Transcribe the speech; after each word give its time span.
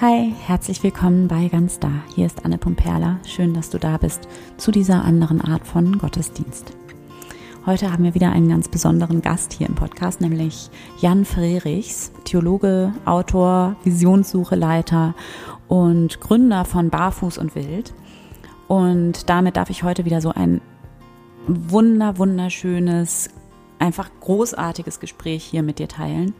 Hi, 0.00 0.32
herzlich 0.46 0.82
willkommen 0.82 1.28
bei 1.28 1.48
Ganz 1.48 1.78
Da. 1.78 1.90
Hier 2.14 2.24
ist 2.24 2.46
Anne 2.46 2.56
Pumperla. 2.56 3.20
Schön, 3.26 3.52
dass 3.52 3.68
du 3.68 3.76
da 3.76 3.98
bist 3.98 4.28
zu 4.56 4.70
dieser 4.70 5.04
anderen 5.04 5.42
Art 5.42 5.66
von 5.66 5.98
Gottesdienst. 5.98 6.72
Heute 7.66 7.92
haben 7.92 8.04
wir 8.04 8.14
wieder 8.14 8.32
einen 8.32 8.48
ganz 8.48 8.68
besonderen 8.68 9.20
Gast 9.20 9.52
hier 9.52 9.68
im 9.68 9.74
Podcast, 9.74 10.22
nämlich 10.22 10.70
Jan 11.00 11.26
Frerichs, 11.26 12.12
Theologe, 12.24 12.94
Autor, 13.04 13.76
Visionssucheleiter 13.84 15.14
und 15.68 16.18
Gründer 16.22 16.64
von 16.64 16.88
Barfuß 16.88 17.36
und 17.36 17.54
Wild. 17.54 17.92
Und 18.68 19.28
damit 19.28 19.58
darf 19.58 19.68
ich 19.68 19.82
heute 19.82 20.06
wieder 20.06 20.22
so 20.22 20.30
ein 20.30 20.62
wunder, 21.46 22.16
wunderschönes, 22.16 23.28
einfach 23.78 24.08
großartiges 24.20 24.98
Gespräch 24.98 25.44
hier 25.44 25.62
mit 25.62 25.78
dir 25.78 25.88
teilen. 25.88 26.32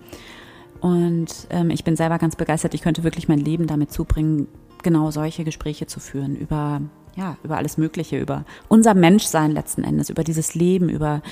Und 0.80 1.46
ähm, 1.50 1.70
ich 1.70 1.84
bin 1.84 1.96
selber 1.96 2.18
ganz 2.18 2.36
begeistert. 2.36 2.74
Ich 2.74 2.82
könnte 2.82 3.04
wirklich 3.04 3.28
mein 3.28 3.38
Leben 3.38 3.66
damit 3.66 3.92
zubringen, 3.92 4.48
genau 4.82 5.10
solche 5.10 5.44
Gespräche 5.44 5.86
zu 5.86 6.00
führen 6.00 6.36
über 6.36 6.80
ja 7.16 7.36
über 7.42 7.56
alles 7.56 7.76
Mögliche, 7.76 8.18
über 8.18 8.44
unser 8.68 8.94
Menschsein 8.94 9.50
letzten 9.50 9.84
Endes, 9.84 10.10
über 10.10 10.24
dieses 10.24 10.54
Leben, 10.54 10.88
über 10.88 11.22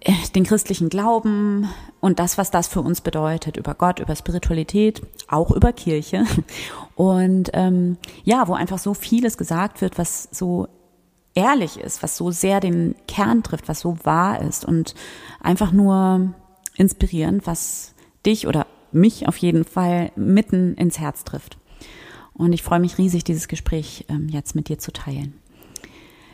äh, 0.00 0.12
den 0.34 0.44
christlichen 0.44 0.88
Glauben 0.88 1.68
und 2.00 2.18
das, 2.18 2.38
was 2.38 2.50
das 2.50 2.68
für 2.68 2.80
uns 2.80 3.00
bedeutet, 3.00 3.56
über 3.56 3.74
Gott, 3.74 4.00
über 4.00 4.14
Spiritualität, 4.14 5.02
auch 5.28 5.50
über 5.50 5.72
Kirche. 5.72 6.24
Und 6.94 7.50
ähm, 7.54 7.96
ja, 8.22 8.46
wo 8.46 8.54
einfach 8.54 8.78
so 8.78 8.94
vieles 8.94 9.36
gesagt 9.36 9.80
wird, 9.80 9.98
was 9.98 10.28
so 10.30 10.68
ehrlich 11.34 11.78
ist, 11.80 12.04
was 12.04 12.16
so 12.16 12.30
sehr 12.30 12.60
den 12.60 12.94
Kern 13.08 13.42
trifft, 13.42 13.66
was 13.66 13.80
so 13.80 13.96
wahr 14.04 14.40
ist 14.42 14.64
und 14.64 14.94
einfach 15.40 15.72
nur 15.72 16.34
inspirierend, 16.76 17.46
was 17.46 17.94
dich 18.24 18.46
oder 18.46 18.66
mich 18.92 19.28
auf 19.28 19.36
jeden 19.36 19.64
Fall 19.64 20.12
mitten 20.16 20.74
ins 20.74 20.98
Herz 20.98 21.24
trifft. 21.24 21.58
Und 22.32 22.52
ich 22.52 22.62
freue 22.62 22.80
mich 22.80 22.98
riesig, 22.98 23.24
dieses 23.24 23.48
Gespräch 23.48 24.06
ähm, 24.08 24.28
jetzt 24.28 24.54
mit 24.54 24.68
dir 24.68 24.78
zu 24.78 24.92
teilen. 24.92 25.34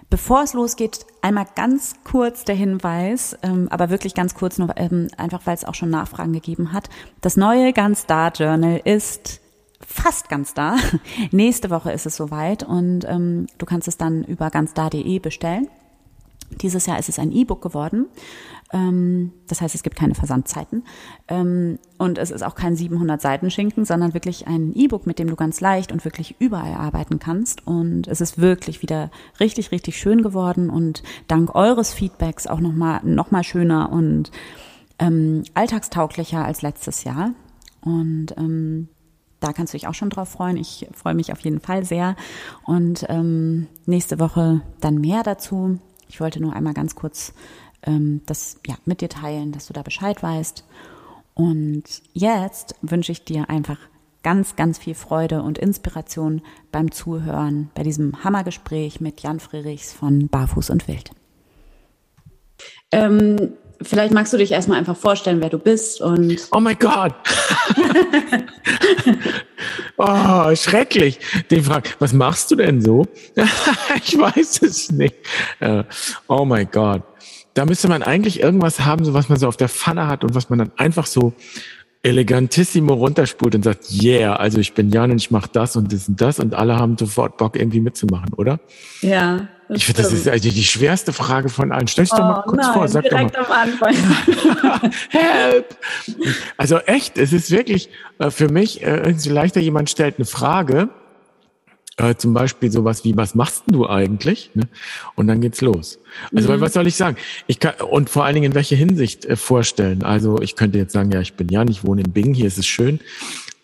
Bevor 0.09 0.43
es 0.43 0.55
losgeht, 0.55 1.07
einmal 1.23 1.47
ganz 1.55 1.95
kurz 2.03 2.45
der 2.45 2.57
Hinweis, 2.57 3.37
ähm, 3.43 3.69
aber 3.71 3.91
wirklich 3.91 4.15
ganz 4.15 4.35
kurz, 4.35 4.59
nur 4.59 4.77
ähm, 4.77 5.09
einfach 5.17 5.43
weil 5.45 5.55
es 5.55 5.65
auch 5.65 5.75
schon 5.75 5.91
Nachfragen 5.91 6.33
gegeben 6.33 6.73
hat. 6.73 6.89
Das 7.21 7.37
neue 7.37 7.73
Ganz 7.73 8.07
Da 8.07 8.29
Journal 8.29 8.81
ist 8.85 9.41
fast 9.87 10.29
ganz 10.29 10.53
da. 10.53 10.77
Nächste 11.31 11.71
Woche 11.71 11.93
ist 11.93 12.07
es 12.07 12.17
soweit 12.17 12.65
und 12.65 13.01
du 13.01 13.67
kannst 13.67 13.89
es 13.89 13.97
dann 13.97 14.25
über 14.25 14.51
ganzda.de 14.51 15.19
bestellen. 15.21 15.69
Dieses 16.61 16.87
Jahr 16.87 16.99
ist 16.99 17.09
es 17.09 17.19
ein 17.19 17.33
E-Book 17.33 17.63
geworden. 17.63 18.07
Ähm, 18.73 19.33
das 19.49 19.61
heißt, 19.61 19.75
es 19.75 19.83
gibt 19.83 19.97
keine 19.97 20.15
Versandzeiten. 20.15 20.85
Ähm, 21.29 21.79
und 21.99 22.19
es 22.19 22.31
ist 22.31 22.43
auch 22.43 22.55
kein 22.55 22.77
700 22.77 23.21
Seiten 23.21 23.51
Schinken, 23.51 23.85
sondern 23.85 24.15
wirklich 24.15 24.47
ein 24.47 24.73
E-Book, 24.75 25.07
mit 25.07 25.19
dem 25.19 25.29
du 25.29 25.37
ganz 25.37 25.61
leicht 25.61 25.93
und 25.93 26.05
wirklich 26.05 26.37
überall 26.39 26.75
arbeiten 26.75 27.19
kannst. 27.19 27.67
Und 27.67 28.07
es 28.07 28.21
ist 28.21 28.39
wirklich 28.39 28.83
wieder 28.83 29.11
richtig, 29.41 29.73
richtig 29.73 29.99
schön 29.99 30.23
geworden 30.23 30.71
und 30.71 31.03
dank 31.27 31.55
eures 31.55 31.93
Feedbacks 31.93 32.47
auch 32.47 32.61
nochmal 32.61 33.01
noch 33.03 33.31
mal 33.31 33.45
schöner 33.45 33.91
und 33.91 34.31
ähm, 34.99 35.45
alltagstauglicher 35.55 36.45
als 36.45 36.63
letztes 36.63 37.05
Jahr. 37.05 37.33
Und 37.81 38.37
ähm, 38.37 38.89
da 39.41 39.53
kannst 39.53 39.73
du 39.73 39.79
dich 39.79 39.89
auch 39.89 39.95
schon 39.95 40.11
drauf 40.11 40.29
freuen. 40.29 40.57
Ich 40.57 40.87
freue 40.93 41.15
mich 41.15 41.33
auf 41.33 41.41
jeden 41.41 41.61
Fall 41.61 41.85
sehr. 41.85 42.15
Und 42.65 43.07
ähm, 43.09 43.67
nächste 43.87 44.21
Woche 44.21 44.61
dann 44.81 44.97
mehr 44.97 45.23
dazu. 45.23 45.79
Ich 46.09 46.21
wollte 46.21 46.41
nur 46.41 46.55
einmal 46.55 46.75
ganz 46.75 46.95
kurz 46.95 47.33
ähm, 47.87 48.23
das 48.27 48.59
ja, 48.67 48.77
mit 48.85 49.01
dir 49.01 49.09
teilen, 49.09 49.53
dass 49.53 49.67
du 49.67 49.73
da 49.73 49.83
Bescheid 49.83 50.23
weißt. 50.23 50.65
Und 51.35 51.85
jetzt 52.13 52.75
wünsche 52.83 53.13
ich 53.13 53.25
dir 53.25 53.49
einfach 53.49 53.79
ganz, 54.23 54.57
ganz 54.57 54.79
viel 54.79 54.95
Freude 54.95 55.43
und 55.43 55.59
Inspiration 55.59 56.43
beim 56.73 56.93
Zuhören 56.93 57.71
bei 57.75 57.83
diesem 57.83 58.23
Hammergespräch 58.23 59.01
mit 59.01 59.23
Jan 59.23 59.41
Friedrichs 59.41 59.93
von 59.93 60.29
Barfuß 60.29 60.71
und 60.71 60.87
Wild. 60.89 61.11
Ähm, 62.93 63.55
vielleicht 63.81 64.13
magst 64.13 64.33
du 64.33 64.37
dich 64.37 64.53
erstmal 64.53 64.79
einfach 64.79 64.97
vorstellen, 64.97 65.41
wer 65.41 65.49
du 65.49 65.59
bist 65.59 66.03
und. 66.03 66.49
Oh 66.53 66.61
mein 66.61 66.79
Gott! 66.79 67.15
oh, 69.97 70.55
schrecklich. 70.55 71.19
Den 71.51 71.65
fragt, 71.65 71.97
was 72.01 72.13
machst 72.13 72.51
du 72.51 72.57
denn 72.57 72.83
so? 72.83 73.07
ich 74.05 74.19
weiß 74.19 74.63
es 74.63 74.91
nicht. 74.93 75.17
oh 76.29 76.45
mein 76.45 76.71
Gott 76.71 77.05
da 77.55 77.65
müsste 77.65 77.89
man 77.89 78.03
eigentlich 78.03 78.41
irgendwas 78.41 78.81
haben, 78.81 79.05
so 79.05 79.15
was 79.15 79.29
man 79.29 79.39
so 79.39 79.49
auf 79.49 79.57
der 79.57 79.69
Pfanne 79.69 80.07
hat 80.07 80.25
und 80.25 80.35
was 80.35 80.51
man 80.51 80.59
dann 80.59 80.73
einfach 80.77 81.07
so 81.07 81.35
elegantissimo 82.03 82.95
runterspult 82.95 83.55
und 83.55 83.65
sagt, 83.65 83.91
yeah, 84.03 84.35
also 84.37 84.59
ich 84.59 84.73
bin 84.73 84.91
Jan 84.91 85.11
und 85.11 85.19
ich 85.19 85.31
mache 85.31 85.51
das 85.53 85.77
und 85.77 85.93
das 85.93 86.09
und 86.09 86.21
das 86.21 86.39
und 86.39 86.55
alle 86.55 86.77
haben 86.77 86.97
sofort 86.97 87.37
Bock 87.37 87.57
irgendwie 87.57 87.81
mitzumachen, 87.81 88.33
oder? 88.35 88.59
Ja. 89.03 89.49
Ich 89.69 89.85
finde, 89.85 90.03
das 90.03 90.13
ist 90.13 90.27
also 90.27 90.51
die 90.51 90.65
schwerste 90.65 91.13
Frage 91.13 91.49
von 91.49 91.71
allen. 91.71 91.87
Stell 91.87 92.05
dich 92.05 92.13
oh, 92.15 92.17
doch 92.17 92.25
mal 92.25 92.43
oh 92.45 92.51
kurz 92.51 92.63
nein, 92.63 92.75
vor, 92.75 92.89
sag 92.89 93.05
direkt 93.05 93.37
doch 93.37 93.49
mal. 93.49 93.63
am 93.63 93.69
Anfang. 93.69 93.95
Help! 95.11 95.77
Also 96.57 96.79
echt, 96.79 97.19
es 97.19 97.33
ist 97.33 97.53
wirklich 97.53 97.89
äh, 98.19 98.31
für 98.31 98.49
mich 98.49 98.83
äh, 98.83 98.97
irgendwie 98.97 99.29
leichter, 99.29 99.61
jemand 99.61 99.91
stellt 99.91 100.17
eine 100.17 100.25
Frage 100.25 100.89
äh, 102.01 102.17
zum 102.17 102.33
Beispiel 102.35 102.71
sowas 102.71 103.05
wie, 103.05 103.17
was 103.17 103.35
machst 103.35 103.65
du 103.67 103.87
eigentlich? 103.87 104.51
Ne? 104.55 104.69
Und 105.17 105.27
dann 105.27 105.41
geht's 105.41 105.61
los. 105.61 105.99
Also 106.35 106.49
mhm. 106.49 106.53
weil, 106.53 106.61
was 106.61 106.73
soll 106.73 106.87
ich 106.87 106.97
sagen? 106.97 107.17
Ich 107.47 107.61
kann, 107.61 107.75
und 107.89 108.09
vor 108.09 108.25
allen 108.25 108.35
Dingen 108.35 108.47
in 108.47 108.55
welcher 108.55 108.77
Hinsicht 108.77 109.27
äh, 109.27 109.37
vorstellen. 109.37 110.03
Also 110.03 110.41
ich 110.41 110.57
könnte 110.57 110.79
jetzt 110.79 110.93
sagen, 110.93 111.11
ja, 111.11 111.21
ich 111.21 111.35
bin 111.35 111.49
Jan, 111.49 111.69
ich 111.69 111.85
wohne 111.85 112.03
in 112.03 112.13
Bingen, 112.13 112.35
hier 112.35 112.47
ist 112.47 112.59
es 112.59 112.67
schön. 112.67 113.01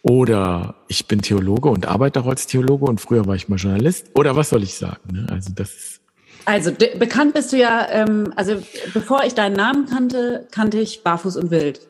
Oder 0.02 0.76
ich 0.86 1.06
bin 1.06 1.22
Theologe 1.22 1.68
und 1.68 1.86
arbeite 1.86 2.20
auch 2.20 2.26
als 2.26 2.46
Theologe 2.46 2.84
und 2.84 3.00
früher 3.00 3.26
war 3.26 3.34
ich 3.34 3.48
mal 3.48 3.56
Journalist. 3.56 4.06
Oder 4.14 4.36
was 4.36 4.50
soll 4.50 4.62
ich 4.62 4.74
sagen? 4.74 5.00
Ne? 5.12 5.26
Also 5.30 5.50
das 5.54 5.70
ist 5.70 6.00
also 6.44 6.70
bekannt 6.70 7.34
bist 7.34 7.52
du 7.52 7.56
ja, 7.56 7.88
ähm, 7.90 8.32
also 8.36 8.62
bevor 8.94 9.24
ich 9.24 9.34
deinen 9.34 9.56
Namen 9.56 9.86
kannte, 9.86 10.46
kannte 10.52 10.78
ich 10.78 11.02
Barfuß 11.02 11.36
und 11.36 11.50
Wild. 11.50 11.80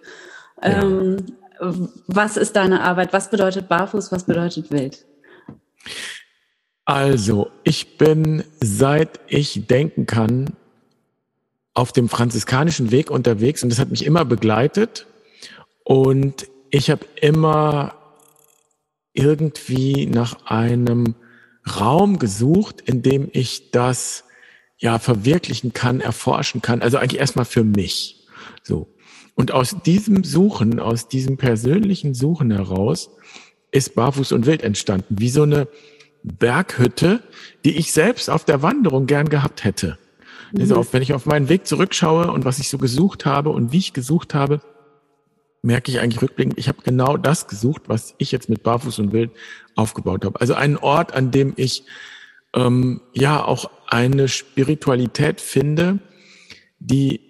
Ähm, 0.63 1.19
ja. 1.61 1.75
Was 2.07 2.39
ist 2.39 2.57
deine 2.57 2.81
Arbeit? 2.81 3.13
Was 3.13 3.31
bedeutet 3.31 3.69
Barfuß? 3.69 4.13
Was 4.13 4.25
bedeutet 4.25 4.71
Wild? 4.71 5.05
Also, 6.87 7.51
ich 7.65 7.99
bin, 7.99 8.45
seit 8.61 9.21
ich 9.27 9.67
denken 9.67 10.07
kann, 10.07 10.55
auf 11.75 11.93
dem 11.93 12.09
franziskanischen 12.09 12.91
Weg 12.91 13.11
unterwegs 13.11 13.63
und 13.63 13.69
das 13.69 13.79
hat 13.79 13.91
mich 13.91 14.07
immer 14.07 14.25
begleitet. 14.25 15.07
Und 15.85 16.47
ich 16.71 16.91
habe 16.91 17.05
immer 17.21 17.95
irgendwie 19.13 20.07
nach 20.07 20.47
einem 20.47 21.17
Raum 21.79 22.19
gesucht, 22.19 22.81
in 22.83 23.03
dem 23.03 23.29
ich 23.33 23.73
das 23.73 24.25
ja 24.79 24.99
verwirklichen 24.99 25.73
kann, 25.73 26.01
erforschen 26.01 26.63
kann. 26.63 26.83
Also 26.83 26.99
eigentlich 26.99 27.21
erstmal 27.21 27.45
für 27.45 27.65
mich. 27.65 28.27
So. 28.63 28.95
Und 29.35 29.53
aus 29.53 29.77
diesem 29.85 30.23
Suchen, 30.25 30.81
aus 30.81 31.09
diesem 31.09 31.37
persönlichen 31.37 32.15
Suchen 32.15 32.51
heraus 32.51 33.11
ist 33.71 33.95
Barfuß 33.95 34.33
und 34.33 34.47
Wild 34.47 34.63
entstanden. 34.63 35.17
Wie 35.19 35.29
so 35.29 35.43
eine, 35.43 35.69
Berghütte, 36.27 37.23
die 37.65 37.77
ich 37.77 37.93
selbst 37.93 38.29
auf 38.29 38.45
der 38.45 38.63
Wanderung 38.63 39.07
gern 39.07 39.29
gehabt 39.29 39.65
hätte. 39.65 39.99
Mhm. 40.53 40.61
Also 40.61 40.87
wenn 40.93 41.03
ich 41.03 41.15
auf 41.15 41.27
meinen 41.27 41.49
Weg 41.49 41.67
zurückschaue 41.67 42.31
und 42.31 42.45
was 42.45 42.59
ich 42.59 42.69
so 42.69 42.79
gesucht 42.79 43.25
habe 43.25 43.51
und 43.51 43.73
wie 43.73 43.79
ich 43.79 43.93
gesucht 43.93 44.35
habe, 44.35 44.61
merke 45.63 45.91
ich 45.91 46.01
eigentlich 46.01 46.23
rückblickend, 46.23 46.59
ich 46.59 46.69
habe 46.69 46.83
genau 46.83 47.17
das 47.17 47.49
gesucht, 47.49 47.83
was 47.87 48.15
ich 48.19 48.33
jetzt 48.33 48.49
mit 48.49 48.63
Barfuß 48.63 48.99
und 48.99 49.13
Wild 49.13 49.31
aufgebaut 49.75 50.25
habe. 50.25 50.41
Also 50.41 50.55
einen 50.55 50.77
Ort, 50.77 51.15
an 51.15 51.31
dem 51.31 51.55
ich 51.57 51.85
ähm, 52.55 53.01
ja 53.13 53.45
auch 53.45 53.71
eine 53.87 54.29
Spiritualität 54.29 55.41
finde, 55.41 55.99
die 56.79 57.21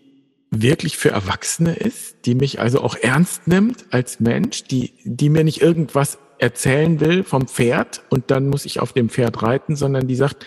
wirklich 0.50 0.96
für 0.96 1.10
Erwachsene 1.10 1.74
ist, 1.74 2.26
die 2.26 2.34
mich 2.34 2.60
also 2.60 2.80
auch 2.80 2.96
ernst 2.96 3.46
nimmt 3.48 3.86
als 3.90 4.20
Mensch, 4.20 4.64
die, 4.64 4.92
die 5.04 5.28
mir 5.28 5.44
nicht 5.44 5.60
irgendwas 5.60 6.18
erzählen 6.38 7.00
will 7.00 7.24
vom 7.24 7.46
Pferd 7.48 8.02
und 8.10 8.30
dann 8.30 8.48
muss 8.48 8.64
ich 8.66 8.80
auf 8.80 8.92
dem 8.92 9.08
Pferd 9.08 9.42
reiten, 9.42 9.76
sondern 9.76 10.06
die 10.06 10.16
sagt, 10.16 10.44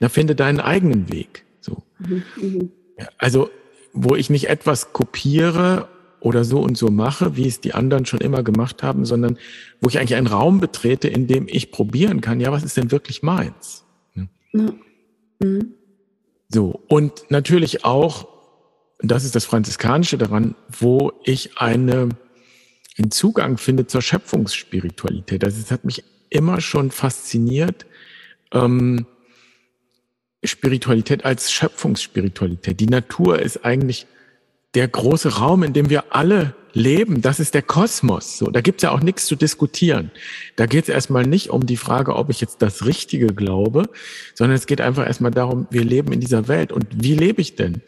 na 0.00 0.08
finde 0.08 0.34
deinen 0.34 0.60
eigenen 0.60 1.12
Weg. 1.12 1.44
So. 1.60 1.82
Mhm, 1.98 2.22
mhm. 2.36 2.70
Also, 3.18 3.50
wo 3.92 4.16
ich 4.16 4.30
nicht 4.30 4.48
etwas 4.48 4.92
kopiere 4.92 5.88
oder 6.20 6.44
so 6.44 6.60
und 6.60 6.78
so 6.78 6.88
mache, 6.88 7.36
wie 7.36 7.46
es 7.46 7.60
die 7.60 7.74
anderen 7.74 8.06
schon 8.06 8.20
immer 8.20 8.42
gemacht 8.42 8.82
haben, 8.82 9.04
sondern 9.04 9.38
wo 9.80 9.88
ich 9.88 9.98
eigentlich 9.98 10.14
einen 10.14 10.28
Raum 10.28 10.60
betrete, 10.60 11.08
in 11.08 11.26
dem 11.26 11.46
ich 11.48 11.72
probieren 11.72 12.20
kann, 12.20 12.40
ja, 12.40 12.52
was 12.52 12.62
ist 12.62 12.76
denn 12.76 12.90
wirklich 12.90 13.22
meins? 13.22 13.84
Mhm. 14.52 15.74
So, 16.48 16.80
und 16.88 17.30
natürlich 17.30 17.84
auch, 17.84 18.28
das 19.00 19.24
ist 19.24 19.34
das 19.34 19.44
Franziskanische 19.44 20.18
daran, 20.18 20.54
wo 20.68 21.12
ich 21.24 21.58
eine 21.58 22.10
einen 22.98 23.10
Zugang 23.10 23.58
finde 23.58 23.86
zur 23.86 24.02
Schöpfungsspiritualität. 24.02 25.44
Also 25.44 25.60
es 25.60 25.70
hat 25.70 25.84
mich 25.84 26.04
immer 26.30 26.60
schon 26.60 26.90
fasziniert, 26.90 27.86
ähm, 28.52 29.06
Spiritualität 30.44 31.24
als 31.24 31.52
Schöpfungsspiritualität. 31.52 32.80
Die 32.80 32.86
Natur 32.86 33.38
ist 33.38 33.64
eigentlich 33.64 34.06
der 34.74 34.88
große 34.88 35.36
Raum, 35.36 35.62
in 35.62 35.72
dem 35.72 35.90
wir 35.90 36.14
alle 36.14 36.54
Leben, 36.74 37.20
das 37.20 37.38
ist 37.38 37.54
der 37.54 37.62
Kosmos. 37.62 38.38
So, 38.38 38.50
da 38.50 38.60
gibt's 38.62 38.82
ja 38.82 38.90
auch 38.90 39.00
nichts 39.00 39.26
zu 39.26 39.36
diskutieren. 39.36 40.10
Da 40.56 40.66
geht 40.66 40.84
es 40.84 40.88
erstmal 40.88 41.26
nicht 41.26 41.50
um 41.50 41.66
die 41.66 41.76
Frage, 41.76 42.16
ob 42.16 42.30
ich 42.30 42.40
jetzt 42.40 42.62
das 42.62 42.86
Richtige 42.86 43.26
glaube, 43.26 43.88
sondern 44.34 44.56
es 44.56 44.66
geht 44.66 44.80
einfach 44.80 45.06
erstmal 45.06 45.30
darum, 45.30 45.66
wir 45.70 45.84
leben 45.84 46.12
in 46.12 46.20
dieser 46.20 46.48
Welt. 46.48 46.72
Und 46.72 46.86
wie 46.90 47.14
lebe 47.14 47.42
ich 47.42 47.56
denn? 47.56 47.82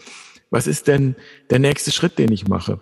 Was 0.50 0.66
ist 0.66 0.86
denn 0.86 1.16
der 1.50 1.58
nächste 1.58 1.92
Schritt, 1.92 2.18
den 2.18 2.30
ich 2.30 2.46
mache? 2.46 2.80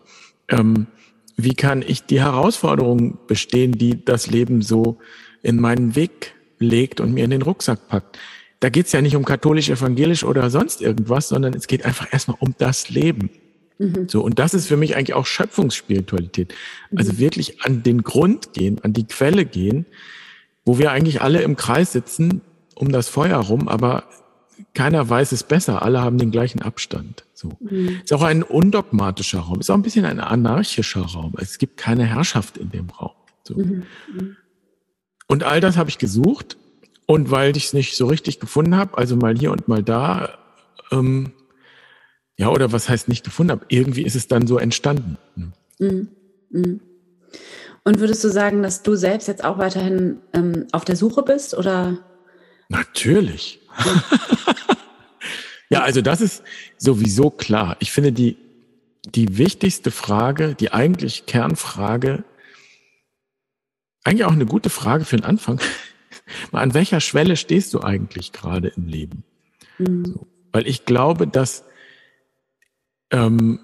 Ähm, 0.49 0.89
wie 1.37 1.55
kann 1.55 1.83
ich 1.83 2.05
die 2.05 2.21
Herausforderungen 2.21 3.19
bestehen, 3.27 3.73
die 3.73 4.05
das 4.05 4.29
Leben 4.29 4.63
so 4.63 4.99
in 5.43 5.61
meinen 5.61 5.97
Weg 5.97 6.35
legt 6.59 7.01
und 7.01 7.13
mir 7.15 7.25
in 7.25 7.31
den 7.31 7.43
Rucksack 7.43 7.89
packt? 7.89 8.19
Da 8.61 8.69
geht's 8.69 8.93
ja 8.93 9.03
nicht 9.03 9.17
um 9.17 9.25
katholisch, 9.25 9.71
evangelisch 9.71 10.23
oder 10.23 10.49
sonst 10.51 10.83
irgendwas, 10.83 11.29
sondern 11.29 11.55
es 11.55 11.67
geht 11.67 11.85
einfach 11.85 12.13
erstmal 12.13 12.37
um 12.41 12.55
das 12.59 12.91
Leben. 12.91 13.31
Mhm. 13.79 14.09
So, 14.09 14.23
und 14.23 14.39
das 14.39 14.55
ist 14.55 14.69
für 14.69 14.77
mich 14.77 14.95
eigentlich 14.97 15.15
auch 15.15 15.27
Schöpfungsspiritualität. 15.27 16.55
Also 16.95 17.13
mhm. 17.15 17.19
wirklich 17.19 17.63
an 17.63 17.83
den 17.83 18.03
Grund 18.03 18.53
gehen, 18.53 18.79
an 18.83 18.93
die 18.93 19.07
Quelle 19.07 19.45
gehen, 19.45 19.87
wo 20.65 20.79
wir 20.79 20.93
eigentlich 20.93 21.23
alle 21.23 21.43
im 21.43 21.57
Kreis 21.57 21.93
sitzen, 21.93 22.41
um 22.77 22.93
das 22.93 23.09
Feuer 23.09 23.39
rum, 23.39 23.69
aber 23.69 24.05
keiner 24.75 25.09
weiß 25.09 25.33
es 25.33 25.43
besser, 25.43 25.83
alle 25.83 26.01
haben 26.01 26.19
den 26.19 26.31
gleichen 26.31 26.63
Abstand. 26.63 27.25
So. 27.35 27.59
Mhm. 27.61 28.01
Ist 28.03 28.13
auch 28.13 28.23
ein 28.23 28.43
undogmatischer 28.43 29.41
Raum, 29.41 29.61
ist 29.61 29.71
auch 29.71 29.75
ein 29.75 29.83
bisschen 29.83 30.05
ein 30.05 30.21
anarchischer 30.21 31.03
Raum. 31.03 31.35
Es 31.39 31.59
gibt 31.59 31.77
keine 31.77 32.05
Herrschaft 32.05 32.57
in 32.57 32.71
dem 32.71 32.89
Raum. 32.91 33.13
So. 33.45 33.55
Mhm. 33.55 33.85
mhm. 34.13 34.37
Und 35.29 35.45
all 35.45 35.61
das 35.61 35.77
habe 35.79 35.89
ich 35.89 35.99
gesucht. 35.99 36.59
Und 37.07 37.31
weil 37.31 37.57
ich 37.57 37.67
es 37.67 37.73
nicht 37.73 37.97
so 37.97 38.07
richtig 38.07 38.39
gefunden 38.39 38.77
habe, 38.77 38.97
also 38.97 39.17
mal 39.17 39.37
hier 39.37 39.51
und 39.51 39.67
mal 39.67 39.83
da, 39.83 40.39
ähm, 40.91 41.33
ja, 42.37 42.49
oder 42.49 42.73
was 42.73 42.89
heißt 42.89 43.09
nicht 43.09 43.25
gefunden 43.25 43.53
habe, 43.53 43.67
irgendwie 43.69 44.03
ist 44.03 44.15
es 44.15 44.29
dann 44.29 44.47
so 44.47 44.59
entstanden. 44.59 45.19
Mhm. 45.79 46.09
Mhm. 46.51 46.81
Und 47.85 47.99
würdest 47.99 48.23
du 48.23 48.29
sagen, 48.29 48.63
dass 48.63 48.83
du 48.83 48.95
selbst 48.95 49.27
jetzt 49.27 49.43
auch 49.43 49.59
weiterhin 49.59 50.19
ähm, 50.33 50.67
auf 50.73 50.85
der 50.85 50.97
Suche 50.97 51.23
bist 51.23 51.57
oder? 51.57 51.99
Natürlich. 52.69 53.61
Ja, 55.71 55.83
also 55.83 56.01
das 56.01 56.21
ist 56.21 56.43
sowieso 56.79 57.31
klar. 57.31 57.77
Ich 57.81 57.93
finde 57.93 58.13
die, 58.13 58.37
die 59.05 59.39
wichtigste 59.39 59.91
Frage, 59.91 60.55
die 60.55 60.73
eigentlich 60.73 61.27
Kernfrage, 61.27 62.25
eigentlich 64.05 64.25
auch 64.25 64.33
eine 64.33 64.47
gute 64.47 64.71
Frage 64.71 65.05
für 65.05 65.17
den 65.17 65.25
Anfang. 65.25 65.61
An 66.53 66.75
welcher 66.75 67.01
Schwelle 67.01 67.37
stehst 67.37 67.75
du 67.75 67.81
eigentlich 67.81 68.33
gerade 68.33 68.69
im 68.69 68.87
Leben? 68.87 69.25
Mhm. 69.79 70.05
So, 70.05 70.27
weil 70.53 70.67
ich 70.67 70.85
glaube, 70.85 71.27
dass 71.27 71.65
ähm, 73.11 73.61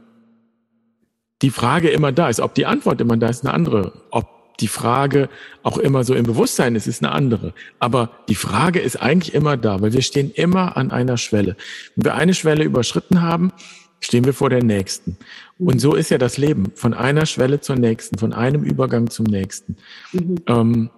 die 1.43 1.51
Frage 1.51 1.91
immer 1.91 2.13
da 2.13 2.29
ist. 2.29 2.41
Ob 2.41 2.55
die 2.55 2.67
Antwort 2.67 3.01
immer 3.01 3.17
da 3.17 3.29
ist, 3.29 3.45
eine 3.45 3.55
andere. 3.55 4.07
Ob 4.11 4.38
die 4.61 4.69
Frage 4.69 5.29
auch 5.63 5.79
immer 5.79 6.05
so 6.05 6.15
im 6.15 6.25
Bewusstsein 6.25 6.75
ist, 6.75 6.87
ist 6.87 7.03
eine 7.03 7.13
andere. 7.13 7.55
Aber 7.79 8.11
die 8.29 8.35
Frage 8.35 8.81
ist 8.81 8.97
eigentlich 8.97 9.35
immer 9.35 9.57
da, 9.57 9.81
weil 9.81 9.93
wir 9.93 10.03
stehen 10.03 10.31
immer 10.33 10.77
an 10.77 10.91
einer 10.91 11.17
Schwelle. 11.17 11.57
Wenn 11.95 12.05
wir 12.07 12.15
eine 12.15 12.35
Schwelle 12.35 12.65
überschritten 12.65 13.23
haben, 13.23 13.53
stehen 14.01 14.25
wir 14.25 14.35
vor 14.35 14.51
der 14.51 14.63
nächsten. 14.63 15.17
Und 15.59 15.81
so 15.81 15.95
ist 15.95 16.11
ja 16.11 16.19
das 16.19 16.39
Leben. 16.39 16.73
Von 16.75 16.95
einer 16.95 17.27
Schwelle 17.27 17.61
zur 17.61 17.77
nächsten, 17.77 18.19
von 18.19 18.33
einem 18.33 18.63
Übergang 18.63 19.11
zum 19.11 19.27
nächsten. 19.27 19.77
Mhm. 20.13 20.37
Ähm, 20.47 20.91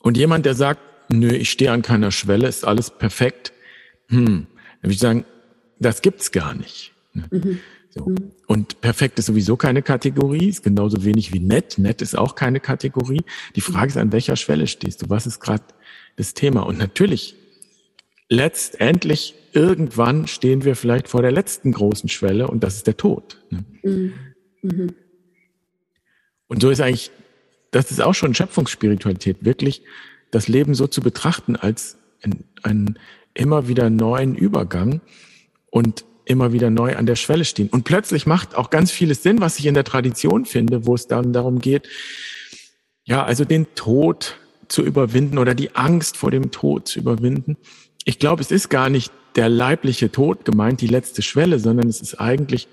und 0.00 0.16
jemand, 0.16 0.46
der 0.46 0.54
sagt, 0.54 0.80
nö, 1.10 1.28
ich 1.28 1.50
stehe 1.50 1.72
an 1.72 1.82
keiner 1.82 2.10
Schwelle, 2.10 2.48
ist 2.48 2.66
alles 2.66 2.90
perfekt, 2.90 3.52
hm, 4.08 4.24
dann 4.26 4.82
würde 4.82 4.94
ich 4.94 4.98
sagen, 4.98 5.24
das 5.78 6.02
gibt's 6.02 6.32
gar 6.32 6.54
nicht. 6.54 6.92
Mhm. 7.14 7.60
So. 7.94 8.06
Mhm. 8.06 8.32
Und 8.46 8.80
perfekt 8.80 9.18
ist 9.18 9.26
sowieso 9.26 9.56
keine 9.56 9.82
Kategorie, 9.82 10.48
ist 10.48 10.62
genauso 10.62 11.04
wenig 11.04 11.32
wie 11.32 11.40
nett. 11.40 11.78
Nett 11.78 12.00
ist 12.00 12.16
auch 12.16 12.34
keine 12.34 12.60
Kategorie. 12.60 13.22
Die 13.54 13.60
Frage 13.60 13.88
ist, 13.88 13.96
an 13.96 14.12
welcher 14.12 14.36
Schwelle 14.36 14.66
stehst 14.66 15.02
du? 15.02 15.10
Was 15.10 15.26
ist 15.26 15.40
gerade 15.40 15.64
das 16.16 16.34
Thema? 16.34 16.62
Und 16.62 16.78
natürlich, 16.78 17.34
letztendlich, 18.28 19.34
irgendwann 19.52 20.26
stehen 20.26 20.64
wir 20.64 20.74
vielleicht 20.74 21.08
vor 21.08 21.20
der 21.20 21.32
letzten 21.32 21.72
großen 21.72 22.08
Schwelle 22.08 22.48
und 22.48 22.64
das 22.64 22.76
ist 22.76 22.86
der 22.86 22.96
Tod. 22.96 23.42
Ne? 23.50 23.64
Mhm. 23.82 24.12
Mhm. 24.62 24.94
Und 26.48 26.62
so 26.62 26.70
ist 26.70 26.80
eigentlich, 26.80 27.10
das 27.70 27.90
ist 27.90 28.00
auch 28.00 28.14
schon 28.14 28.34
Schöpfungsspiritualität, 28.34 29.44
wirklich 29.44 29.82
das 30.30 30.48
Leben 30.48 30.74
so 30.74 30.86
zu 30.86 31.02
betrachten 31.02 31.56
als 31.56 31.98
einen 32.62 32.98
immer 33.34 33.68
wieder 33.68 33.90
neuen 33.90 34.34
Übergang 34.34 35.00
und 35.70 36.04
immer 36.24 36.52
wieder 36.52 36.70
neu 36.70 36.96
an 36.96 37.06
der 37.06 37.16
Schwelle 37.16 37.44
stehen. 37.44 37.68
Und 37.68 37.84
plötzlich 37.84 38.26
macht 38.26 38.54
auch 38.54 38.70
ganz 38.70 38.90
vieles 38.90 39.22
Sinn, 39.22 39.40
was 39.40 39.58
ich 39.58 39.66
in 39.66 39.74
der 39.74 39.84
Tradition 39.84 40.44
finde, 40.44 40.86
wo 40.86 40.94
es 40.94 41.06
dann 41.06 41.32
darum 41.32 41.60
geht, 41.60 41.88
ja, 43.04 43.24
also 43.24 43.44
den 43.44 43.74
Tod 43.74 44.38
zu 44.68 44.82
überwinden 44.82 45.38
oder 45.38 45.54
die 45.54 45.74
Angst 45.74 46.16
vor 46.16 46.30
dem 46.30 46.50
Tod 46.50 46.88
zu 46.88 47.00
überwinden. 47.00 47.56
Ich 48.04 48.18
glaube, 48.18 48.42
es 48.42 48.50
ist 48.50 48.68
gar 48.68 48.88
nicht 48.88 49.12
der 49.36 49.48
leibliche 49.48 50.12
Tod 50.12 50.44
gemeint, 50.44 50.80
die 50.80 50.86
letzte 50.86 51.22
Schwelle, 51.22 51.58
sondern 51.58 51.88
es 51.88 52.00
ist 52.00 52.20
eigentlich 52.20 52.68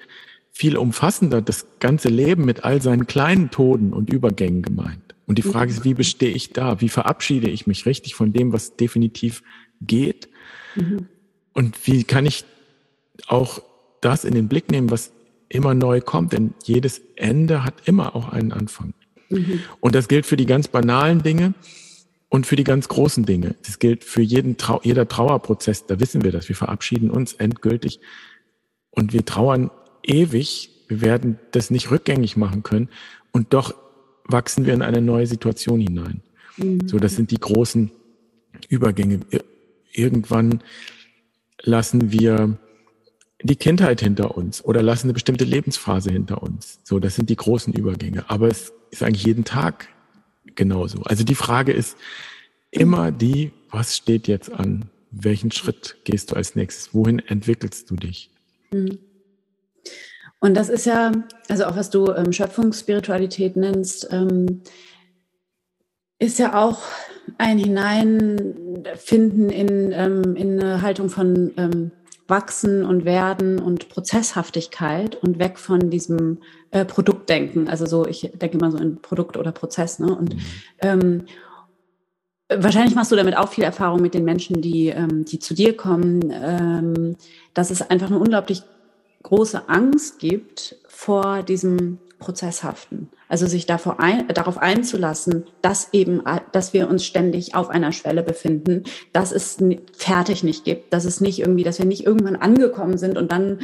viel 0.52 0.78
umfassender, 0.78 1.42
das 1.42 1.68
ganze 1.80 2.10
Leben 2.10 2.46
mit 2.46 2.64
all 2.64 2.82
seinen 2.82 3.08
kleinen 3.08 3.50
Toden 3.50 3.94
und 3.94 4.12
Übergängen 4.12 4.62
gemeint. 4.62 5.16
Und 5.26 5.38
die 5.38 5.44
Frage 5.44 5.72
ist, 5.72 5.84
wie 5.84 5.94
bestehe 5.94 6.32
ich 6.32 6.54
da? 6.54 6.82
Wie 6.82 6.90
verabschiede 6.90 7.50
ich 7.50 7.68
mich 7.68 7.86
richtig 7.86 8.16
von 8.16 8.34
dem, 8.34 8.52
was 8.52 8.76
definitiv 8.76 9.44
geht? 9.80 10.28
Mhm. 10.76 11.08
Und 11.54 11.88
wie 11.88 12.04
kann 12.04 12.26
ich 12.26 12.46
auch 13.28 13.62
das 14.02 14.24
in 14.24 14.34
den 14.34 14.48
Blick 14.48 14.72
nehmen, 14.72 14.92
was 14.92 15.12
immer 15.50 15.74
neu 15.74 16.00
kommt, 16.02 16.34
denn 16.34 16.54
jedes 16.64 17.02
Ende 17.16 17.64
hat 17.64 17.74
immer 17.86 18.16
auch 18.16 18.30
einen 18.30 18.52
Anfang. 18.52 18.94
Mhm. 19.30 19.62
Und 19.80 19.96
das 19.96 20.08
gilt 20.08 20.26
für 20.26 20.38
die 20.38 20.46
ganz 20.46 20.68
banalen 20.68 21.24
Dinge 21.24 21.54
und 22.30 22.46
für 22.46 22.56
die 22.56 22.64
ganz 22.64 22.88
großen 22.88 23.26
Dinge. 23.26 23.56
Das 23.66 23.80
gilt 23.80 24.04
für 24.04 24.22
jeden 24.22 24.58
Trau 24.58 24.80
jeder 24.84 25.08
Trauerprozess, 25.08 25.88
da 25.88 26.00
wissen 26.00 26.24
wir 26.24 26.32
das. 26.32 26.48
Wir 26.48 26.56
verabschieden 26.56 27.10
uns 27.10 27.34
endgültig 27.34 28.00
und 28.92 29.12
wir 29.14 29.26
trauern 29.26 29.72
ewig. 30.04 30.70
Wir 30.88 31.02
werden 31.02 31.40
das 31.52 31.72
nicht 31.72 31.92
rückgängig 31.92 32.38
machen 32.38 32.64
können 32.64 32.90
und 33.32 33.54
doch 33.54 33.74
wachsen 34.26 34.66
wir 34.66 34.74
in 34.74 34.82
eine 34.82 35.02
neue 35.02 35.28
Situation 35.28 35.80
hinein. 35.80 36.22
Mhm. 36.58 36.88
So, 36.88 37.00
das 37.00 37.16
sind 37.16 37.32
die 37.32 37.40
großen 37.40 37.92
Übergänge. 38.70 39.22
Irgendwann 39.92 40.62
lassen 41.62 42.12
wir 42.12 42.58
die 43.42 43.56
Kindheit 43.56 44.02
hinter 44.02 44.36
uns 44.36 44.64
oder 44.64 44.82
lassen 44.82 45.08
eine 45.08 45.14
bestimmte 45.14 45.46
Lebensphase 45.46 46.12
hinter 46.12 46.44
uns. 46.44 46.80
So, 46.84 47.00
das 47.00 47.16
sind 47.16 47.30
die 47.30 47.36
großen 47.36 47.74
Übergänge. 47.74 48.26
Aber 48.30 48.48
es 48.48 48.74
ist 48.92 49.04
eigentlich 49.04 49.26
jeden 49.26 49.46
Tag 49.46 49.88
genauso. 50.56 51.04
Also 51.04 51.24
die 51.24 51.36
Frage 51.36 51.72
ist 51.72 51.98
immer 52.72 53.12
die, 53.12 53.52
was 53.72 53.96
steht 53.96 54.28
jetzt 54.28 54.52
an? 54.52 54.90
Welchen 55.12 55.52
Schritt 55.52 55.98
gehst 56.04 56.32
du 56.32 56.36
als 56.36 56.56
nächstes? 56.56 56.94
Wohin 56.94 57.20
entwickelst 57.20 57.90
du 57.90 57.96
dich? 57.96 58.30
Mhm. 58.72 59.00
Und 60.40 60.54
das 60.56 60.70
ist 60.70 60.86
ja, 60.86 61.12
also 61.50 61.66
auch 61.66 61.76
was 61.76 61.90
du 61.90 62.12
ähm, 62.14 62.32
Schöpfungsspiritualität 62.32 63.58
nennst, 63.58 64.08
ähm, 64.12 64.62
ist 66.18 66.40
ja 66.40 66.58
auch 66.58 66.82
ein 67.38 67.58
Hineinfinden 67.58 69.50
in, 69.50 69.92
ähm, 69.92 70.36
in 70.36 70.60
eine 70.60 70.82
Haltung 70.82 71.10
von 71.10 71.52
ähm, 71.58 71.92
Wachsen 72.30 72.86
und 72.86 73.06
Werden 73.06 73.60
und 73.60 73.90
Prozesshaftigkeit 73.90 75.16
und 75.16 75.40
weg 75.40 75.58
von 75.58 75.90
diesem 75.90 76.40
äh, 76.72 76.86
Produktdenken. 76.86 77.68
Also 77.68 77.86
so, 77.86 78.06
ich 78.06 78.32
denke 78.34 78.58
immer 78.58 78.72
so 78.72 78.78
in 78.78 79.02
Produkt 79.02 79.38
oder 79.38 79.52
Prozess. 79.52 80.00
Ne? 80.00 80.16
Und 80.16 80.36
mhm. 80.36 80.42
ähm, 80.80 81.26
wahrscheinlich 82.50 82.96
machst 82.96 83.12
du 83.12 83.16
damit 83.16 83.38
auch 83.38 83.50
viel 83.50 83.64
Erfahrung 83.64 84.02
mit 84.02 84.14
den 84.14 84.26
Menschen, 84.26 84.62
die, 84.62 84.88
ähm, 84.88 85.26
die 85.26 85.40
zu 85.40 85.54
dir 85.54 85.76
kommen, 85.76 86.32
ähm, 86.34 87.16
dass 87.54 87.72
es 87.72 87.82
einfach 87.82 88.08
eine 88.08 88.20
unglaublich 88.20 88.64
große 89.24 89.68
Angst 89.68 90.20
gibt 90.20 90.76
vor 90.88 91.44
diesem 91.44 92.00
Prozesshaften. 92.20 93.10
Also 93.28 93.48
sich 93.48 93.68
ein, 93.70 94.28
darauf 94.28 94.58
einzulassen, 94.58 95.46
dass 95.62 95.94
eben, 95.94 96.22
dass 96.52 96.74
wir 96.74 96.90
uns 96.90 97.06
ständig 97.06 97.56
auf 97.56 97.70
einer 97.70 97.92
Schwelle 97.92 98.24
befinden, 98.24 98.84
dass 99.14 99.32
es 99.32 99.58
fertig 99.94 100.44
nicht 100.44 100.66
gibt, 100.66 100.94
dass 100.94 101.06
es 101.06 101.22
nicht 101.22 101.40
irgendwie, 101.40 101.64
dass 101.64 101.80
wir 101.80 101.86
nicht 101.86 102.06
irgendwann 102.06 102.36
angekommen 102.36 102.98
sind 102.98 103.18
und 103.18 103.32
dann 103.32 103.60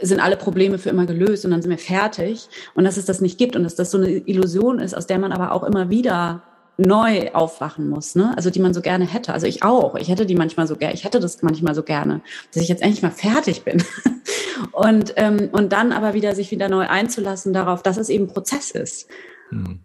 sind 0.00 0.20
alle 0.20 0.36
Probleme 0.36 0.78
für 0.78 0.90
immer 0.90 1.06
gelöst 1.06 1.44
und 1.44 1.50
dann 1.50 1.62
sind 1.62 1.70
wir 1.70 1.78
fertig 1.78 2.48
und 2.74 2.84
dass 2.84 2.96
es 2.96 3.04
das 3.04 3.20
nicht 3.20 3.38
gibt 3.38 3.54
und 3.56 3.62
dass 3.62 3.76
das 3.76 3.90
so 3.90 3.98
eine 3.98 4.10
Illusion 4.10 4.78
ist, 4.78 4.96
aus 4.96 5.06
der 5.06 5.18
man 5.18 5.32
aber 5.32 5.52
auch 5.52 5.62
immer 5.62 5.90
wieder 5.90 6.42
neu 6.76 7.30
aufwachen 7.32 7.88
muss, 7.88 8.14
ne? 8.14 8.32
Also 8.36 8.50
die 8.50 8.60
man 8.60 8.74
so 8.74 8.80
gerne 8.80 9.06
hätte. 9.06 9.32
Also 9.32 9.46
ich 9.46 9.62
auch. 9.62 9.94
Ich 9.94 10.08
hätte 10.08 10.26
die 10.26 10.34
manchmal 10.34 10.66
so 10.66 10.76
gerne. 10.76 10.94
Ich 10.94 11.04
hätte 11.04 11.20
das 11.20 11.42
manchmal 11.42 11.74
so 11.74 11.82
gerne, 11.82 12.20
dass 12.52 12.62
ich 12.62 12.68
jetzt 12.68 12.82
endlich 12.82 13.02
mal 13.02 13.10
fertig 13.10 13.62
bin. 13.62 13.82
und 14.72 15.14
ähm, 15.16 15.48
und 15.52 15.72
dann 15.72 15.92
aber 15.92 16.14
wieder 16.14 16.34
sich 16.34 16.50
wieder 16.50 16.68
neu 16.68 16.86
einzulassen 16.86 17.52
darauf, 17.52 17.82
dass 17.82 17.96
es 17.96 18.08
eben 18.08 18.26
Prozess 18.26 18.70
ist. 18.70 19.08
Hm. 19.50 19.80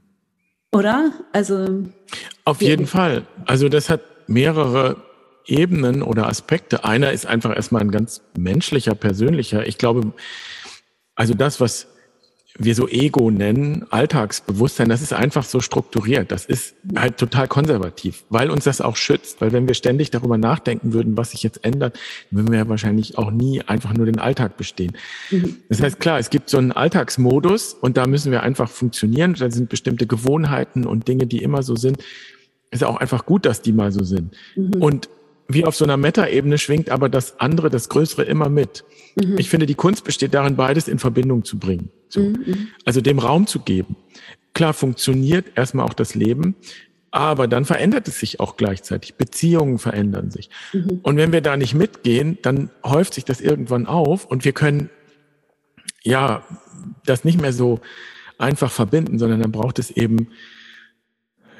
Oder? 0.72 1.12
Also 1.31 1.84
auf 2.46 2.62
jeden 2.62 2.88
Fall. 2.88 3.25
Also 3.46 3.69
das 3.69 3.89
hat 3.89 4.01
mehrere 4.27 4.98
Ebenen 5.46 6.03
oder 6.03 6.27
Aspekte. 6.27 6.84
Einer 6.84 7.12
ist 7.12 7.25
einfach 7.25 7.55
erstmal 7.55 7.81
ein 7.81 7.91
ganz 7.91 8.22
menschlicher, 8.38 8.96
persönlicher. 8.96 9.67
Ich 9.67 9.77
glaube, 9.77 10.13
also 11.15 11.34
das, 11.34 11.60
was 11.60 11.88
wir 12.58 12.75
so 12.75 12.88
Ego 12.88 13.29
nennen, 13.29 13.86
Alltagsbewusstsein, 13.89 14.89
das 14.89 15.01
ist 15.01 15.13
einfach 15.13 15.44
so 15.44 15.60
strukturiert. 15.60 16.32
Das 16.32 16.46
ist 16.46 16.75
halt 16.96 17.18
total 17.18 17.48
konservativ, 17.48 18.24
weil 18.29 18.50
uns 18.50 18.63
das 18.63 18.82
auch 18.82 18.96
schützt. 18.96 19.39
Weil 19.39 19.51
wenn 19.51 19.68
wir 19.68 19.75
ständig 19.75 20.10
darüber 20.10 20.38
nachdenken 20.38 20.94
würden, 20.94 21.15
was 21.15 21.32
sich 21.32 21.44
jetzt 21.44 21.63
ändert, 21.63 22.00
würden 22.32 22.51
wir 22.51 22.60
ja 22.60 22.68
wahrscheinlich 22.68 23.18
auch 23.18 23.32
nie 23.32 23.62
einfach 23.62 23.94
nur 23.94 24.06
den 24.06 24.20
Alltag 24.20 24.58
bestehen. 24.58 24.94
Mhm. 25.29 25.58
Das 25.70 25.82
heißt, 25.82 26.00
klar, 26.00 26.20
es 26.20 26.29
gibt 26.29 26.50
so 26.50 26.58
einen 26.58 26.72
Alltagsmodus 26.72 27.75
und 27.75 27.98
da 27.98 28.08
müssen 28.08 28.32
wir 28.32 28.41
einfach 28.41 28.70
funktionieren. 28.70 29.36
Da 29.36 29.51
sind 29.51 29.70
bestimmte 29.70 30.08
Gewohnheiten 30.08 30.86
und 30.86 31.08
Dinge, 31.08 31.27
die 31.27 31.44
immer 31.44 31.62
so 31.62 31.75
sind. 31.75 32.03
Ist 32.72 32.84
auch 32.84 32.98
einfach 32.98 33.25
gut, 33.25 33.46
dass 33.46 33.62
die 33.62 33.74
mal 33.74 33.91
so 33.91 34.03
sind. 34.03 34.36
Mhm. 34.56 34.82
Und 34.82 35.10
wie 35.50 35.65
auf 35.65 35.75
so 35.75 35.84
einer 35.84 35.98
Meta-Ebene 35.98 36.58
schwingt 36.58 36.89
aber 36.89 37.10
das 37.10 37.39
andere, 37.39 37.70
das 37.70 37.89
Größere 37.89 38.24
immer 38.24 38.50
mit. 38.50 38.86
Mhm. 39.15 39.38
Ich 39.38 39.50
finde, 39.50 39.65
die 39.65 39.75
Kunst 39.75 40.03
besteht 40.03 40.34
darin, 40.34 40.56
beides 40.56 40.88
in 40.88 41.00
Verbindung 41.00 41.44
zu 41.44 41.58
bringen. 41.58 41.89
So. 42.08 42.22
Mhm. 42.22 42.70
Also 42.86 43.01
dem 43.01 43.20
Raum 43.20 43.48
zu 43.48 43.60
geben. 43.60 43.96
Klar 44.53 44.74
funktioniert 44.74 45.48
erstmal 45.56 45.86
auch 45.86 45.94
das 45.94 46.13
Leben, 46.13 46.56
aber 47.12 47.48
dann 47.48 47.65
verändert 47.65 48.08
es 48.08 48.20
sich 48.20 48.39
auch 48.39 48.58
gleichzeitig. 48.58 49.15
Beziehungen 49.15 49.79
verändern 49.79 50.29
sich. 50.29 50.51
Mhm. 50.72 51.00
Und 51.01 51.18
wenn 51.18 51.32
wir 51.32 51.41
da 51.41 51.58
nicht 51.58 51.74
mitgehen, 51.74 52.38
dann 52.44 52.70
häuft 52.84 53.15
sich 53.15 53.25
das 53.25 53.41
irgendwann 53.41 53.88
auf 53.88 54.25
und 54.25 54.46
wir 54.46 54.53
können 54.53 54.91
ja 56.03 56.44
das 57.06 57.24
nicht 57.24 57.41
mehr 57.41 57.53
so 57.53 57.82
einfach 58.38 58.72
verbinden, 58.72 59.18
sondern 59.18 59.41
dann 59.41 59.51
braucht 59.51 59.79
es 59.79 59.89
eben 59.89 60.27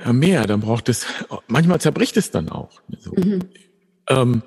mehr. 0.06 0.46
Dann 0.46 0.62
braucht 0.62 0.90
es, 0.90 1.08
manchmal 1.48 1.82
zerbricht 1.82 2.18
es 2.18 2.30
dann 2.30 2.50
auch. 2.50 2.82
So. 3.00 3.14
Mhm. 3.14 3.40
Ähm, 4.10 4.44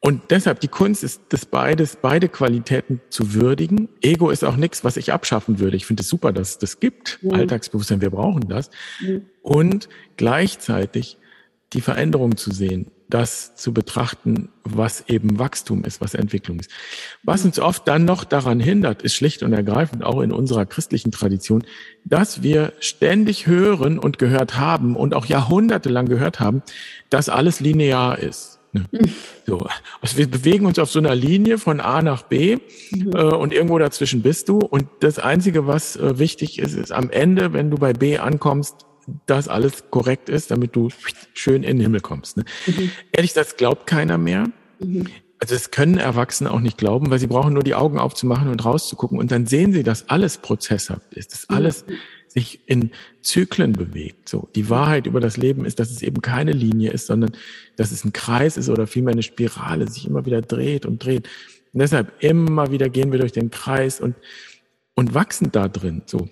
und 0.00 0.30
deshalb 0.30 0.60
die 0.60 0.68
Kunst 0.68 1.02
ist, 1.02 1.22
das 1.30 1.44
beides, 1.44 1.96
beide 2.00 2.28
Qualitäten 2.28 3.00
zu 3.10 3.34
würdigen. 3.34 3.88
Ego 4.00 4.30
ist 4.30 4.44
auch 4.44 4.56
nichts, 4.56 4.84
was 4.84 4.96
ich 4.96 5.12
abschaffen 5.12 5.58
würde. 5.58 5.76
Ich 5.76 5.86
finde 5.86 6.02
es 6.02 6.08
super, 6.08 6.32
dass 6.32 6.50
es 6.50 6.58
das 6.58 6.80
gibt. 6.80 7.18
Mhm. 7.22 7.34
Alltagsbewusstsein, 7.34 8.00
wir 8.00 8.10
brauchen 8.10 8.48
das. 8.48 8.70
Mhm. 9.00 9.26
Und 9.42 9.88
gleichzeitig 10.16 11.18
die 11.72 11.80
Veränderung 11.80 12.36
zu 12.36 12.52
sehen, 12.52 12.90
das 13.10 13.56
zu 13.56 13.72
betrachten, 13.72 14.50
was 14.64 15.04
eben 15.08 15.38
Wachstum 15.38 15.84
ist, 15.84 16.00
was 16.00 16.14
Entwicklung 16.14 16.60
ist. 16.60 16.70
Was 17.22 17.44
uns 17.44 17.58
oft 17.58 17.88
dann 17.88 18.04
noch 18.04 18.24
daran 18.24 18.60
hindert, 18.60 19.02
ist 19.02 19.14
schlicht 19.14 19.42
und 19.42 19.52
ergreifend 19.52 20.04
auch 20.04 20.20
in 20.20 20.30
unserer 20.30 20.66
christlichen 20.66 21.10
Tradition, 21.10 21.64
dass 22.04 22.42
wir 22.42 22.72
ständig 22.80 23.46
hören 23.46 23.98
und 23.98 24.18
gehört 24.18 24.56
haben 24.56 24.94
und 24.94 25.14
auch 25.14 25.26
jahrhundertelang 25.26 26.06
gehört 26.06 26.38
haben, 26.38 26.62
dass 27.10 27.28
alles 27.28 27.60
linear 27.60 28.18
ist. 28.18 28.57
Ne? 28.72 28.84
So. 29.46 29.66
Also 30.00 30.18
wir 30.18 30.30
bewegen 30.30 30.66
uns 30.66 30.78
auf 30.78 30.90
so 30.90 30.98
einer 30.98 31.14
Linie 31.14 31.58
von 31.58 31.80
A 31.80 32.02
nach 32.02 32.22
B 32.22 32.58
mhm. 32.90 33.12
äh, 33.14 33.22
und 33.22 33.52
irgendwo 33.52 33.78
dazwischen 33.78 34.22
bist 34.22 34.48
du. 34.48 34.58
Und 34.58 34.86
das 35.00 35.18
Einzige, 35.18 35.66
was 35.66 35.96
äh, 35.96 36.18
wichtig 36.18 36.58
ist, 36.58 36.74
ist 36.74 36.92
am 36.92 37.10
Ende, 37.10 37.52
wenn 37.52 37.70
du 37.70 37.78
bei 37.78 37.92
B 37.92 38.18
ankommst, 38.18 38.86
dass 39.26 39.48
alles 39.48 39.84
korrekt 39.90 40.28
ist, 40.28 40.50
damit 40.50 40.76
du 40.76 40.88
schön 41.32 41.62
in 41.62 41.76
den 41.76 41.80
Himmel 41.82 42.00
kommst. 42.00 42.36
Ne? 42.36 42.44
Mhm. 42.66 42.90
Ehrlich, 43.12 43.32
das 43.32 43.56
glaubt 43.56 43.86
keiner 43.86 44.18
mehr. 44.18 44.50
Mhm. 44.80 45.06
Also 45.40 45.54
es 45.54 45.70
können 45.70 45.98
Erwachsene 45.98 46.50
auch 46.50 46.60
nicht 46.60 46.78
glauben, 46.78 47.10
weil 47.10 47.20
sie 47.20 47.28
brauchen 47.28 47.54
nur 47.54 47.62
die 47.62 47.76
Augen 47.76 47.98
aufzumachen 47.98 48.48
und 48.48 48.64
rauszugucken 48.64 49.18
und 49.18 49.30
dann 49.30 49.46
sehen 49.46 49.72
sie, 49.72 49.84
dass 49.84 50.08
alles 50.08 50.38
prozesshaft 50.38 51.14
ist, 51.14 51.32
dass 51.32 51.48
alles 51.48 51.84
sich 52.28 52.60
in 52.66 52.90
Zyklen 53.22 53.72
bewegt. 53.72 54.28
So, 54.28 54.48
die 54.54 54.70
Wahrheit 54.70 55.06
über 55.06 55.20
das 55.20 55.36
Leben 55.36 55.64
ist, 55.64 55.80
dass 55.80 55.90
es 55.90 56.02
eben 56.02 56.22
keine 56.22 56.52
Linie 56.52 56.90
ist, 56.90 57.06
sondern 57.06 57.32
dass 57.76 57.90
es 57.90 58.04
ein 58.04 58.12
Kreis 58.12 58.56
ist 58.56 58.68
oder 58.68 58.86
vielmehr 58.86 59.12
eine 59.12 59.22
Spirale, 59.22 59.88
sich 59.88 60.06
immer 60.06 60.26
wieder 60.26 60.42
dreht 60.42 60.86
und 60.86 61.04
dreht. 61.04 61.28
Und 61.72 61.80
deshalb 61.80 62.12
immer 62.22 62.70
wieder 62.70 62.88
gehen 62.88 63.12
wir 63.12 63.18
durch 63.18 63.32
den 63.32 63.50
Kreis 63.50 64.00
und 64.00 64.14
und 64.98 65.14
wachsen 65.14 65.52
da 65.52 65.68
drin. 65.68 66.02
So, 66.06 66.28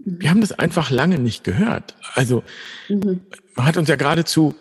wir 0.00 0.30
haben 0.30 0.40
das 0.40 0.50
einfach 0.50 0.90
lange 0.90 1.20
nicht 1.20 1.44
gehört. 1.44 1.94
Also 2.14 2.42
man 2.88 3.20
hat 3.66 3.76
uns 3.76 3.88
ja 3.88 3.94
geradezu 3.94 4.56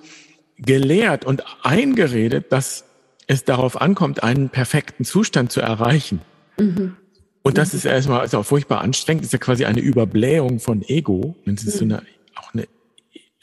gelehrt 0.60 1.26
und 1.26 1.44
eingeredet, 1.64 2.52
dass 2.52 2.86
es 3.26 3.46
darauf 3.46 3.82
ankommt, 3.82 4.22
einen 4.22 4.50
perfekten 4.50 5.04
Zustand 5.04 5.52
zu 5.52 5.62
erreichen. 5.62 6.22
Mhm. 6.60 6.96
Und 7.42 7.58
das 7.58 7.74
ist 7.74 7.86
erstmal 7.86 8.26
ist 8.26 8.36
auch 8.36 8.46
furchtbar 8.46 8.82
anstrengend, 8.82 9.24
das 9.24 9.28
ist 9.28 9.34
ja 9.34 9.40
quasi 9.40 9.66
eine 9.66 9.80
Überblähung 9.80 10.60
von 10.60 10.82
Ego. 10.88 11.36
Und 11.46 11.60
es 11.60 11.66
ist 11.66 11.78
so 11.78 11.86
eine, 11.86 12.04
auch 12.36 12.54
eine 12.54 12.68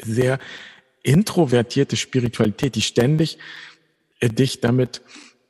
sehr 0.00 0.38
introvertierte 1.02 1.96
Spiritualität, 1.96 2.74
die 2.74 2.82
ständig 2.82 3.38
äh, 4.20 4.28
dich 4.28 4.60
damit 4.60 5.02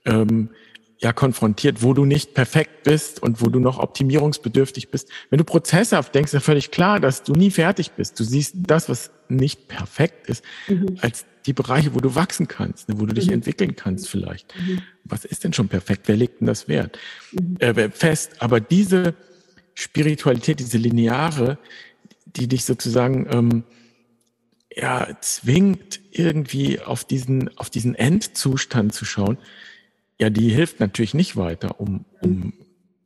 ähm, 0.04 0.50
ja 0.98 1.12
konfrontiert, 1.12 1.82
wo 1.82 1.92
du 1.92 2.04
nicht 2.04 2.34
perfekt 2.34 2.84
bist 2.84 3.22
und 3.22 3.42
wo 3.42 3.48
du 3.48 3.60
noch 3.60 3.78
optimierungsbedürftig 3.78 4.90
bist. 4.90 5.08
Wenn 5.28 5.38
du 5.38 5.44
prozesshaft 5.44 6.14
denkst, 6.14 6.30
ist 6.30 6.34
ja 6.34 6.40
völlig 6.40 6.70
klar, 6.70 7.00
dass 7.00 7.22
du 7.22 7.32
nie 7.32 7.50
fertig 7.50 7.92
bist. 7.92 8.18
Du 8.18 8.24
siehst 8.24 8.54
das, 8.56 8.88
was 8.88 9.10
nicht 9.28 9.68
perfekt 9.68 10.28
ist, 10.28 10.44
mhm. 10.68 10.98
als 11.00 11.26
die 11.44 11.52
Bereiche, 11.52 11.94
wo 11.94 12.00
du 12.00 12.14
wachsen 12.14 12.48
kannst, 12.48 12.88
ne, 12.88 12.98
wo 12.98 13.06
du 13.06 13.14
dich 13.14 13.26
mhm. 13.26 13.34
entwickeln 13.34 13.76
kannst 13.76 14.08
vielleicht. 14.08 14.54
Mhm. 14.58 14.82
Was 15.04 15.24
ist 15.24 15.44
denn 15.44 15.52
schon 15.52 15.68
perfekt? 15.68 16.02
Wer 16.06 16.16
legt 16.16 16.40
denn 16.40 16.46
das 16.46 16.66
Wert? 16.66 16.98
Mhm. 17.32 17.56
Äh, 17.58 17.90
fest. 17.90 18.40
Aber 18.40 18.60
diese 18.60 19.14
Spiritualität, 19.74 20.60
diese 20.60 20.78
lineare, 20.78 21.58
die 22.24 22.48
dich 22.48 22.64
sozusagen 22.64 23.26
ähm, 23.30 23.64
ja 24.74 25.08
zwingt, 25.20 26.00
irgendwie 26.10 26.80
auf 26.80 27.04
diesen 27.04 27.56
auf 27.58 27.70
diesen 27.70 27.94
Endzustand 27.94 28.94
zu 28.94 29.04
schauen, 29.04 29.38
ja, 30.18 30.30
die 30.30 30.48
hilft 30.50 30.80
natürlich 30.80 31.14
nicht 31.14 31.36
weiter, 31.36 31.80
um, 31.80 32.04
um 32.20 32.52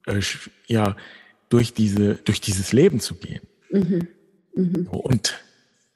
äh, 0.06 0.20
ja 0.66 0.96
durch 1.48 1.74
diese 1.74 2.14
durch 2.14 2.40
dieses 2.40 2.72
Leben 2.72 3.00
zu 3.00 3.14
gehen. 3.14 3.42
Mhm. 3.70 4.08
Mhm. 4.54 4.86
Und 4.86 5.40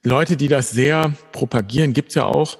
Leute, 0.03 0.37
die 0.37 0.47
das 0.47 0.71
sehr 0.71 1.13
propagieren, 1.31 1.93
gibt's 1.93 2.15
ja 2.15 2.25
auch. 2.25 2.57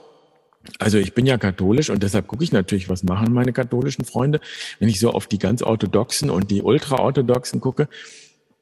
Also 0.79 0.97
ich 0.97 1.13
bin 1.13 1.27
ja 1.27 1.37
katholisch 1.37 1.91
und 1.91 2.01
deshalb 2.01 2.25
gucke 2.25 2.43
ich 2.43 2.51
natürlich, 2.51 2.89
was 2.89 3.03
machen 3.03 3.31
meine 3.31 3.53
katholischen 3.53 4.03
Freunde. 4.03 4.41
Wenn 4.79 4.89
ich 4.89 4.99
so 4.99 5.11
auf 5.11 5.27
die 5.27 5.37
ganz 5.37 5.61
orthodoxen 5.61 6.31
und 6.31 6.49
die 6.49 6.63
ultraorthodoxen 6.63 7.61
gucke, 7.61 7.87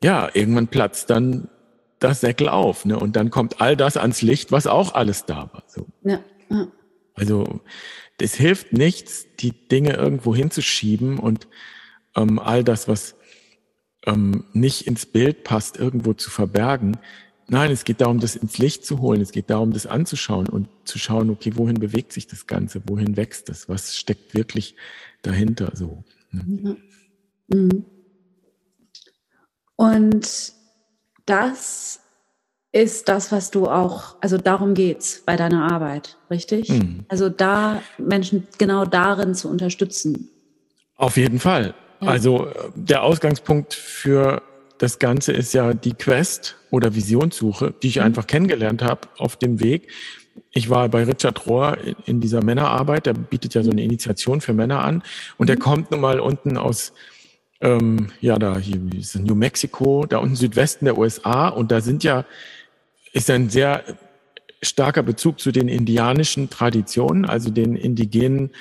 ja, 0.04 0.30
irgendwann 0.34 0.68
platzt 0.68 1.10
dann 1.10 1.48
das 2.00 2.20
Säckel 2.20 2.50
auf, 2.50 2.84
ne? 2.84 3.00
Und 3.00 3.16
dann 3.16 3.30
kommt 3.30 3.62
all 3.62 3.78
das 3.78 3.96
ans 3.96 4.22
Licht, 4.22 4.52
was 4.52 4.68
auch 4.68 4.94
alles 4.94 5.26
da 5.26 5.50
war. 5.54 5.64
So. 5.68 5.88
Ja, 6.04 6.20
ja. 6.50 6.68
Also 7.16 7.62
es 8.20 8.36
hilft 8.36 8.74
nichts, 8.74 9.26
die 9.40 9.52
Dinge 9.52 9.94
irgendwo 9.94 10.36
hinzuschieben 10.36 11.20
und 11.20 11.48
ähm, 12.16 12.40
all 12.40 12.64
das, 12.64 12.88
was 12.88 13.16
ähm, 14.06 14.46
nicht 14.54 14.88
ins 14.88 15.06
Bild 15.06 15.44
passt, 15.44 15.78
irgendwo 15.78 16.14
zu 16.14 16.30
verbergen. 16.30 16.98
Nein, 17.48 17.72
es 17.72 17.84
geht 17.84 18.02
darum, 18.02 18.20
das 18.20 18.36
ins 18.36 18.58
Licht 18.58 18.86
zu 18.86 19.00
holen. 19.00 19.22
Es 19.22 19.32
geht 19.32 19.50
darum, 19.50 19.74
das 19.74 19.86
anzuschauen 19.86 20.48
und 20.48 20.70
zu 20.86 20.98
schauen, 20.98 21.30
okay, 21.30 21.54
wohin 21.56 21.80
bewegt 21.80 22.14
sich 22.14 22.28
das 22.28 22.48
Ganze? 22.48 22.82
Wohin 22.86 23.18
wächst 23.18 23.50
das? 23.50 23.68
Was 23.68 23.98
steckt 23.98 24.34
wirklich 24.34 24.76
dahinter? 25.22 25.72
So. 25.76 26.04
Ne? 26.32 26.78
Mhm. 27.48 27.86
Und 29.76 30.54
das 31.26 32.00
ist 32.74 33.08
das, 33.08 33.32
was 33.32 33.52
du 33.52 33.68
auch, 33.68 34.16
also 34.20 34.38
darum 34.38 34.74
geht's 34.74 35.22
bei 35.26 35.36
deiner 35.36 35.72
Arbeit, 35.72 36.18
richtig? 36.30 36.70
Mhm. 36.70 37.06
Also 37.08 37.30
da 37.30 37.82
Menschen 38.00 38.48
genau 38.58 38.84
darin 38.84 39.36
zu 39.36 39.48
unterstützen. 39.48 40.30
Auf 40.98 41.16
jeden 41.16 41.40
Fall. 41.40 41.76
Ja. 42.02 42.08
Also 42.10 42.48
äh, 42.48 42.54
der 42.76 43.04
Ausgangspunkt 43.04 43.76
für 43.76 44.42
das 44.80 44.98
Ganze 44.98 45.34
ist 45.34 45.54
ja 45.54 45.74
die 45.76 45.94
Quest 45.94 46.56
oder 46.72 46.96
Visionssuche, 46.96 47.74
die 47.82 47.90
ich 47.90 47.98
mhm. 47.98 48.04
einfach 48.04 48.26
kennengelernt 48.26 48.82
habe 48.82 49.02
auf 49.20 49.36
dem 49.36 49.60
Weg. 49.60 49.90
Ich 50.52 50.72
war 50.72 50.90
bei 50.90 51.04
Richard 51.04 51.46
Rohr 51.46 51.78
in 52.08 52.22
dieser 52.22 52.44
Männerarbeit, 52.44 53.06
der 53.06 53.14
bietet 53.14 53.54
ja 53.54 53.62
so 53.62 53.70
eine 53.70 53.82
mhm. 53.82 53.90
Initiation 53.90 54.42
für 54.42 54.54
Männer 54.54 54.84
an 54.84 55.04
und 55.38 55.48
der 55.48 55.58
mhm. 55.58 55.62
kommt 55.62 55.92
nun 55.92 56.02
mal 56.02 56.20
unten 56.20 56.58
aus, 56.58 56.94
ähm, 57.62 58.08
ja, 58.20 58.40
da 58.40 58.58
hier 58.58 58.80
ist 58.98 59.16
New 59.20 59.36
Mexico, 59.36 60.08
da 60.08 60.18
unten 60.18 60.36
Südwesten 60.36 60.86
der 60.86 60.98
USA 60.98 61.50
und 61.50 61.72
da 61.72 61.80
sind 61.80 62.04
ja, 62.04 62.26
ist 63.14 63.30
ein 63.30 63.50
sehr 63.50 63.84
starker 64.62 65.04
Bezug 65.04 65.40
zu 65.40 65.52
den 65.52 65.70
indianischen 65.70 66.50
Traditionen, 66.50 67.26
also 67.26 67.50
den 67.50 67.76
indigenen 67.76 68.52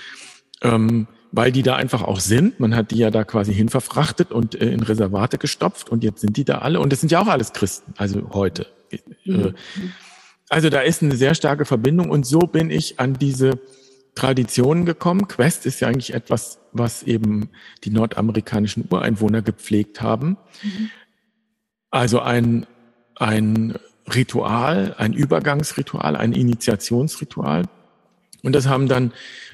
ähm, 0.62 1.06
weil 1.32 1.50
die 1.50 1.62
da 1.62 1.76
einfach 1.76 2.02
auch 2.02 2.20
sind. 2.20 2.60
Man 2.60 2.76
hat 2.76 2.90
die 2.90 2.98
ja 2.98 3.10
da 3.10 3.24
quasi 3.24 3.54
hinverfrachtet 3.54 4.30
und 4.30 4.54
äh, 4.54 4.70
in 4.70 4.82
Reservate 4.82 5.38
gestopft 5.38 5.88
und 5.88 6.04
jetzt 6.04 6.20
sind 6.20 6.36
die 6.36 6.44
da 6.44 6.58
alle. 6.58 6.78
Und 6.78 6.92
das 6.92 7.00
sind 7.00 7.10
ja 7.10 7.20
auch 7.20 7.26
alles 7.26 7.52
Christen, 7.52 7.94
also 7.96 8.30
heute. 8.32 8.66
Mhm. 9.24 9.54
Also 10.50 10.68
da 10.68 10.80
ist 10.80 11.02
eine 11.02 11.16
sehr 11.16 11.34
starke 11.34 11.64
Verbindung 11.64 12.10
und 12.10 12.26
so 12.26 12.40
bin 12.40 12.70
ich 12.70 13.00
an 13.00 13.14
diese 13.14 13.58
Traditionen 14.14 14.84
gekommen. 14.84 15.26
Quest 15.26 15.64
ist 15.64 15.80
ja 15.80 15.88
eigentlich 15.88 16.12
etwas, 16.12 16.58
was 16.72 17.02
eben 17.02 17.48
die 17.84 17.90
nordamerikanischen 17.90 18.86
Ureinwohner 18.90 19.40
gepflegt 19.40 20.02
haben. 20.02 20.36
Mhm. 20.62 20.90
Also 21.90 22.20
ein, 22.20 22.66
ein 23.16 23.78
Ritual, 24.12 24.94
ein 24.98 25.12
Übergangsritual, 25.12 26.16
ein 26.16 26.32
Initiationsritual. 26.32 27.64
Und 28.42 28.54
das 28.54 28.66
haben 28.66 28.88
dann 28.88 29.12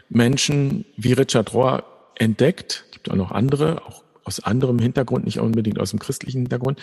Menschen 0.09 0.85
wie 0.97 1.13
Richard 1.13 1.53
Rohr 1.53 1.85
entdeckt. 2.15 2.85
Es 2.87 2.93
gibt 2.93 3.11
auch 3.11 3.17
noch 3.17 3.31
andere, 3.31 3.83
auch, 3.87 4.03
aus 4.25 4.41
anderem 4.41 4.79
Hintergrund, 4.79 5.25
nicht 5.25 5.39
unbedingt 5.39 5.79
aus 5.79 5.91
dem 5.91 5.99
christlichen 5.99 6.43
Hintergrund, 6.43 6.81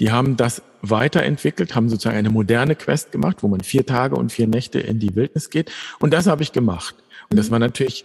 die 0.00 0.10
haben 0.10 0.36
das 0.36 0.62
weiterentwickelt, 0.82 1.74
haben 1.74 1.88
sozusagen 1.88 2.16
eine 2.16 2.30
moderne 2.30 2.74
Quest 2.74 3.12
gemacht, 3.12 3.42
wo 3.42 3.48
man 3.48 3.60
vier 3.60 3.84
Tage 3.86 4.16
und 4.16 4.32
vier 4.32 4.46
Nächte 4.46 4.80
in 4.80 4.98
die 4.98 5.14
Wildnis 5.14 5.50
geht. 5.50 5.70
Und 5.98 6.12
das 6.12 6.26
habe 6.26 6.42
ich 6.42 6.52
gemacht. 6.52 6.94
Und 7.28 7.36
das 7.38 7.48
mhm. 7.48 7.52
war 7.52 7.58
natürlich 7.58 8.04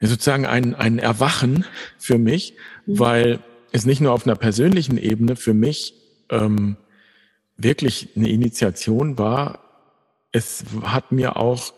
sozusagen 0.00 0.46
ein, 0.46 0.74
ein 0.74 0.98
Erwachen 0.98 1.64
für 1.98 2.18
mich, 2.18 2.54
mhm. 2.86 2.98
weil 2.98 3.38
es 3.72 3.84
nicht 3.84 4.00
nur 4.00 4.12
auf 4.12 4.26
einer 4.26 4.36
persönlichen 4.36 4.96
Ebene 4.96 5.36
für 5.36 5.54
mich 5.54 5.94
ähm, 6.30 6.76
wirklich 7.58 8.10
eine 8.16 8.30
Initiation 8.30 9.18
war, 9.18 9.58
es 10.32 10.64
hat 10.82 11.12
mir 11.12 11.36
auch 11.36 11.72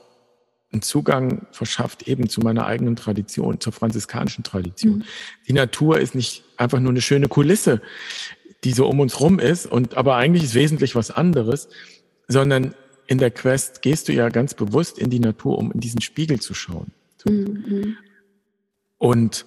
einen 0.72 0.82
Zugang 0.82 1.46
verschafft 1.50 2.06
eben 2.06 2.28
zu 2.28 2.40
meiner 2.42 2.66
eigenen 2.66 2.94
Tradition, 2.94 3.58
zur 3.58 3.72
franziskanischen 3.72 4.44
Tradition. 4.44 4.98
Mhm. 4.98 5.04
Die 5.48 5.52
Natur 5.52 5.98
ist 5.98 6.14
nicht 6.14 6.44
einfach 6.56 6.78
nur 6.78 6.90
eine 6.90 7.00
schöne 7.00 7.26
Kulisse, 7.26 7.82
die 8.62 8.72
so 8.72 8.86
um 8.86 9.00
uns 9.00 9.18
rum 9.18 9.40
ist 9.40 9.66
und 9.66 9.96
aber 9.96 10.16
eigentlich 10.16 10.44
ist 10.44 10.54
wesentlich 10.54 10.94
was 10.94 11.10
anderes, 11.10 11.68
sondern 12.28 12.74
in 13.06 13.18
der 13.18 13.32
Quest 13.32 13.82
gehst 13.82 14.08
du 14.08 14.12
ja 14.12 14.28
ganz 14.28 14.54
bewusst 14.54 14.98
in 14.98 15.10
die 15.10 15.18
Natur, 15.18 15.58
um 15.58 15.72
in 15.72 15.80
diesen 15.80 16.00
Spiegel 16.00 16.38
zu 16.38 16.54
schauen. 16.54 16.92
Mhm. 17.24 17.96
Und 18.98 19.46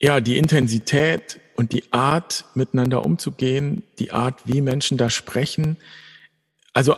ja, 0.00 0.20
die 0.20 0.36
Intensität 0.36 1.40
und 1.56 1.72
die 1.72 1.84
Art, 1.92 2.44
miteinander 2.54 3.04
umzugehen, 3.04 3.82
die 3.98 4.12
Art, 4.12 4.40
wie 4.44 4.60
Menschen 4.60 4.98
da 4.98 5.10
sprechen, 5.10 5.76
also 6.72 6.96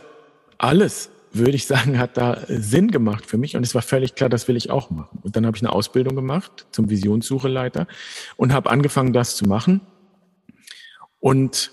alles 0.57 1.09
würde 1.31 1.55
ich 1.55 1.65
sagen, 1.67 1.99
hat 1.99 2.17
da 2.17 2.41
Sinn 2.47 2.91
gemacht 2.91 3.25
für 3.25 3.37
mich 3.37 3.55
und 3.55 3.63
es 3.63 3.75
war 3.75 3.81
völlig 3.81 4.15
klar, 4.15 4.29
das 4.29 4.47
will 4.47 4.57
ich 4.57 4.71
auch 4.71 4.89
machen. 4.89 5.19
Und 5.21 5.35
dann 5.35 5.45
habe 5.45 5.55
ich 5.55 5.63
eine 5.63 5.71
Ausbildung 5.71 6.15
gemacht 6.15 6.65
zum 6.71 6.89
Visionssucheleiter 6.89 7.87
und 8.35 8.51
habe 8.51 8.69
angefangen, 8.69 9.13
das 9.13 9.35
zu 9.35 9.45
machen. 9.45 9.81
Und 11.19 11.71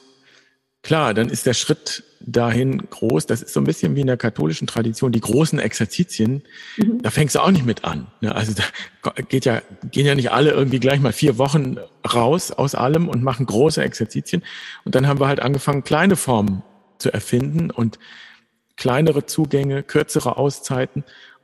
klar, 0.87 1.15
dann 1.15 1.29
ist 1.29 1.47
der 1.47 1.55
Schritt 1.55 2.05
dahin 2.21 2.79
groß. 2.79 3.27
Das 3.27 3.43
ist 3.43 3.53
so 3.53 3.61
ein 3.61 3.65
bisschen 3.65 3.97
wie 3.97 4.03
in 4.03 4.07
der 4.07 4.17
katholischen 4.17 4.69
Tradition, 4.69 5.11
die 5.11 5.21
großen 5.21 5.59
Exerzitien, 5.59 6.45
mhm. 6.77 7.03
da 7.03 7.11
fängst 7.11 7.35
du 7.35 7.41
auch 7.41 7.51
nicht 7.51 7.67
mit 7.67 7.85
an. 7.85 8.07
Ne? 8.21 8.33
Also 8.33 8.53
da 8.55 9.11
geht 9.23 9.45
ja, 9.45 9.63
gehen 9.91 10.07
ja 10.07 10.15
nicht 10.15 10.31
alle 10.31 10.53
irgendwie 10.53 10.79
gleich 10.79 11.01
mal 11.01 11.13
vier 11.13 11.39
Wochen 11.39 11.77
raus 12.15 12.53
aus 12.53 12.77
allem 12.77 13.09
und 13.09 13.25
machen 13.25 13.47
große 13.47 13.83
Exerzitien. 13.83 14.45
Und 14.85 14.95
dann 14.95 15.09
haben 15.09 15.19
wir 15.19 15.27
halt 15.27 15.41
angefangen, 15.41 15.83
kleine 15.83 16.15
Formen 16.15 16.63
zu 16.99 17.13
erfinden 17.13 17.73
und 17.73 17.99
kleinere 18.77 19.27
Zugänge, 19.27 19.83
kürzere 19.83 20.37
Auszeiten 20.37 21.03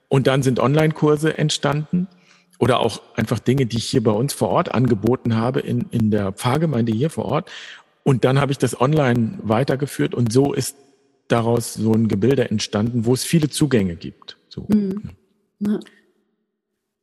und 0.08 0.28
dann 0.28 0.44
sind 0.44 0.60
Online-Kurse 0.60 1.36
entstanden 1.36 2.06
oder 2.60 2.78
auch 2.78 3.02
einfach 3.16 3.40
Dinge, 3.40 3.66
die 3.66 3.78
ich 3.78 3.86
hier 3.86 4.04
bei 4.04 4.12
uns 4.12 4.32
vor 4.34 4.50
Ort 4.50 4.72
angeboten 4.72 5.34
habe 5.34 5.58
in, 5.58 5.86
in 5.90 6.12
der 6.12 6.30
Pfarrgemeinde 6.30 6.92
hier 6.92 7.10
vor 7.10 7.24
Ort. 7.24 7.50
Und 8.04 8.24
dann 8.24 8.40
habe 8.40 8.52
ich 8.52 8.58
das 8.58 8.80
online 8.80 9.38
weitergeführt 9.42 10.14
und 10.14 10.32
so 10.32 10.52
ist 10.52 10.76
daraus 11.28 11.74
so 11.74 11.92
ein 11.92 12.08
Gebilde 12.08 12.50
entstanden, 12.50 13.06
wo 13.06 13.14
es 13.14 13.24
viele 13.24 13.48
Zugänge 13.48 13.96
gibt. 13.96 14.36
So. 14.48 14.66
Mhm. 14.68 15.10
Ja. 15.60 15.80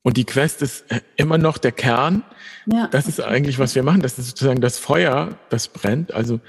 Und 0.01 0.17
die 0.17 0.25
Quest 0.25 0.61
ist 0.61 0.85
immer 1.15 1.37
noch 1.37 1.57
der 1.57 1.71
Kern. 1.71 2.23
Ja. 2.65 2.87
Das 2.87 3.07
ist 3.07 3.21
eigentlich, 3.21 3.59
was 3.59 3.75
wir 3.75 3.83
machen. 3.83 4.01
Das 4.01 4.19
ist 4.19 4.27
sozusagen 4.27 4.61
das 4.61 4.77
Feuer, 4.77 5.37
das 5.49 5.67
brennt. 5.67 6.13
Also 6.13 6.39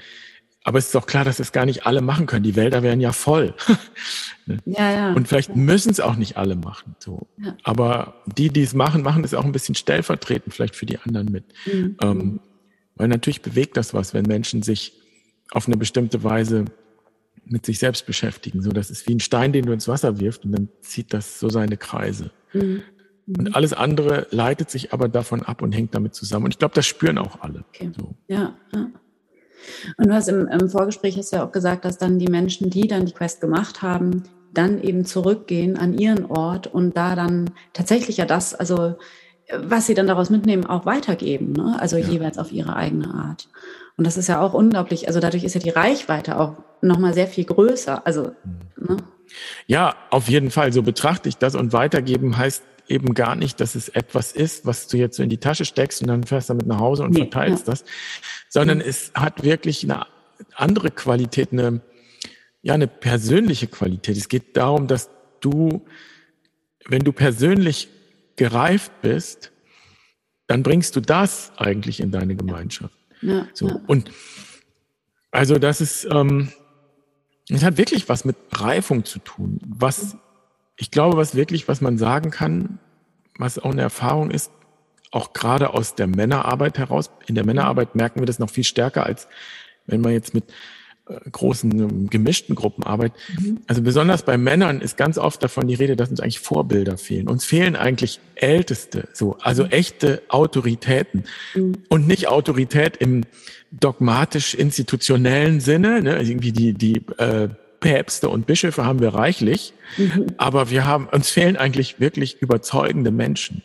aber 0.63 0.77
es 0.77 0.87
ist 0.87 0.95
auch 0.95 1.07
klar, 1.07 1.25
dass 1.25 1.39
es 1.39 1.51
gar 1.51 1.65
nicht 1.65 1.85
alle 1.85 2.01
machen 2.01 2.27
können. 2.27 2.43
Die 2.43 2.55
Wälder 2.55 2.83
wären 2.83 3.01
ja 3.01 3.11
voll. 3.11 3.53
Ne? 4.47 4.57
ja, 4.65 4.91
ja. 4.91 5.13
Und 5.13 5.27
vielleicht 5.27 5.55
müssen 5.55 5.91
es 5.91 5.99
auch 5.99 6.15
nicht 6.15 6.35
alle 6.35 6.55
machen. 6.55 6.95
So. 6.97 7.27
Ja. 7.37 7.55
Aber 7.63 8.23
die, 8.25 8.49
die 8.49 8.63
es 8.63 8.73
machen, 8.73 9.03
machen 9.03 9.23
es 9.23 9.35
auch 9.35 9.45
ein 9.45 9.51
bisschen 9.51 9.75
stellvertretend 9.75 10.51
vielleicht 10.51 10.75
für 10.75 10.87
die 10.87 10.97
anderen 10.97 11.31
mit. 11.31 11.45
Mhm. 11.71 11.95
Ähm, 12.01 12.39
weil 13.01 13.07
natürlich 13.07 13.41
bewegt 13.41 13.77
das 13.77 13.95
was, 13.95 14.13
wenn 14.13 14.25
Menschen 14.27 14.61
sich 14.61 14.93
auf 15.49 15.65
eine 15.65 15.75
bestimmte 15.75 16.23
Weise 16.23 16.65
mit 17.45 17.65
sich 17.65 17.79
selbst 17.79 18.05
beschäftigen. 18.05 18.61
So, 18.61 18.69
das 18.71 18.91
ist 18.91 19.07
wie 19.07 19.15
ein 19.15 19.19
Stein, 19.19 19.51
den 19.53 19.65
du 19.65 19.73
ins 19.73 19.87
Wasser 19.87 20.19
wirfst 20.19 20.45
und 20.45 20.51
dann 20.51 20.69
zieht 20.81 21.11
das 21.11 21.39
so 21.39 21.49
seine 21.49 21.77
Kreise. 21.77 22.29
Mhm. 22.53 22.83
Und 23.25 23.55
alles 23.55 23.73
andere 23.73 24.27
leitet 24.29 24.69
sich 24.69 24.93
aber 24.93 25.09
davon 25.09 25.41
ab 25.41 25.63
und 25.63 25.71
hängt 25.71 25.95
damit 25.95 26.13
zusammen. 26.13 26.45
Und 26.45 26.53
ich 26.53 26.59
glaube, 26.59 26.75
das 26.75 26.85
spüren 26.85 27.17
auch 27.17 27.41
alle. 27.41 27.65
Okay. 27.69 27.91
So. 27.97 28.13
Ja, 28.27 28.55
ja. 28.71 28.91
Und 29.97 30.07
du 30.07 30.13
hast 30.13 30.27
im, 30.27 30.47
im 30.47 30.69
Vorgespräch 30.69 31.17
hast 31.17 31.31
ja 31.31 31.43
auch 31.43 31.51
gesagt, 31.51 31.85
dass 31.85 31.97
dann 31.97 32.19
die 32.19 32.29
Menschen, 32.29 32.69
die 32.69 32.87
dann 32.87 33.07
die 33.07 33.13
Quest 33.13 33.41
gemacht 33.41 33.81
haben, 33.81 34.25
dann 34.53 34.79
eben 34.79 35.05
zurückgehen 35.05 35.75
an 35.75 35.97
ihren 35.97 36.25
Ort 36.25 36.67
und 36.67 36.95
da 36.95 37.15
dann 37.15 37.49
tatsächlich 37.73 38.17
ja 38.17 38.25
das, 38.25 38.53
also 38.53 38.95
was 39.57 39.87
sie 39.87 39.93
dann 39.93 40.07
daraus 40.07 40.29
mitnehmen, 40.29 40.65
auch 40.65 40.85
weitergeben, 40.85 41.53
ne? 41.53 41.77
also 41.79 41.97
ja. 41.97 42.07
jeweils 42.07 42.37
auf 42.37 42.51
ihre 42.51 42.75
eigene 42.75 43.13
Art. 43.13 43.47
Und 43.97 44.07
das 44.07 44.17
ist 44.17 44.27
ja 44.27 44.41
auch 44.41 44.53
unglaublich, 44.53 45.07
also 45.07 45.19
dadurch 45.19 45.43
ist 45.43 45.53
ja 45.53 45.61
die 45.61 45.69
Reichweite 45.69 46.39
auch 46.39 46.57
nochmal 46.81 47.13
sehr 47.13 47.27
viel 47.27 47.45
größer. 47.45 48.05
Also, 48.05 48.31
mhm. 48.43 48.85
ne? 48.87 48.97
Ja, 49.67 49.95
auf 50.09 50.27
jeden 50.27 50.51
Fall, 50.51 50.73
so 50.73 50.83
betrachte 50.83 51.29
ich 51.29 51.37
das 51.37 51.55
und 51.55 51.73
weitergeben 51.73 52.37
heißt 52.37 52.63
eben 52.87 53.13
gar 53.13 53.35
nicht, 53.35 53.59
dass 53.61 53.75
es 53.75 53.89
etwas 53.89 54.31
ist, 54.31 54.65
was 54.65 54.87
du 54.87 54.97
jetzt 54.97 55.17
so 55.17 55.23
in 55.23 55.29
die 55.29 55.37
Tasche 55.37 55.65
steckst 55.65 56.01
und 56.01 56.07
dann 56.07 56.23
fährst 56.23 56.49
damit 56.49 56.67
nach 56.67 56.79
Hause 56.79 57.03
und 57.03 57.11
nee, 57.11 57.21
verteilst 57.21 57.67
ja. 57.67 57.73
das, 57.73 57.85
sondern 58.49 58.79
mhm. 58.79 58.85
es 58.85 59.11
hat 59.13 59.43
wirklich 59.43 59.83
eine 59.83 60.05
andere 60.55 60.91
Qualität, 60.91 61.51
eine, 61.51 61.81
ja, 62.61 62.73
eine 62.73 62.87
persönliche 62.87 63.67
Qualität. 63.67 64.17
Es 64.17 64.27
geht 64.27 64.57
darum, 64.57 64.87
dass 64.87 65.09
du, 65.39 65.85
wenn 66.87 67.03
du 67.03 67.13
persönlich 67.13 67.87
gereift 68.35 68.91
bist, 69.01 69.51
dann 70.47 70.63
bringst 70.63 70.95
du 70.95 71.01
das 71.01 71.51
eigentlich 71.57 71.99
in 71.99 72.11
deine 72.11 72.35
Gemeinschaft. 72.35 72.97
Ja, 73.21 73.47
so. 73.53 73.67
Ja. 73.69 73.79
Und 73.87 74.11
also 75.31 75.57
das 75.57 75.79
ist, 75.81 76.05
ähm, 76.11 76.51
es 77.49 77.63
hat 77.63 77.77
wirklich 77.77 78.09
was 78.09 78.25
mit 78.25 78.35
Reifung 78.51 79.05
zu 79.05 79.19
tun. 79.19 79.59
Was 79.65 80.17
ich 80.77 80.91
glaube, 80.91 81.17
was 81.17 81.35
wirklich, 81.35 81.67
was 81.67 81.79
man 81.79 81.97
sagen 81.97 82.31
kann, 82.31 82.79
was 83.37 83.59
auch 83.59 83.71
eine 83.71 83.81
Erfahrung 83.81 84.31
ist, 84.31 84.51
auch 85.11 85.33
gerade 85.33 85.73
aus 85.73 85.95
der 85.95 86.07
Männerarbeit 86.07 86.77
heraus. 86.77 87.11
In 87.27 87.35
der 87.35 87.45
Männerarbeit 87.45 87.95
merken 87.95 88.21
wir 88.21 88.25
das 88.25 88.39
noch 88.39 88.49
viel 88.49 88.63
stärker, 88.63 89.05
als 89.05 89.27
wenn 89.85 90.01
man 90.01 90.13
jetzt 90.13 90.33
mit 90.33 90.45
großen 91.31 92.09
gemischten 92.09 92.55
Gruppen 92.55 92.83
arbeitet. 92.83 93.17
Mhm. 93.39 93.59
Also 93.67 93.81
besonders 93.81 94.23
bei 94.23 94.37
Männern 94.37 94.81
ist 94.81 94.97
ganz 94.97 95.17
oft 95.17 95.43
davon 95.43 95.67
die 95.67 95.75
Rede, 95.75 95.95
dass 95.95 96.09
uns 96.09 96.19
eigentlich 96.19 96.39
Vorbilder 96.39 96.97
fehlen. 96.97 97.27
Uns 97.27 97.45
fehlen 97.45 97.75
eigentlich 97.75 98.19
Älteste, 98.35 99.07
so, 99.13 99.37
also 99.41 99.65
mhm. 99.65 99.71
echte 99.71 100.21
Autoritäten. 100.29 101.23
Mhm. 101.55 101.73
Und 101.89 102.07
nicht 102.07 102.27
Autorität 102.27 102.97
im 102.97 103.23
dogmatisch-institutionellen 103.71 105.59
Sinne, 105.59 106.01
ne, 106.01 106.21
irgendwie 106.21 106.51
die, 106.51 106.73
die 106.73 107.01
äh, 107.17 107.49
Päpste 107.79 108.29
und 108.29 108.45
Bischöfe 108.45 108.85
haben 108.85 108.99
wir 108.99 109.09
reichlich, 109.13 109.73
mhm. 109.97 110.27
aber 110.37 110.69
wir 110.69 110.85
haben, 110.85 111.07
uns 111.07 111.29
fehlen 111.29 111.57
eigentlich 111.57 111.99
wirklich 111.99 112.41
überzeugende 112.41 113.11
Menschen. 113.11 113.63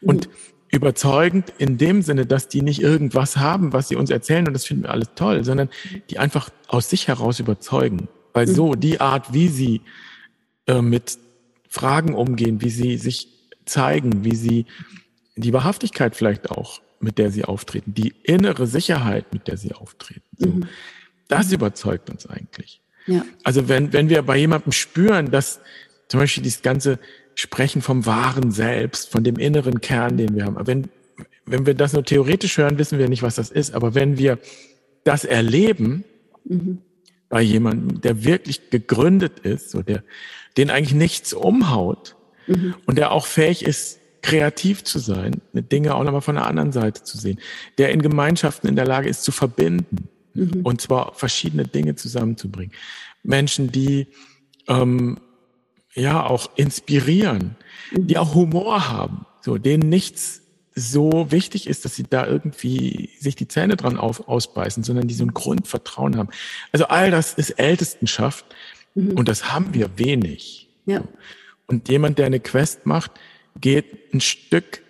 Und 0.00 0.28
mhm. 0.28 0.32
Überzeugend 0.74 1.52
in 1.58 1.78
dem 1.78 2.02
Sinne, 2.02 2.26
dass 2.26 2.48
die 2.48 2.62
nicht 2.62 2.80
irgendwas 2.80 3.36
haben, 3.36 3.72
was 3.72 3.88
sie 3.88 3.96
uns 3.96 4.10
erzählen 4.10 4.46
und 4.46 4.52
das 4.52 4.64
finden 4.64 4.84
wir 4.84 4.90
alles 4.90 5.08
toll, 5.14 5.44
sondern 5.44 5.70
die 6.10 6.18
einfach 6.18 6.50
aus 6.68 6.90
sich 6.90 7.08
heraus 7.08 7.40
überzeugen. 7.40 8.08
Weil 8.32 8.48
so 8.48 8.72
mhm. 8.72 8.80
die 8.80 9.00
Art, 9.00 9.32
wie 9.32 9.48
sie 9.48 9.80
äh, 10.66 10.82
mit 10.82 11.18
Fragen 11.68 12.14
umgehen, 12.14 12.60
wie 12.60 12.70
sie 12.70 12.96
sich 12.96 13.28
zeigen, 13.64 14.24
wie 14.24 14.34
sie 14.34 14.66
die 15.36 15.52
Wahrhaftigkeit 15.52 16.14
vielleicht 16.16 16.50
auch, 16.50 16.80
mit 17.00 17.18
der 17.18 17.30
sie 17.30 17.44
auftreten, 17.44 17.94
die 17.94 18.14
innere 18.22 18.66
Sicherheit, 18.66 19.32
mit 19.32 19.48
der 19.48 19.56
sie 19.56 19.72
auftreten. 19.72 20.22
So. 20.38 20.48
Mhm. 20.48 20.68
Das 21.28 21.52
überzeugt 21.52 22.10
uns 22.10 22.26
eigentlich. 22.26 22.80
Ja. 23.06 23.24
Also 23.42 23.68
wenn, 23.68 23.92
wenn 23.92 24.08
wir 24.08 24.22
bei 24.22 24.36
jemandem 24.36 24.72
spüren, 24.72 25.30
dass 25.30 25.60
zum 26.08 26.20
Beispiel 26.20 26.42
dieses 26.42 26.62
ganze 26.62 26.98
Sprechen 27.34 27.82
vom 27.82 28.06
wahren 28.06 28.50
Selbst, 28.50 29.10
von 29.10 29.24
dem 29.24 29.36
inneren 29.36 29.80
Kern, 29.80 30.16
den 30.16 30.34
wir 30.34 30.44
haben, 30.44 30.66
wenn, 30.66 30.88
wenn 31.46 31.66
wir 31.66 31.74
das 31.74 31.92
nur 31.92 32.04
theoretisch 32.04 32.58
hören, 32.58 32.78
wissen 32.78 32.98
wir 32.98 33.08
nicht, 33.08 33.22
was 33.22 33.34
das 33.34 33.50
ist. 33.50 33.74
Aber 33.74 33.94
wenn 33.94 34.18
wir 34.18 34.38
das 35.04 35.24
erleben 35.24 36.04
mhm. 36.44 36.78
bei 37.28 37.42
jemandem, 37.42 38.00
der 38.00 38.24
wirklich 38.24 38.70
gegründet 38.70 39.40
ist, 39.40 39.70
so 39.70 39.82
der, 39.82 40.02
den 40.56 40.70
eigentlich 40.70 40.94
nichts 40.94 41.32
umhaut 41.32 42.16
mhm. 42.46 42.74
und 42.86 42.96
der 42.96 43.12
auch 43.12 43.26
fähig 43.26 43.64
ist, 43.64 43.98
kreativ 44.22 44.84
zu 44.84 44.98
sein, 44.98 45.42
Dinge 45.52 45.94
auch 45.94 46.02
nochmal 46.02 46.22
von 46.22 46.36
der 46.36 46.46
anderen 46.46 46.72
Seite 46.72 47.02
zu 47.02 47.18
sehen, 47.18 47.38
der 47.76 47.90
in 47.90 48.00
Gemeinschaften 48.00 48.68
in 48.68 48.76
der 48.76 48.86
Lage 48.86 49.08
ist 49.08 49.22
zu 49.22 49.32
verbinden, 49.32 50.08
Mhm. 50.34 50.60
Und 50.62 50.80
zwar 50.80 51.14
verschiedene 51.14 51.64
Dinge 51.64 51.94
zusammenzubringen. 51.94 52.72
Menschen, 53.22 53.72
die 53.72 54.08
ähm, 54.68 55.18
ja 55.94 56.24
auch 56.26 56.50
inspirieren, 56.56 57.56
die 57.92 58.18
auch 58.18 58.34
Humor 58.34 58.88
haben, 58.88 59.26
so 59.40 59.58
denen 59.58 59.88
nichts 59.88 60.42
so 60.74 61.30
wichtig 61.30 61.68
ist, 61.68 61.84
dass 61.84 61.94
sie 61.94 62.02
da 62.02 62.26
irgendwie 62.26 63.10
sich 63.20 63.36
die 63.36 63.46
Zähne 63.46 63.76
dran 63.76 63.96
auf, 63.96 64.28
ausbeißen, 64.28 64.82
sondern 64.82 65.06
die 65.06 65.14
so 65.14 65.24
ein 65.24 65.32
Grundvertrauen 65.32 66.16
haben. 66.16 66.30
Also 66.72 66.86
all 66.86 67.10
das 67.10 67.34
ist 67.34 67.50
Ältestenschaft 67.50 68.44
mhm. 68.94 69.12
und 69.12 69.28
das 69.28 69.52
haben 69.52 69.72
wir 69.72 69.98
wenig. 69.98 70.68
Ja. 70.86 71.04
Und 71.66 71.88
jemand, 71.88 72.18
der 72.18 72.26
eine 72.26 72.40
Quest 72.40 72.86
macht, 72.86 73.12
geht 73.60 74.12
ein 74.12 74.20
Stück 74.20 74.82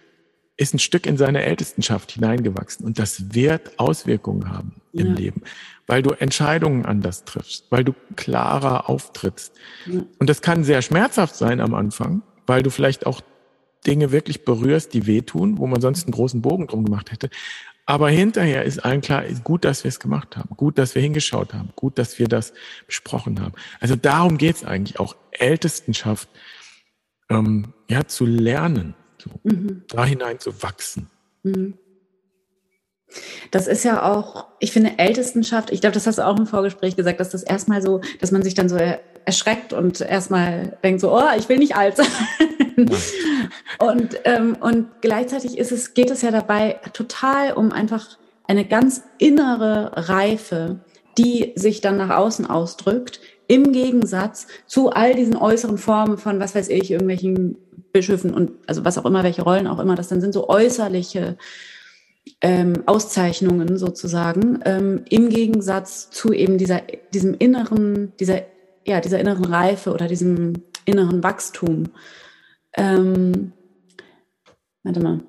ist 0.56 0.74
ein 0.74 0.78
Stück 0.78 1.06
in 1.06 1.16
seine 1.16 1.42
Ältestenschaft 1.42 2.12
hineingewachsen 2.12 2.86
und 2.86 2.98
das 2.98 3.34
wird 3.34 3.78
Auswirkungen 3.78 4.48
haben 4.50 4.80
im 4.92 5.08
ja. 5.08 5.12
Leben, 5.14 5.42
weil 5.86 6.02
du 6.02 6.10
Entscheidungen 6.10 6.86
anders 6.86 7.24
triffst, 7.24 7.66
weil 7.70 7.84
du 7.84 7.92
klarer 8.14 8.88
auftrittst. 8.88 9.52
Ja. 9.86 10.02
Und 10.18 10.30
das 10.30 10.42
kann 10.42 10.62
sehr 10.62 10.82
schmerzhaft 10.82 11.34
sein 11.34 11.60
am 11.60 11.74
Anfang, 11.74 12.22
weil 12.46 12.62
du 12.62 12.70
vielleicht 12.70 13.06
auch 13.06 13.20
Dinge 13.86 14.12
wirklich 14.12 14.44
berührst, 14.44 14.94
die 14.94 15.06
wehtun, 15.06 15.58
wo 15.58 15.66
man 15.66 15.80
sonst 15.80 16.04
einen 16.04 16.12
großen 16.12 16.40
Bogen 16.40 16.68
drum 16.68 16.84
gemacht 16.84 17.10
hätte. 17.10 17.30
Aber 17.86 18.08
hinterher 18.08 18.64
ist 18.64 18.82
allen 18.82 19.02
klar, 19.02 19.24
gut, 19.42 19.64
dass 19.64 19.84
wir 19.84 19.90
es 19.90 20.00
gemacht 20.00 20.36
haben, 20.36 20.56
gut, 20.56 20.78
dass 20.78 20.94
wir 20.94 21.02
hingeschaut 21.02 21.52
haben, 21.52 21.70
gut, 21.76 21.98
dass 21.98 22.18
wir 22.18 22.28
das 22.28 22.54
besprochen 22.86 23.40
haben. 23.40 23.52
Also 23.78 23.94
darum 23.94 24.38
geht 24.38 24.56
es 24.56 24.64
eigentlich 24.64 24.98
auch, 24.98 25.16
Ältestenschaft 25.32 26.28
ähm, 27.28 27.74
ja, 27.88 28.06
zu 28.06 28.24
lernen, 28.24 28.94
so, 29.24 29.30
mhm. 29.42 29.82
da 29.88 30.04
hinein 30.04 30.38
zu 30.38 30.62
wachsen. 30.62 31.08
Mhm. 31.42 31.78
Das 33.50 33.66
ist 33.66 33.84
ja 33.84 34.02
auch, 34.02 34.46
ich 34.58 34.72
finde, 34.72 34.98
Ältestenschaft, 34.98 35.70
ich 35.70 35.80
glaube, 35.80 35.94
das 35.94 36.06
hast 36.06 36.18
du 36.18 36.26
auch 36.26 36.38
im 36.38 36.46
Vorgespräch 36.46 36.96
gesagt, 36.96 37.20
dass 37.20 37.30
das 37.30 37.42
erstmal 37.42 37.82
so, 37.82 38.00
dass 38.20 38.32
man 38.32 38.42
sich 38.42 38.54
dann 38.54 38.68
so 38.68 38.76
erschreckt 39.24 39.72
und 39.72 40.00
erstmal 40.00 40.76
denkt 40.82 41.00
so, 41.00 41.14
oh, 41.14 41.28
ich 41.36 41.48
will 41.48 41.58
nicht 41.58 41.76
alt 41.76 41.96
sein. 41.96 42.06
und, 43.78 44.20
ähm, 44.24 44.56
und 44.60 44.88
gleichzeitig 45.00 45.58
ist 45.58 45.72
es, 45.72 45.94
geht 45.94 46.10
es 46.10 46.22
ja 46.22 46.30
dabei 46.30 46.80
total 46.92 47.52
um 47.52 47.72
einfach 47.72 48.18
eine 48.46 48.64
ganz 48.64 49.02
innere 49.18 49.92
Reife, 49.94 50.80
die 51.16 51.52
sich 51.54 51.80
dann 51.80 51.96
nach 51.96 52.10
außen 52.10 52.46
ausdrückt, 52.46 53.20
im 53.46 53.72
Gegensatz 53.72 54.46
zu 54.66 54.90
all 54.90 55.14
diesen 55.14 55.36
äußeren 55.36 55.78
Formen 55.78 56.18
von, 56.18 56.40
was 56.40 56.54
weiß 56.54 56.68
ich, 56.68 56.90
irgendwelchen 56.90 57.56
Bischöfen 57.92 58.32
und 58.32 58.52
also 58.66 58.84
was 58.84 58.98
auch 58.98 59.04
immer, 59.04 59.22
welche 59.22 59.42
Rollen 59.42 59.66
auch 59.66 59.78
immer 59.78 59.94
das 59.94 60.08
dann 60.08 60.20
sind, 60.20 60.32
so 60.32 60.48
äußerliche 60.48 61.36
ähm, 62.40 62.82
Auszeichnungen 62.86 63.78
sozusagen, 63.78 64.60
ähm, 64.64 65.04
im 65.08 65.28
Gegensatz 65.28 66.10
zu 66.10 66.32
eben 66.32 66.58
dieser, 66.58 66.82
diesem 67.12 67.34
inneren, 67.34 68.12
dieser, 68.18 68.42
ja, 68.86 69.00
dieser 69.00 69.20
inneren 69.20 69.44
Reife 69.44 69.92
oder 69.92 70.08
diesem 70.08 70.64
inneren 70.84 71.22
Wachstum. 71.22 71.84
Ähm, 72.76 73.52
warte 74.82 75.00
mal, 75.00 75.20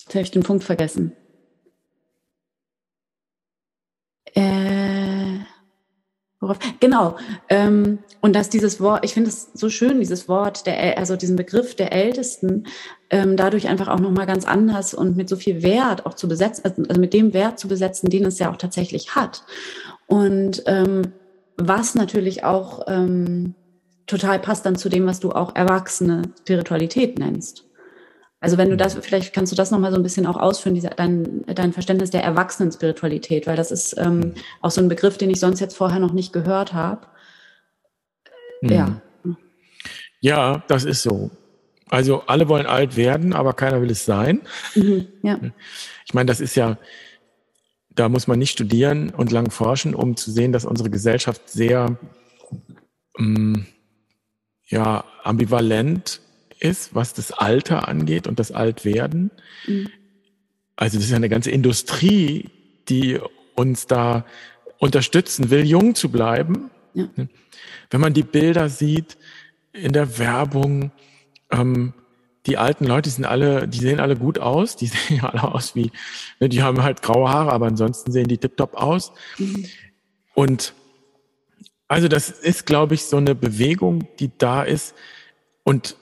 jetzt 0.00 0.14
habe 0.14 0.22
ich 0.22 0.30
den 0.30 0.42
Punkt 0.42 0.64
vergessen. 0.64 1.12
Äh, 4.34 4.75
worauf? 6.46 6.58
Genau. 6.80 7.16
Ähm, 7.48 7.98
und 8.20 8.34
dass 8.34 8.48
dieses 8.48 8.80
Wort, 8.80 9.04
ich 9.04 9.14
finde 9.14 9.30
es 9.30 9.50
so 9.54 9.68
schön, 9.68 10.00
dieses 10.00 10.28
Wort, 10.28 10.66
der, 10.66 10.98
also 10.98 11.16
diesen 11.16 11.36
Begriff 11.36 11.74
der 11.74 11.92
Ältesten, 11.92 12.64
ähm, 13.10 13.36
dadurch 13.36 13.68
einfach 13.68 13.88
auch 13.88 14.00
nochmal 14.00 14.26
ganz 14.26 14.44
anders 14.44 14.94
und 14.94 15.16
mit 15.16 15.28
so 15.28 15.36
viel 15.36 15.62
Wert 15.62 16.06
auch 16.06 16.14
zu 16.14 16.28
besetzen, 16.28 16.64
also, 16.64 16.82
also 16.88 17.00
mit 17.00 17.12
dem 17.12 17.34
Wert 17.34 17.58
zu 17.58 17.68
besetzen, 17.68 18.10
den 18.10 18.24
es 18.24 18.38
ja 18.38 18.50
auch 18.50 18.56
tatsächlich 18.56 19.14
hat. 19.14 19.44
Und 20.06 20.62
ähm, 20.66 21.02
was 21.56 21.94
natürlich 21.94 22.44
auch 22.44 22.84
ähm, 22.86 23.54
total 24.06 24.38
passt 24.38 24.66
dann 24.66 24.76
zu 24.76 24.88
dem, 24.88 25.06
was 25.06 25.20
du 25.20 25.32
auch 25.32 25.54
erwachsene 25.54 26.22
Spiritualität 26.40 27.18
nennst. 27.18 27.65
Also 28.46 28.58
wenn 28.58 28.70
du 28.70 28.76
das, 28.76 28.94
vielleicht 28.94 29.32
kannst 29.32 29.50
du 29.50 29.56
das 29.56 29.72
nochmal 29.72 29.90
so 29.90 29.96
ein 29.96 30.04
bisschen 30.04 30.24
auch 30.24 30.36
ausführen, 30.36 30.76
diese, 30.76 30.90
dein, 30.90 31.44
dein 31.52 31.72
Verständnis 31.72 32.10
der 32.10 32.22
Erwachsenen-Spiritualität, 32.22 33.48
weil 33.48 33.56
das 33.56 33.72
ist 33.72 33.98
ähm, 33.98 34.34
auch 34.60 34.70
so 34.70 34.80
ein 34.80 34.88
Begriff, 34.88 35.18
den 35.18 35.30
ich 35.30 35.40
sonst 35.40 35.58
jetzt 35.58 35.76
vorher 35.76 35.98
noch 35.98 36.12
nicht 36.12 36.32
gehört 36.32 36.72
habe. 36.72 37.08
Mhm. 38.60 38.70
Ja. 38.70 39.00
Ja, 40.20 40.62
das 40.68 40.84
ist 40.84 41.02
so. 41.02 41.32
Also 41.88 42.22
alle 42.28 42.48
wollen 42.48 42.66
alt 42.66 42.96
werden, 42.96 43.32
aber 43.32 43.52
keiner 43.52 43.82
will 43.82 43.90
es 43.90 44.04
sein. 44.04 44.42
Mhm, 44.76 45.08
ja. 45.24 45.40
Ich 46.04 46.14
meine, 46.14 46.26
das 46.26 46.38
ist 46.38 46.54
ja, 46.54 46.78
da 47.90 48.08
muss 48.08 48.28
man 48.28 48.38
nicht 48.38 48.52
studieren 48.52 49.10
und 49.10 49.32
lang 49.32 49.50
forschen, 49.50 49.92
um 49.92 50.16
zu 50.16 50.30
sehen, 50.30 50.52
dass 50.52 50.64
unsere 50.64 50.88
Gesellschaft 50.88 51.50
sehr 51.50 51.98
ähm, 53.18 53.66
ja, 54.68 55.02
ambivalent 55.24 56.20
ist, 56.66 56.94
was 56.94 57.14
das 57.14 57.32
Alter 57.32 57.88
angeht 57.88 58.26
und 58.26 58.38
das 58.38 58.52
Altwerden. 58.52 59.30
Mhm. 59.66 59.88
Also 60.76 60.98
das 60.98 61.06
ist 61.06 61.10
ja 61.10 61.16
eine 61.16 61.28
ganze 61.28 61.50
Industrie, 61.50 62.50
die 62.88 63.18
uns 63.54 63.86
da 63.86 64.26
unterstützen 64.78 65.50
will, 65.50 65.64
jung 65.64 65.94
zu 65.94 66.10
bleiben. 66.10 66.70
Ja. 66.94 67.08
Wenn 67.90 68.00
man 68.00 68.12
die 68.12 68.22
Bilder 68.22 68.68
sieht 68.68 69.16
in 69.72 69.92
der 69.92 70.18
Werbung, 70.18 70.92
ähm, 71.50 71.94
die 72.46 72.58
alten 72.58 72.84
Leute, 72.84 73.08
die 73.08 73.14
sind 73.14 73.24
alle, 73.24 73.66
die 73.66 73.78
sehen 73.78 74.00
alle 74.00 74.16
gut 74.16 74.38
aus, 74.38 74.76
die 74.76 74.86
sehen 74.86 75.16
ja 75.16 75.28
alle 75.30 75.42
aus 75.42 75.74
wie, 75.74 75.90
ne, 76.40 76.48
die 76.48 76.62
haben 76.62 76.82
halt 76.82 77.02
graue 77.02 77.28
Haare, 77.28 77.52
aber 77.52 77.66
ansonsten 77.66 78.12
sehen 78.12 78.28
die 78.28 78.38
tiptop 78.38 78.74
aus. 78.74 79.12
Mhm. 79.38 79.66
Und 80.34 80.74
also 81.88 82.08
das 82.08 82.30
ist, 82.30 82.66
glaube 82.66 82.94
ich, 82.94 83.04
so 83.04 83.16
eine 83.16 83.34
Bewegung, 83.34 84.08
die 84.18 84.30
da 84.36 84.62
ist. 84.62 84.94
Und 85.62 85.96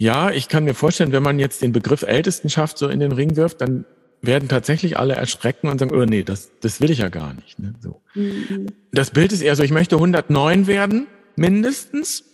ja, 0.00 0.30
ich 0.30 0.48
kann 0.48 0.64
mir 0.64 0.72
vorstellen, 0.72 1.12
wenn 1.12 1.22
man 1.22 1.38
jetzt 1.38 1.60
den 1.60 1.72
Begriff 1.72 2.00
Ältestenschaft 2.00 2.78
so 2.78 2.88
in 2.88 3.00
den 3.00 3.12
Ring 3.12 3.36
wirft, 3.36 3.60
dann 3.60 3.84
werden 4.22 4.48
tatsächlich 4.48 4.98
alle 4.98 5.14
erschrecken 5.14 5.68
und 5.68 5.78
sagen, 5.78 5.94
oh 5.94 6.06
nee, 6.06 6.22
das, 6.22 6.52
das 6.60 6.80
will 6.80 6.90
ich 6.90 7.00
ja 7.00 7.10
gar 7.10 7.34
nicht. 7.34 7.58
Ne? 7.58 7.74
So. 7.80 8.00
Mhm. 8.14 8.68
Das 8.92 9.10
Bild 9.10 9.30
ist 9.30 9.42
eher 9.42 9.54
so, 9.56 9.62
ich 9.62 9.72
möchte 9.72 9.96
109 9.96 10.66
werden, 10.66 11.06
mindestens, 11.36 12.24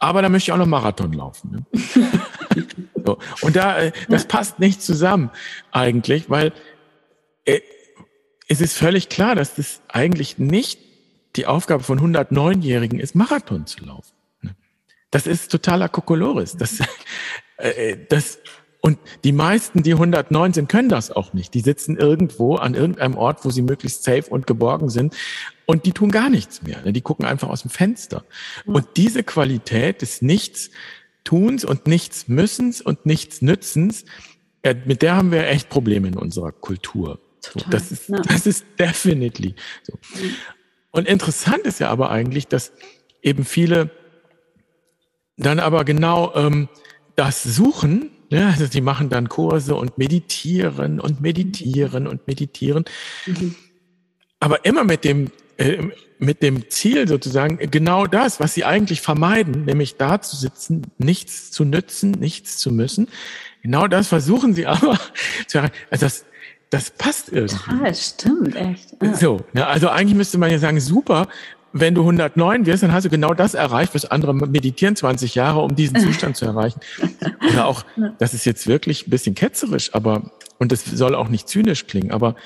aber 0.00 0.22
da 0.22 0.28
möchte 0.28 0.48
ich 0.48 0.52
auch 0.54 0.58
noch 0.58 0.66
Marathon 0.66 1.12
laufen. 1.12 1.52
Ne? 1.52 2.66
so. 3.06 3.18
Und 3.42 3.54
da, 3.54 3.78
äh, 3.78 3.92
das 4.08 4.26
passt 4.26 4.58
nicht 4.58 4.82
zusammen 4.82 5.30
eigentlich, 5.70 6.30
weil 6.30 6.52
äh, 7.44 7.60
es 8.48 8.60
ist 8.60 8.76
völlig 8.76 9.08
klar, 9.08 9.36
dass 9.36 9.54
das 9.54 9.82
eigentlich 9.86 10.38
nicht 10.38 10.80
die 11.36 11.46
Aufgabe 11.46 11.84
von 11.84 12.00
109-Jährigen 12.00 12.98
ist, 12.98 13.14
Marathon 13.14 13.66
zu 13.66 13.84
laufen. 13.84 14.13
Das 15.14 15.28
ist 15.28 15.52
totaler 15.52 15.88
Kokolores. 15.88 16.56
Das, 16.56 16.80
äh, 17.58 17.68
äh, 17.92 18.06
das, 18.08 18.40
und 18.80 18.98
die 19.22 19.30
meisten, 19.30 19.84
die 19.84 19.92
109 19.92 20.52
sind, 20.52 20.68
können 20.68 20.88
das 20.88 21.12
auch 21.12 21.32
nicht. 21.32 21.54
Die 21.54 21.60
sitzen 21.60 21.96
irgendwo 21.96 22.56
an 22.56 22.74
irgendeinem 22.74 23.16
Ort, 23.16 23.44
wo 23.44 23.50
sie 23.50 23.62
möglichst 23.62 24.02
safe 24.02 24.28
und 24.28 24.48
geborgen 24.48 24.90
sind. 24.90 25.14
Und 25.66 25.86
die 25.86 25.92
tun 25.92 26.10
gar 26.10 26.30
nichts 26.30 26.62
mehr. 26.62 26.82
Ne? 26.82 26.92
Die 26.92 27.00
gucken 27.00 27.26
einfach 27.26 27.48
aus 27.48 27.62
dem 27.62 27.70
Fenster. 27.70 28.24
Und 28.66 28.88
diese 28.96 29.22
Qualität 29.22 30.02
des 30.02 30.20
Nichts-Tuns 30.20 31.64
und 31.64 31.86
Nichts-Müssens 31.86 32.80
und 32.80 33.06
Nichts-Nützens, 33.06 34.06
mit 34.84 35.02
der 35.02 35.14
haben 35.14 35.30
wir 35.30 35.46
echt 35.46 35.68
Probleme 35.68 36.08
in 36.08 36.16
unserer 36.16 36.50
Kultur. 36.50 37.20
Total, 37.40 37.70
das 37.70 37.92
ist, 37.92 38.08
ja. 38.08 38.20
das 38.20 38.48
ist 38.48 38.64
definitely 38.80 39.54
so. 39.84 39.96
Und 40.90 41.06
interessant 41.06 41.66
ist 41.66 41.78
ja 41.78 41.90
aber 41.90 42.10
eigentlich, 42.10 42.48
dass 42.48 42.72
eben 43.22 43.44
viele 43.44 43.92
dann 45.36 45.60
aber 45.60 45.84
genau 45.84 46.32
ähm, 46.34 46.68
das 47.16 47.42
suchen, 47.42 48.10
ja, 48.30 48.48
also 48.48 48.66
die 48.66 48.80
machen 48.80 49.10
dann 49.10 49.28
Kurse 49.28 49.74
und 49.74 49.98
meditieren 49.98 51.00
und 51.00 51.20
meditieren 51.20 52.06
und 52.06 52.26
meditieren. 52.26 52.84
Mhm. 53.26 53.54
Aber 54.40 54.64
immer 54.64 54.84
mit 54.84 55.04
dem, 55.04 55.30
äh, 55.56 55.82
mit 56.18 56.42
dem 56.42 56.68
Ziel 56.70 57.06
sozusagen, 57.06 57.58
genau 57.70 58.06
das, 58.06 58.40
was 58.40 58.54
sie 58.54 58.64
eigentlich 58.64 59.00
vermeiden, 59.00 59.64
nämlich 59.64 59.96
da 59.96 60.20
zu 60.20 60.36
sitzen, 60.36 60.82
nichts 60.98 61.50
zu 61.50 61.64
nützen, 61.64 62.12
nichts 62.12 62.58
zu 62.58 62.72
müssen. 62.72 63.08
Genau 63.62 63.86
das 63.86 64.08
versuchen 64.08 64.54
sie 64.54 64.66
aber 64.66 64.98
zu 65.46 65.58
erreichen. 65.58 65.74
Also 65.90 66.06
das, 66.06 66.24
das 66.70 66.90
passt 66.90 67.30
irgendwie. 67.30 67.56
Total, 67.56 67.94
stimmt, 67.94 68.56
echt. 68.56 68.96
Ja. 69.00 69.14
So, 69.14 69.44
ja, 69.54 69.66
also 69.68 69.88
eigentlich 69.88 70.16
müsste 70.16 70.38
man 70.38 70.50
ja 70.50 70.58
sagen, 70.58 70.80
super, 70.80 71.28
wenn 71.76 71.94
du 71.94 72.02
109 72.02 72.66
wirst, 72.66 72.84
dann 72.84 72.92
hast 72.92 73.04
du 73.04 73.10
genau 73.10 73.34
das 73.34 73.54
erreicht, 73.54 73.96
was 73.96 74.04
andere 74.04 74.32
meditieren 74.32 74.94
20 74.94 75.34
Jahre, 75.34 75.60
um 75.60 75.74
diesen 75.74 75.98
Zustand 75.98 76.36
zu 76.36 76.44
erreichen. 76.44 76.78
Oder 77.52 77.66
auch, 77.66 77.84
das 78.18 78.32
ist 78.32 78.46
jetzt 78.46 78.68
wirklich 78.68 79.08
ein 79.08 79.10
bisschen 79.10 79.34
ketzerisch, 79.34 79.92
aber, 79.92 80.30
und 80.58 80.70
das 80.70 80.84
soll 80.84 81.16
auch 81.16 81.28
nicht 81.28 81.48
zynisch 81.48 81.88
klingen, 81.88 82.12
aber 82.12 82.36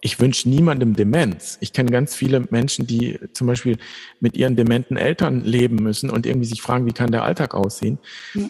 ich 0.00 0.18
wünsche 0.18 0.48
niemandem 0.48 0.96
Demenz. 0.96 1.58
Ich 1.60 1.72
kenne 1.72 1.92
ganz 1.92 2.16
viele 2.16 2.40
Menschen, 2.50 2.88
die 2.88 3.20
zum 3.32 3.46
Beispiel 3.46 3.78
mit 4.18 4.36
ihren 4.36 4.56
dementen 4.56 4.96
Eltern 4.96 5.44
leben 5.44 5.76
müssen 5.76 6.10
und 6.10 6.26
irgendwie 6.26 6.48
sich 6.48 6.60
fragen, 6.60 6.84
wie 6.84 6.92
kann 6.92 7.12
der 7.12 7.22
Alltag 7.22 7.54
aussehen? 7.54 7.98
Ja. 8.34 8.48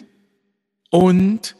Und 0.89 1.55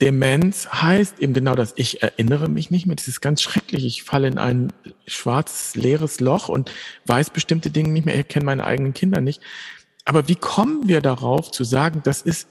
Demenz 0.00 0.68
heißt 0.68 1.18
eben 1.20 1.34
genau 1.34 1.54
das. 1.54 1.74
Ich 1.76 2.02
erinnere 2.02 2.48
mich 2.48 2.70
nicht 2.70 2.86
mehr. 2.86 2.96
Das 2.96 3.08
ist 3.08 3.20
ganz 3.20 3.42
schrecklich. 3.42 3.84
Ich 3.84 4.02
falle 4.02 4.28
in 4.28 4.38
ein 4.38 4.72
schwarzes, 5.06 5.76
leeres 5.76 6.20
Loch 6.20 6.48
und 6.48 6.70
weiß 7.06 7.30
bestimmte 7.30 7.70
Dinge 7.70 7.90
nicht 7.90 8.06
mehr. 8.06 8.18
Ich 8.18 8.28
kenne 8.28 8.46
meine 8.46 8.64
eigenen 8.64 8.94
Kinder 8.94 9.20
nicht. 9.20 9.42
Aber 10.04 10.28
wie 10.28 10.36
kommen 10.36 10.88
wir 10.88 11.00
darauf 11.00 11.50
zu 11.50 11.64
sagen, 11.64 12.00
das 12.02 12.22
ist 12.22 12.48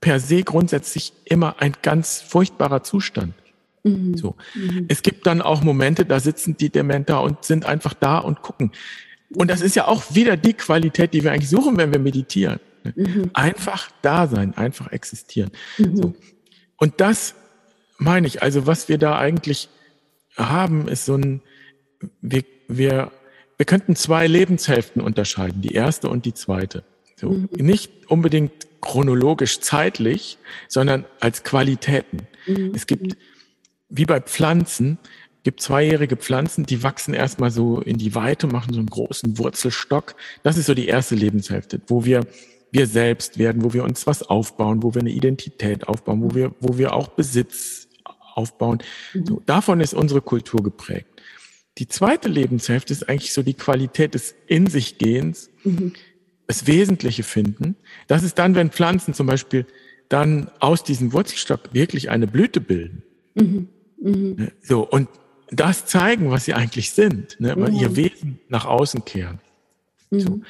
per 0.00 0.20
se 0.20 0.42
grundsätzlich 0.42 1.12
immer 1.24 1.56
ein 1.60 1.74
ganz 1.82 2.20
furchtbarer 2.20 2.82
Zustand? 2.82 3.34
Mhm. 3.82 4.16
So. 4.16 4.36
Mhm. 4.54 4.86
Es 4.88 5.02
gibt 5.02 5.26
dann 5.26 5.40
auch 5.40 5.62
Momente, 5.62 6.04
da 6.04 6.20
sitzen 6.20 6.56
die 6.56 6.68
Dementer 6.68 7.22
und 7.22 7.44
sind 7.44 7.64
einfach 7.64 7.94
da 7.94 8.18
und 8.18 8.42
gucken. 8.42 8.72
Und 9.34 9.48
das 9.48 9.60
ist 9.60 9.76
ja 9.76 9.86
auch 9.86 10.14
wieder 10.14 10.36
die 10.36 10.54
Qualität, 10.54 11.14
die 11.14 11.22
wir 11.22 11.32
eigentlich 11.32 11.48
suchen, 11.48 11.76
wenn 11.76 11.92
wir 11.92 12.00
meditieren. 12.00 12.60
Mhm. 12.94 13.30
Einfach 13.32 13.90
da 14.02 14.26
sein, 14.26 14.56
einfach 14.56 14.90
existieren. 14.92 15.50
Mhm. 15.78 15.96
So. 15.96 16.14
Und 16.80 17.00
das 17.00 17.34
meine 18.00 18.26
ich, 18.26 18.42
also 18.42 18.66
was 18.66 18.88
wir 18.88 18.98
da 18.98 19.18
eigentlich 19.18 19.68
haben, 20.36 20.88
ist 20.88 21.04
so 21.04 21.14
ein, 21.14 21.42
wir, 22.20 22.42
wir, 22.66 23.12
wir 23.56 23.66
könnten 23.66 23.94
zwei 23.94 24.26
Lebenshälften 24.26 25.02
unterscheiden, 25.02 25.60
die 25.60 25.74
erste 25.74 26.08
und 26.08 26.24
die 26.24 26.34
zweite. 26.34 26.82
So, 27.16 27.30
mhm. 27.30 27.48
Nicht 27.52 28.10
unbedingt 28.10 28.52
chronologisch 28.80 29.60
zeitlich, 29.60 30.38
sondern 30.68 31.04
als 31.20 31.44
Qualitäten. 31.44 32.26
Mhm. 32.46 32.72
Es 32.74 32.86
gibt, 32.86 33.16
wie 33.90 34.06
bei 34.06 34.20
Pflanzen, 34.20 34.98
gibt 35.42 35.60
zweijährige 35.60 36.16
Pflanzen, 36.16 36.64
die 36.64 36.82
wachsen 36.82 37.12
erstmal 37.12 37.50
so 37.50 37.80
in 37.80 37.98
die 37.98 38.14
Weite, 38.14 38.46
machen 38.46 38.72
so 38.72 38.78
einen 38.78 38.88
großen 38.88 39.38
Wurzelstock. 39.38 40.14
Das 40.42 40.56
ist 40.56 40.66
so 40.66 40.74
die 40.74 40.88
erste 40.88 41.14
Lebenshälfte, 41.14 41.80
wo 41.86 42.04
wir 42.04 42.26
wir 42.70 42.86
selbst 42.86 43.38
werden, 43.38 43.64
wo 43.64 43.72
wir 43.72 43.84
uns 43.84 44.06
was 44.06 44.22
aufbauen, 44.22 44.82
wo 44.82 44.94
wir 44.94 45.00
eine 45.00 45.10
Identität 45.10 45.88
aufbauen, 45.88 46.22
wo 46.22 46.34
wir, 46.34 46.54
wo 46.60 46.78
wir 46.78 46.94
auch 46.94 47.08
Besitz 47.08 47.88
aufbauen. 48.34 48.78
Mhm. 49.14 49.26
So, 49.26 49.42
davon 49.46 49.80
ist 49.80 49.94
unsere 49.94 50.20
Kultur 50.20 50.62
geprägt. 50.62 51.06
Die 51.78 51.88
zweite 51.88 52.28
Lebenshälfte 52.28 52.92
ist 52.92 53.08
eigentlich 53.08 53.32
so 53.32 53.42
die 53.42 53.54
Qualität 53.54 54.14
des 54.14 54.34
In 54.46 54.66
sich 54.66 54.98
Gehens, 54.98 55.50
mhm. 55.64 55.92
das 56.46 56.66
Wesentliche 56.66 57.22
finden. 57.22 57.76
Das 58.06 58.22
ist 58.22 58.38
dann, 58.38 58.54
wenn 58.54 58.70
Pflanzen 58.70 59.14
zum 59.14 59.26
Beispiel 59.26 59.66
dann 60.08 60.50
aus 60.58 60.82
diesem 60.82 61.12
Wurzelstock 61.12 61.72
wirklich 61.72 62.10
eine 62.10 62.26
Blüte 62.26 62.60
bilden. 62.60 63.02
Mhm. 63.34 63.68
Mhm. 64.00 64.34
Ne, 64.36 64.52
so, 64.60 64.86
und 64.86 65.08
das 65.50 65.86
zeigen, 65.86 66.30
was 66.30 66.44
sie 66.44 66.54
eigentlich 66.54 66.92
sind, 66.92 67.36
ne, 67.40 67.56
mhm. 67.56 67.74
ihr 67.74 67.96
Wesen 67.96 68.40
nach 68.48 68.64
außen 68.64 69.04
kehren. 69.04 69.40
So. 70.10 70.40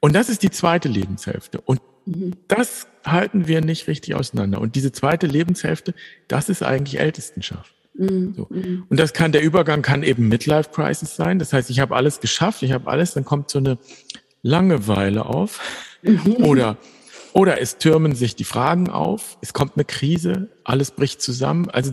Und 0.00 0.14
das 0.14 0.28
ist 0.28 0.42
die 0.42 0.50
zweite 0.50 0.88
Lebenshälfte. 0.88 1.60
Und 1.60 1.80
mhm. 2.06 2.32
das 2.48 2.86
halten 3.04 3.46
wir 3.46 3.60
nicht 3.60 3.86
richtig 3.86 4.14
auseinander. 4.14 4.60
Und 4.60 4.74
diese 4.76 4.92
zweite 4.92 5.26
Lebenshälfte, 5.26 5.94
das 6.28 6.48
ist 6.48 6.62
eigentlich 6.62 6.98
Ältestenschaft. 6.98 7.74
Mhm. 7.94 8.34
So. 8.34 8.46
Mhm. 8.50 8.84
Und 8.88 8.98
das 8.98 9.12
kann, 9.12 9.32
der 9.32 9.42
Übergang 9.42 9.82
kann 9.82 10.02
eben 10.02 10.28
Midlife 10.28 10.70
Crisis 10.70 11.16
sein. 11.16 11.38
Das 11.38 11.52
heißt, 11.52 11.70
ich 11.70 11.80
habe 11.80 11.94
alles 11.94 12.20
geschafft, 12.20 12.62
ich 12.62 12.72
habe 12.72 12.90
alles, 12.90 13.14
dann 13.14 13.24
kommt 13.24 13.50
so 13.50 13.58
eine 13.58 13.78
Langeweile 14.42 15.26
auf. 15.26 15.60
Mhm. 16.02 16.44
Oder, 16.44 16.78
oder 17.32 17.60
es 17.60 17.76
türmen 17.76 18.14
sich 18.14 18.34
die 18.34 18.44
Fragen 18.44 18.88
auf, 18.88 19.36
es 19.42 19.52
kommt 19.52 19.72
eine 19.76 19.84
Krise, 19.84 20.48
alles 20.64 20.92
bricht 20.92 21.20
zusammen. 21.20 21.68
Also 21.70 21.92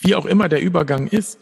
wie 0.00 0.14
auch 0.14 0.26
immer 0.26 0.48
der 0.48 0.60
Übergang 0.60 1.06
ist, 1.06 1.38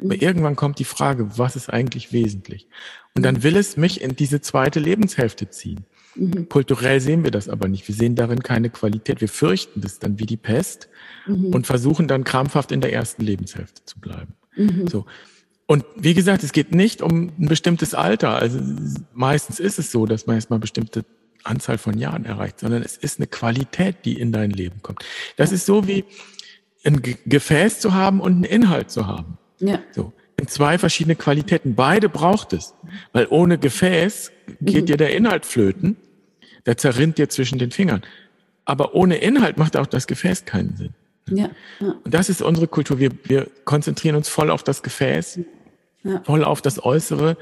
aber 0.00 0.14
mhm. 0.14 0.20
irgendwann 0.20 0.56
kommt 0.56 0.78
die 0.78 0.84
Frage, 0.84 1.38
was 1.38 1.56
ist 1.56 1.70
eigentlich 1.70 2.12
wesentlich? 2.12 2.68
Und 3.14 3.22
dann 3.22 3.42
will 3.42 3.56
es 3.56 3.76
mich 3.76 4.00
in 4.00 4.16
diese 4.16 4.40
zweite 4.40 4.80
Lebenshälfte 4.80 5.50
ziehen. 5.50 5.84
Mhm. 6.14 6.48
Kulturell 6.48 7.00
sehen 7.00 7.24
wir 7.24 7.30
das 7.30 7.48
aber 7.48 7.68
nicht. 7.68 7.86
Wir 7.88 7.94
sehen 7.94 8.14
darin 8.14 8.42
keine 8.42 8.70
Qualität. 8.70 9.20
Wir 9.20 9.28
fürchten 9.28 9.80
das 9.80 9.98
dann 9.98 10.18
wie 10.18 10.26
die 10.26 10.36
Pest 10.36 10.88
mhm. 11.26 11.46
und 11.46 11.66
versuchen 11.66 12.08
dann 12.08 12.24
krampfhaft 12.24 12.72
in 12.72 12.80
der 12.80 12.92
ersten 12.92 13.22
Lebenshälfte 13.22 13.84
zu 13.84 14.00
bleiben. 14.00 14.34
Mhm. 14.56 14.88
So. 14.88 15.06
Und 15.66 15.84
wie 15.96 16.14
gesagt, 16.14 16.42
es 16.44 16.52
geht 16.52 16.74
nicht 16.74 17.02
um 17.02 17.32
ein 17.38 17.46
bestimmtes 17.46 17.94
Alter. 17.94 18.36
Also 18.36 18.58
meistens 19.12 19.60
ist 19.60 19.78
es 19.78 19.92
so, 19.92 20.06
dass 20.06 20.26
man 20.26 20.36
erstmal 20.36 20.58
bestimmte 20.58 21.04
Anzahl 21.44 21.78
von 21.78 21.98
Jahren 21.98 22.24
erreicht, 22.24 22.60
sondern 22.60 22.82
es 22.82 22.96
ist 22.96 23.18
eine 23.18 23.26
Qualität, 23.26 23.96
die 24.04 24.18
in 24.18 24.32
dein 24.32 24.50
Leben 24.50 24.82
kommt. 24.82 25.04
Das 25.36 25.52
ist 25.52 25.66
so 25.66 25.86
wie 25.86 26.04
ein 26.84 27.02
Gefäß 27.26 27.80
zu 27.80 27.94
haben 27.94 28.20
und 28.20 28.32
einen 28.32 28.44
Inhalt 28.44 28.90
zu 28.90 29.06
haben. 29.06 29.38
Ja. 29.60 29.80
So 29.92 30.12
in 30.38 30.46
zwei 30.46 30.78
verschiedene 30.78 31.16
Qualitäten. 31.16 31.74
Beide 31.74 32.08
braucht 32.08 32.52
es, 32.52 32.74
weil 33.12 33.26
ohne 33.28 33.58
Gefäß 33.58 34.30
geht 34.60 34.82
mhm. 34.82 34.86
dir 34.86 34.96
der 34.96 35.14
Inhalt 35.14 35.44
flöten, 35.44 35.96
der 36.64 36.76
zerrinnt 36.76 37.18
dir 37.18 37.28
zwischen 37.28 37.58
den 37.58 37.70
Fingern. 37.70 38.02
Aber 38.64 38.94
ohne 38.94 39.16
Inhalt 39.16 39.58
macht 39.58 39.76
auch 39.76 39.86
das 39.86 40.06
Gefäß 40.06 40.44
keinen 40.44 40.76
Sinn. 40.76 40.94
Ja, 41.30 41.50
ja. 41.80 41.94
Und 42.04 42.14
das 42.14 42.28
ist 42.28 42.40
unsere 42.40 42.68
Kultur. 42.68 42.98
Wir, 42.98 43.10
wir 43.24 43.50
konzentrieren 43.64 44.16
uns 44.16 44.28
voll 44.28 44.50
auf 44.50 44.62
das 44.62 44.82
Gefäß, 44.82 45.40
ja. 46.04 46.22
voll 46.24 46.44
auf 46.44 46.62
das 46.62 46.82
Äußere, 46.82 47.36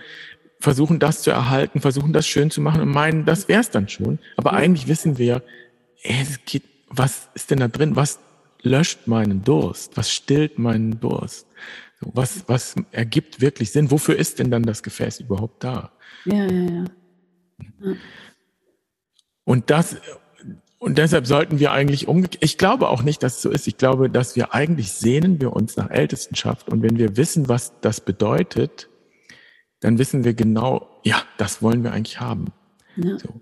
versuchen 0.58 0.98
das 0.98 1.22
zu 1.22 1.30
erhalten, 1.30 1.80
versuchen 1.80 2.12
das 2.12 2.26
schön 2.26 2.50
zu 2.50 2.60
machen 2.60 2.80
und 2.80 2.90
meinen, 2.90 3.26
das 3.26 3.48
wär's 3.48 3.70
dann 3.70 3.88
schon. 3.88 4.18
Aber 4.36 4.52
ja. 4.52 4.58
eigentlich 4.58 4.88
wissen 4.88 5.18
wir, 5.18 5.42
es 6.02 6.40
geht, 6.46 6.62
was 6.88 7.28
ist 7.34 7.50
denn 7.50 7.60
da 7.60 7.68
drin? 7.68 7.94
Was 7.94 8.18
löscht 8.62 9.06
meinen 9.06 9.44
Durst? 9.44 9.96
Was 9.96 10.10
stillt 10.10 10.58
meinen 10.58 10.98
Durst? 10.98 11.46
Was, 12.00 12.44
was 12.46 12.74
ergibt 12.92 13.40
wirklich 13.40 13.72
Sinn? 13.72 13.90
Wofür 13.90 14.16
ist 14.16 14.38
denn 14.38 14.50
dann 14.50 14.62
das 14.62 14.82
Gefäß 14.82 15.20
überhaupt 15.20 15.64
da? 15.64 15.92
Ja, 16.24 16.44
ja, 16.44 16.84
ja. 17.80 17.94
Und 19.44 19.70
das, 19.70 19.96
und 20.78 20.98
deshalb 20.98 21.26
sollten 21.26 21.58
wir 21.58 21.72
eigentlich 21.72 22.06
umgekehrt, 22.06 22.44
ich 22.44 22.58
glaube 22.58 22.88
auch 22.88 23.02
nicht, 23.02 23.22
dass 23.22 23.36
es 23.36 23.42
so 23.42 23.50
ist. 23.50 23.66
Ich 23.66 23.78
glaube, 23.78 24.10
dass 24.10 24.36
wir 24.36 24.52
eigentlich 24.52 24.92
sehnen 24.92 25.40
wir 25.40 25.54
uns 25.54 25.76
nach 25.76 25.90
Ältestenschaft. 25.90 26.68
Und 26.68 26.82
wenn 26.82 26.98
wir 26.98 27.16
wissen, 27.16 27.48
was 27.48 27.72
das 27.80 28.00
bedeutet, 28.00 28.88
dann 29.80 29.98
wissen 29.98 30.24
wir 30.24 30.34
genau, 30.34 31.00
ja, 31.02 31.22
das 31.38 31.62
wollen 31.62 31.82
wir 31.82 31.92
eigentlich 31.92 32.20
haben. 32.20 32.52
Ja. 32.96 33.18
So. 33.18 33.40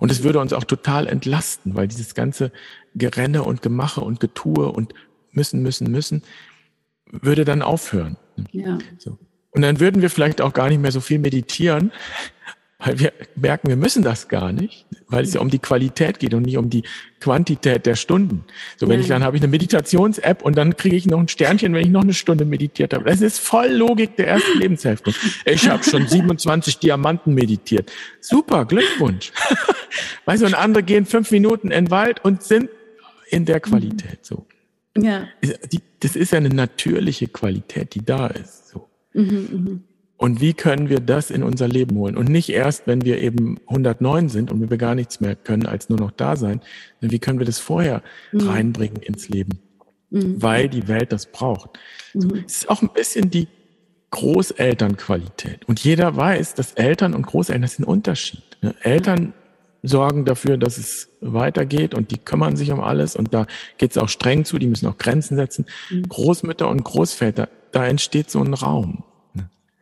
Und 0.00 0.10
es 0.10 0.22
würde 0.22 0.38
uns 0.38 0.52
auch 0.52 0.64
total 0.64 1.06
entlasten, 1.06 1.74
weil 1.74 1.88
dieses 1.88 2.14
ganze 2.14 2.52
Gerenne 2.94 3.42
und 3.42 3.62
Gemache 3.62 4.00
und 4.00 4.20
Getue 4.20 4.70
und 4.72 4.94
müssen, 5.32 5.62
müssen, 5.62 5.90
müssen, 5.90 6.22
würde 7.12 7.44
dann 7.44 7.62
aufhören. 7.62 8.16
Ja. 8.50 8.78
So. 8.98 9.18
Und 9.50 9.62
dann 9.62 9.80
würden 9.80 10.02
wir 10.02 10.10
vielleicht 10.10 10.40
auch 10.40 10.52
gar 10.52 10.68
nicht 10.68 10.80
mehr 10.80 10.92
so 10.92 11.00
viel 11.00 11.18
meditieren, 11.18 11.92
weil 12.84 12.98
wir 12.98 13.12
merken, 13.36 13.68
wir 13.68 13.76
müssen 13.76 14.02
das 14.02 14.28
gar 14.28 14.52
nicht, 14.52 14.86
weil 15.06 15.22
es 15.22 15.34
ja 15.34 15.40
um 15.40 15.50
die 15.50 15.60
Qualität 15.60 16.18
geht 16.18 16.34
und 16.34 16.42
nicht 16.42 16.56
um 16.56 16.68
die 16.68 16.82
Quantität 17.20 17.86
der 17.86 17.94
Stunden. 17.94 18.44
So, 18.76 18.88
wenn 18.88 18.96
ja. 18.96 19.02
ich 19.02 19.08
dann 19.08 19.22
habe 19.22 19.36
ich 19.36 19.42
eine 19.42 19.50
Meditations-App 19.50 20.42
und 20.42 20.56
dann 20.56 20.76
kriege 20.76 20.96
ich 20.96 21.06
noch 21.06 21.20
ein 21.20 21.28
Sternchen, 21.28 21.74
wenn 21.74 21.82
ich 21.82 21.90
noch 21.90 22.02
eine 22.02 22.14
Stunde 22.14 22.44
meditiert 22.44 22.92
habe. 22.92 23.04
Das 23.04 23.20
ist 23.20 23.38
voll 23.38 23.68
Logik 23.68 24.16
der 24.16 24.28
ersten 24.28 24.58
Lebenshälfte. 24.58 25.12
Ich 25.44 25.68
habe 25.68 25.84
schon 25.84 26.08
27 26.08 26.78
Diamanten 26.78 27.34
meditiert. 27.34 27.92
Super, 28.20 28.64
Glückwunsch. 28.64 29.32
weißt 30.24 30.42
du, 30.42 30.46
und 30.46 30.54
andere 30.54 30.82
gehen 30.82 31.06
fünf 31.06 31.30
Minuten 31.30 31.70
in 31.70 31.84
den 31.84 31.90
Wald 31.90 32.24
und 32.24 32.42
sind 32.42 32.68
in 33.28 33.44
der 33.44 33.60
Qualität 33.60 34.24
so. 34.24 34.46
Ja. 34.96 35.26
Das 36.00 36.16
ist 36.16 36.32
ja 36.32 36.38
eine 36.38 36.50
natürliche 36.50 37.28
Qualität, 37.28 37.94
die 37.94 38.04
da 38.04 38.26
ist. 38.26 38.68
So. 38.68 38.88
Mhm, 39.14 39.48
mh. 39.52 39.80
Und 40.22 40.40
wie 40.40 40.54
können 40.54 40.88
wir 40.88 41.00
das 41.00 41.32
in 41.32 41.42
unser 41.42 41.66
Leben 41.66 41.96
holen? 41.96 42.16
Und 42.16 42.28
nicht 42.28 42.48
erst, 42.48 42.86
wenn 42.86 43.04
wir 43.04 43.20
eben 43.20 43.58
109 43.66 44.28
sind 44.28 44.52
und 44.52 44.70
wir 44.70 44.76
gar 44.78 44.94
nichts 44.94 45.20
mehr 45.20 45.34
können, 45.34 45.66
als 45.66 45.88
nur 45.88 45.98
noch 45.98 46.12
da 46.12 46.36
sein. 46.36 46.60
Wie 47.00 47.18
können 47.18 47.40
wir 47.40 47.46
das 47.46 47.58
vorher 47.58 48.04
mhm. 48.30 48.48
reinbringen 48.48 49.02
ins 49.02 49.28
Leben? 49.28 49.58
Mhm. 50.10 50.40
Weil 50.40 50.68
die 50.68 50.86
Welt 50.86 51.10
das 51.10 51.26
braucht. 51.26 51.70
So, 52.14 52.28
mhm. 52.28 52.44
es 52.46 52.58
ist 52.58 52.70
auch 52.70 52.82
ein 52.82 52.90
bisschen 52.94 53.30
die 53.30 53.48
Großelternqualität. 54.12 55.64
Und 55.66 55.80
jeder 55.80 56.14
weiß, 56.14 56.54
dass 56.54 56.74
Eltern 56.74 57.14
und 57.14 57.26
Großeltern, 57.26 57.62
das 57.62 57.72
ist 57.72 57.80
ein 57.80 57.84
Unterschied. 57.84 58.44
Ne? 58.60 58.76
Eltern 58.82 59.32
sorgen 59.82 60.24
dafür, 60.24 60.56
dass 60.56 60.78
es 60.78 61.08
weitergeht 61.20 61.94
und 61.94 62.10
die 62.10 62.18
kümmern 62.18 62.56
sich 62.56 62.70
um 62.70 62.80
alles 62.80 63.16
und 63.16 63.34
da 63.34 63.46
geht 63.78 63.90
es 63.90 63.98
auch 63.98 64.08
streng 64.08 64.44
zu, 64.44 64.58
die 64.58 64.68
müssen 64.68 64.86
auch 64.86 64.98
Grenzen 64.98 65.36
setzen. 65.36 65.66
Mhm. 65.90 66.08
Großmütter 66.08 66.68
und 66.68 66.84
Großväter, 66.84 67.48
da 67.72 67.86
entsteht 67.86 68.30
so 68.30 68.40
ein 68.40 68.54
Raum. 68.54 69.04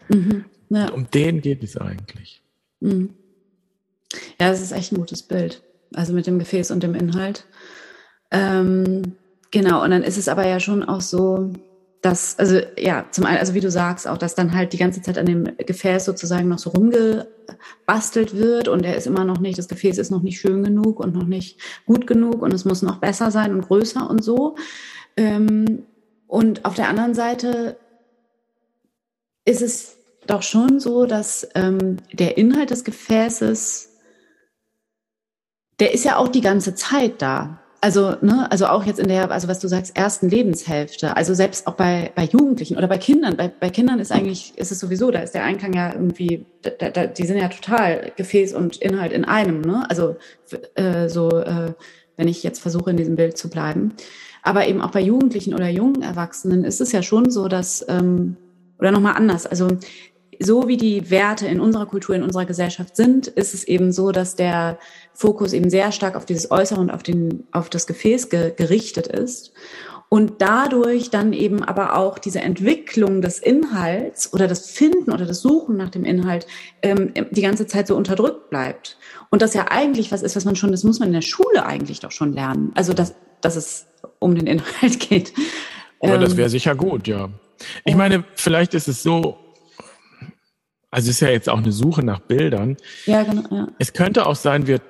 Mhm. 0.09 0.45
Ja. 0.71 0.91
um 0.91 1.11
den 1.11 1.41
geht 1.41 1.63
es 1.63 1.77
eigentlich. 1.77 2.43
Mhm. 2.81 3.11
Ja, 4.41 4.51
das 4.51 4.61
ist 4.61 4.73
echt 4.73 4.93
ein 4.93 4.99
gutes 4.99 5.23
Bild. 5.23 5.63
Also 5.95 6.13
mit 6.13 6.27
dem 6.27 6.39
Gefäß 6.39 6.71
und 6.71 6.83
dem 6.83 6.95
Inhalt. 6.95 7.45
Ähm, 8.31 9.17
genau, 9.51 9.83
und 9.83 9.91
dann 9.91 10.03
ist 10.03 10.17
es 10.17 10.29
aber 10.29 10.47
ja 10.47 10.61
schon 10.61 10.85
auch 10.85 11.01
so, 11.01 11.53
dass, 12.03 12.39
also 12.39 12.61
ja, 12.79 13.05
zum 13.11 13.27
einen, 13.27 13.39
also 13.39 13.55
wie 13.55 13.61
du 13.61 13.71
sagst, 13.71 14.09
auch, 14.09 14.17
dass 14.17 14.35
dann 14.35 14.55
halt 14.55 14.73
die 14.73 14.79
ganze 14.79 15.03
Zeit 15.03 15.19
an 15.19 15.27
dem 15.27 15.45
Gefäß 15.59 16.07
sozusagen 16.07 16.49
noch 16.49 16.59
so 16.59 16.71
rumgebastelt 16.71 18.35
wird 18.35 18.69
und 18.69 18.85
er 18.85 18.97
ist 18.97 19.07
immer 19.07 19.25
noch 19.25 19.39
nicht, 19.39 19.59
das 19.59 19.69
Gefäß 19.69 19.99
ist 19.99 20.11
noch 20.11 20.23
nicht 20.23 20.41
schön 20.41 20.63
genug 20.63 20.99
und 20.99 21.15
noch 21.15 21.27
nicht 21.27 21.61
gut 21.85 22.07
genug 22.07 22.41
und 22.41 22.55
es 22.55 22.65
muss 22.65 22.81
noch 22.81 22.99
besser 22.99 23.31
sein 23.31 23.53
und 23.53 23.63
größer 23.63 24.09
und 24.09 24.25
so. 24.25 24.57
Ähm, 25.17 25.85
und 26.27 26.65
auf 26.65 26.75
der 26.75 26.89
anderen 26.89 27.13
Seite 27.13 27.77
ist 29.45 29.61
es 29.61 29.97
doch 30.27 30.43
schon 30.43 30.81
so, 30.81 31.05
dass 31.05 31.49
ähm, 31.55 31.99
der 32.13 32.39
Inhalt 32.39 32.71
des 32.71 32.85
Gefäßes, 32.85 33.91
der 35.81 35.93
ist 35.93 36.05
ja 36.05 36.17
auch 36.17 36.29
die 36.29 36.41
ganze 36.41 36.75
Zeit 36.75 37.21
da 37.21 37.61
also, 37.83 38.17
ne, 38.21 38.51
also 38.51 38.67
auch 38.67 38.85
jetzt 38.85 39.01
in 39.01 39.09
der, 39.09 39.31
also 39.31 39.49
was 39.49 39.59
du 39.59 39.67
sagst, 39.67 39.97
ersten 39.97 40.29
Lebenshälfte, 40.29 41.17
also 41.17 41.33
selbst 41.33 41.67
auch 41.67 41.75
bei, 41.75 42.13
bei 42.15 42.25
Jugendlichen 42.25 42.77
oder 42.77 42.89
bei 42.89 42.99
Kindern, 42.99 43.37
bei, 43.37 43.49
bei 43.49 43.71
Kindern 43.71 44.01
ist 44.01 44.13
eigentlich, 44.13 44.53
ist 44.57 44.71
es 44.71 44.81
sowieso, 44.81 45.11
da 45.11 45.21
ist 45.21 45.35
der 45.35 45.45
Einklang 45.45 45.73
ja 45.73 45.93
irgendwie, 45.93 46.45
da, 46.63 46.91
da, 46.91 47.07
die 47.07 47.27
sind 47.27 47.39
ja 47.39 47.49
total 47.49 48.13
Gefäß 48.17 48.53
und 48.53 48.77
Inhalt 48.77 49.13
in 49.13 49.25
einem, 49.25 49.63
ne? 49.63 49.87
Also 49.89 50.17
äh, 50.75 51.09
so, 51.09 51.31
äh, 51.31 51.73
wenn 52.19 52.29
ich 52.29 52.43
jetzt 52.43 52.61
versuche, 52.61 52.91
in 52.91 52.99
diesem 52.99 53.17
Bild 53.17 53.39
zu 53.39 53.49
bleiben. 53.49 53.95
Aber 54.43 54.69
eben 54.69 54.83
auch 54.83 54.91
bei 54.91 55.01
Jugendlichen 55.01 55.55
oder 55.55 55.69
jungen 55.69 56.03
Erwachsenen 56.03 56.65
ist 56.65 56.83
es 56.83 56.93
ja 56.93 57.03
schon 57.03 57.31
so, 57.31 57.49
dass, 57.49 57.85
ähm, 57.89 58.37
oder 58.79 58.91
nochmal 58.91 59.15
anders, 59.15 59.47
also 59.47 59.69
so 60.43 60.69
wie 60.69 60.79
die 60.79 61.11
Werte 61.11 61.47
in 61.47 61.61
unserer 61.61 61.87
Kultur, 61.87 62.15
in 62.15 62.23
unserer 62.23 62.47
Gesellschaft 62.47 62.97
sind, 62.97 63.27
ist 63.27 63.53
es 63.53 63.65
eben 63.65 63.93
so, 63.93 64.11
dass 64.11 64.37
der 64.37 64.79
Fokus 65.21 65.53
eben 65.53 65.69
sehr 65.69 65.93
stark 65.93 66.17
auf 66.17 66.25
dieses 66.25 66.51
Äußere 66.51 66.81
und 66.81 66.91
auf, 66.91 67.03
den, 67.03 67.45
auf 67.53 67.69
das 67.69 67.87
Gefäß 67.87 68.31
ge, 68.31 68.55
gerichtet 68.57 69.07
ist. 69.07 69.53
und 70.09 70.41
dadurch 70.41 71.11
dann 71.11 71.35
eben 71.35 71.63
aber 71.63 71.95
auch 71.97 72.19
diese 72.19 72.41
Entwicklung 72.41 73.21
des 73.21 73.39
Inhalts 73.39 74.33
oder 74.33 74.49
das 74.49 74.71
Finden 74.71 75.13
oder 75.13 75.27
das 75.27 75.43
Suchen 75.43 75.77
nach 75.77 75.91
dem 75.91 76.05
Inhalt 76.07 76.47
ähm, 76.81 77.13
die 77.31 77.43
ganze 77.43 77.67
Zeit 77.67 77.87
so 77.87 77.97
unterdrückt 77.97 78.49
bleibt. 78.49 78.97
Und 79.29 79.43
das 79.43 79.53
ja 79.53 79.67
eigentlich 79.71 80.11
was 80.11 80.23
ist, 80.23 80.37
was 80.37 80.47
man 80.47 80.57
schon, 80.57 80.73
das 80.73 80.85
muss 80.85 81.01
man 81.01 81.09
in 81.09 81.15
der 81.15 81.21
Schule 81.21 81.67
eigentlich 81.67 82.01
doch 82.01 82.13
schon 82.13 82.33
lernen. 82.33 82.73
Also 82.75 82.95
dass, 82.95 83.15
dass 83.43 83.57
es 83.57 83.87
um 84.21 84.35
den 84.35 84.47
Inhalt 84.47 85.01
geht. 85.09 85.35
Aber 86.01 86.15
ähm, 86.15 86.23
das 86.23 86.37
wäre 86.39 86.49
sicher 86.49 86.75
gut, 86.75 87.07
ja. 87.07 87.29
Ich 87.85 87.95
meine, 87.95 88.25
vielleicht 88.37 88.73
ist 88.73 88.89
es 88.89 89.03
so, 89.03 89.37
also 90.91 91.09
es 91.11 91.17
ist 91.17 91.21
ja 91.21 91.29
jetzt 91.29 91.49
auch 91.51 91.59
eine 91.59 91.73
Suche 91.73 92.03
nach 92.03 92.21
Bildern. 92.21 92.79
Ja, 93.05 93.23
genau. 93.23 93.45
Ja. 93.51 93.69
Es 93.79 93.93
könnte 93.93 94.27
auch 94.27 94.35
sein, 94.35 94.67
wir, 94.67 94.81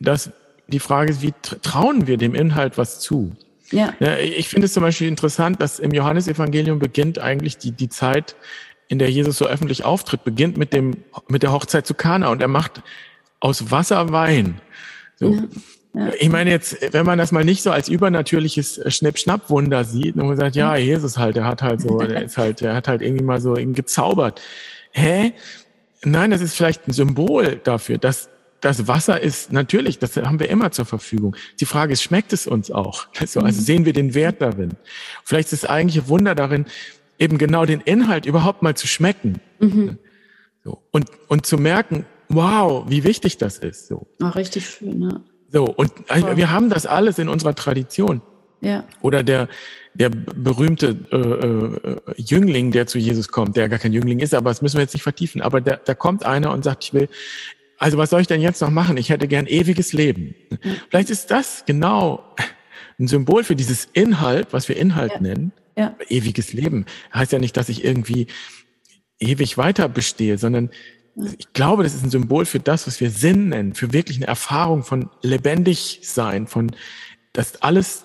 dass 0.00 0.30
die 0.68 0.78
Frage 0.78 1.10
ist, 1.10 1.22
wie 1.22 1.34
trauen 1.62 2.06
wir 2.06 2.16
dem 2.16 2.34
Inhalt 2.34 2.78
was 2.78 3.00
zu? 3.00 3.32
Ja. 3.70 3.94
ja 4.00 4.18
ich 4.18 4.48
finde 4.48 4.66
es 4.66 4.72
zum 4.72 4.82
Beispiel 4.82 5.08
interessant, 5.08 5.60
dass 5.60 5.78
im 5.78 5.92
Johannesevangelium 5.92 6.78
beginnt 6.78 7.18
eigentlich 7.18 7.58
die, 7.58 7.72
die 7.72 7.88
Zeit, 7.88 8.36
in 8.88 8.98
der 8.98 9.10
Jesus 9.10 9.38
so 9.38 9.46
öffentlich 9.46 9.84
auftritt, 9.84 10.24
beginnt 10.24 10.56
mit 10.56 10.72
dem, 10.72 10.98
mit 11.28 11.42
der 11.42 11.52
Hochzeit 11.52 11.86
zu 11.86 11.94
Kana 11.94 12.28
und 12.28 12.42
er 12.42 12.48
macht 12.48 12.82
aus 13.40 13.70
Wasser 13.70 14.12
Wein. 14.12 14.60
So. 15.16 15.34
Ja. 15.34 15.42
Ja. 15.94 16.10
Ich 16.18 16.30
meine 16.30 16.50
jetzt, 16.50 16.78
wenn 16.92 17.04
man 17.04 17.18
das 17.18 17.32
mal 17.32 17.44
nicht 17.44 17.62
so 17.62 17.70
als 17.70 17.88
übernatürliches 17.88 18.80
Schnipp-Schnapp-Wunder 18.86 19.84
sieht 19.84 20.16
und 20.16 20.26
man 20.26 20.36
sagt, 20.38 20.56
ja, 20.56 20.74
Jesus 20.76 21.18
halt, 21.18 21.36
der 21.36 21.44
hat 21.44 21.60
halt 21.60 21.82
so, 21.82 21.98
der 21.98 22.22
ist 22.22 22.38
halt, 22.38 22.62
der 22.62 22.74
hat 22.74 22.88
halt 22.88 23.02
irgendwie 23.02 23.24
mal 23.24 23.40
so 23.40 23.56
irgendwie 23.56 23.82
gezaubert. 23.82 24.40
Hä? 24.92 25.34
Nein, 26.02 26.30
das 26.30 26.40
ist 26.40 26.54
vielleicht 26.54 26.88
ein 26.88 26.92
Symbol 26.92 27.60
dafür, 27.62 27.98
dass 27.98 28.30
das 28.62 28.86
Wasser 28.86 29.20
ist 29.20 29.52
natürlich, 29.52 29.98
das 29.98 30.16
haben 30.16 30.40
wir 30.40 30.48
immer 30.48 30.70
zur 30.70 30.86
Verfügung. 30.86 31.36
Die 31.60 31.66
Frage 31.66 31.92
ist, 31.92 32.02
schmeckt 32.02 32.32
es 32.32 32.46
uns 32.46 32.70
auch? 32.70 33.08
Also, 33.18 33.40
also 33.40 33.60
mhm. 33.60 33.64
sehen 33.64 33.84
wir 33.84 33.92
den 33.92 34.14
Wert 34.14 34.40
darin? 34.40 34.70
Vielleicht 35.24 35.52
ist 35.52 35.64
das 35.64 35.70
eigentliche 35.70 36.08
Wunder 36.08 36.34
darin, 36.34 36.64
eben 37.18 37.38
genau 37.38 37.66
den 37.66 37.80
Inhalt 37.80 38.24
überhaupt 38.24 38.62
mal 38.62 38.74
zu 38.74 38.86
schmecken. 38.86 39.40
Mhm. 39.58 39.98
So. 40.64 40.80
Und, 40.92 41.10
und 41.28 41.44
zu 41.44 41.58
merken, 41.58 42.06
wow, 42.28 42.84
wie 42.88 43.04
wichtig 43.04 43.36
das 43.36 43.58
ist. 43.58 43.88
So. 43.88 44.06
Ach, 44.22 44.36
richtig 44.36 44.68
schön, 44.68 45.02
ja. 45.02 45.20
So, 45.52 45.64
und 45.64 45.92
also, 46.08 46.36
wir 46.36 46.50
haben 46.50 46.70
das 46.70 46.86
alles 46.86 47.18
in 47.18 47.28
unserer 47.28 47.54
Tradition. 47.54 48.22
Ja. 48.60 48.84
Oder 49.02 49.24
der, 49.24 49.48
der 49.92 50.08
berühmte 50.08 50.96
äh, 51.10 51.16
äh, 51.16 52.00
Jüngling, 52.16 52.70
der 52.70 52.86
zu 52.86 52.98
Jesus 52.98 53.28
kommt, 53.28 53.56
der 53.56 53.68
gar 53.68 53.80
kein 53.80 53.92
Jüngling 53.92 54.20
ist, 54.20 54.34
aber 54.34 54.50
das 54.50 54.62
müssen 54.62 54.76
wir 54.76 54.82
jetzt 54.82 54.94
nicht 54.94 55.02
vertiefen. 55.02 55.42
Aber 55.42 55.60
da, 55.60 55.76
da 55.76 55.94
kommt 55.94 56.24
einer 56.24 56.52
und 56.52 56.62
sagt, 56.62 56.84
ich 56.84 56.94
will, 56.94 57.08
also 57.82 57.98
was 57.98 58.10
soll 58.10 58.20
ich 58.20 58.28
denn 58.28 58.40
jetzt 58.40 58.60
noch 58.60 58.70
machen? 58.70 58.96
Ich 58.96 59.10
hätte 59.10 59.26
gern 59.26 59.46
ewiges 59.46 59.92
Leben. 59.92 60.36
Vielleicht 60.88 61.10
ist 61.10 61.32
das 61.32 61.64
genau 61.66 62.22
ein 62.98 63.08
Symbol 63.08 63.42
für 63.42 63.56
dieses 63.56 63.88
Inhalt, 63.92 64.52
was 64.52 64.68
wir 64.68 64.76
Inhalt 64.76 65.12
ja. 65.14 65.20
nennen. 65.20 65.52
Ja. 65.76 65.96
Ewiges 66.08 66.52
Leben. 66.52 66.86
Heißt 67.12 67.32
ja 67.32 67.40
nicht, 67.40 67.56
dass 67.56 67.68
ich 67.68 67.84
irgendwie 67.84 68.28
ewig 69.18 69.58
weiter 69.58 69.88
bestehe, 69.88 70.38
sondern 70.38 70.70
ich 71.38 71.52
glaube, 71.54 71.82
das 71.82 71.94
ist 71.94 72.04
ein 72.04 72.10
Symbol 72.10 72.46
für 72.46 72.60
das, 72.60 72.86
was 72.86 73.00
wir 73.00 73.10
Sinn 73.10 73.48
nennen, 73.48 73.74
für 73.74 73.92
wirklich 73.92 74.18
eine 74.18 74.28
Erfahrung 74.28 74.84
von 74.84 75.10
lebendig 75.22 76.00
sein, 76.02 76.46
von, 76.46 76.70
dass 77.32 77.62
alles 77.62 78.04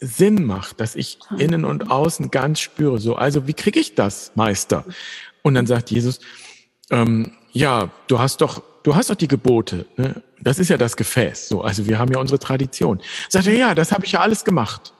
Sinn 0.00 0.44
macht, 0.44 0.80
dass 0.80 0.96
ich 0.96 1.18
innen 1.36 1.66
und 1.66 1.90
außen 1.90 2.30
ganz 2.30 2.60
spüre. 2.60 2.98
So, 2.98 3.16
also 3.16 3.46
wie 3.46 3.52
kriege 3.52 3.78
ich 3.78 3.94
das, 3.94 4.32
Meister? 4.36 4.84
Und 5.42 5.54
dann 5.54 5.66
sagt 5.66 5.90
Jesus, 5.90 6.20
ähm, 6.90 7.32
ja, 7.52 7.90
du 8.06 8.18
hast 8.18 8.40
doch, 8.40 8.62
du 8.82 8.94
hast 8.94 9.10
doch 9.10 9.14
die 9.14 9.28
Gebote. 9.28 9.86
Ne? 9.96 10.22
Das 10.40 10.58
ist 10.58 10.68
ja 10.68 10.76
das 10.76 10.96
Gefäß. 10.96 11.48
So, 11.48 11.62
also 11.62 11.86
wir 11.86 11.98
haben 11.98 12.12
ja 12.12 12.18
unsere 12.18 12.38
Tradition. 12.38 13.00
Sagt 13.28 13.46
er, 13.46 13.54
ja, 13.54 13.74
das 13.74 13.92
habe 13.92 14.04
ich 14.04 14.12
ja 14.12 14.20
alles 14.20 14.44
gemacht. 14.44 14.94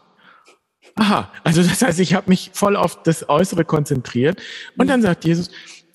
Aha, 0.97 1.31
also 1.45 1.63
das 1.63 1.81
heißt, 1.81 2.01
ich 2.01 2.15
habe 2.15 2.29
mich 2.29 2.51
voll 2.55 2.77
auf 2.77 3.03
das 3.03 3.29
Äußere 3.29 3.65
konzentriert. 3.65 4.41
Und 4.77 4.89
dann 4.89 5.01
sagt 5.01 5.25
Jesus, 5.25 5.51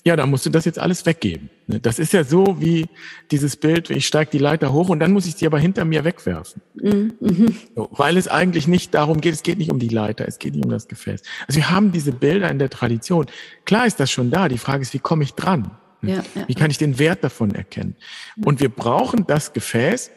ja, 0.06 0.18
dann 0.18 0.30
musst 0.30 0.46
du 0.46 0.50
das 0.50 0.66
jetzt 0.66 0.80
alles 0.80 1.06
weggeben. 1.06 1.50
Ne, 1.68 1.80
das 1.80 1.98
ist 1.98 2.12
ja 2.12 2.26
so 2.26 2.60
wie 2.60 2.88
dieses 3.32 3.56
Bild, 3.56 3.90
ich 3.90 4.06
steige 4.06 4.32
die 4.32 4.38
Leiter 4.38 4.74
hoch 4.74 4.90
und 4.90 5.00
dann 5.00 5.14
muss 5.14 5.26
ich 5.26 5.36
sie 5.36 5.46
aber 5.46 5.60
hinter 5.60 5.86
mir 5.86 6.04
wegwerfen. 6.04 6.62
Mhm. 6.76 7.56
So, 7.76 7.90
weil 7.92 8.18
es 8.18 8.28
eigentlich 8.28 8.68
nicht 8.68 8.94
darum 8.94 9.22
geht, 9.22 9.34
es 9.34 9.44
geht 9.44 9.58
nicht 9.58 9.72
um 9.72 9.80
die 9.80 9.88
Leiter, 9.88 10.28
es 10.28 10.40
geht 10.40 10.56
nicht 10.56 10.66
um 10.66 10.72
das 10.72 10.90
Gefäß. 10.90 11.22
Also 11.48 11.58
wir 11.58 11.70
haben 11.70 11.94
diese 11.94 12.12
Bilder 12.12 12.50
in 12.50 12.60
der 12.60 12.70
Tradition. 12.70 13.28
Klar 13.66 13.86
ist 13.86 14.00
das 14.00 14.12
schon 14.12 14.30
da. 14.30 14.50
Die 14.50 14.58
Frage 14.58 14.82
ist, 14.82 14.94
wie 14.94 15.00
komme 15.00 15.24
ich 15.24 15.36
dran? 15.36 15.72
Ja, 16.04 16.24
ja. 16.36 16.48
Wie 16.48 16.56
kann 16.56 16.70
ich 16.70 16.78
den 16.78 17.00
Wert 17.00 17.24
davon 17.24 17.56
erkennen? 17.56 17.96
Und 18.44 18.60
wir 18.60 18.70
brauchen 18.70 19.26
das 19.26 19.54
Gefäß. 19.54 20.12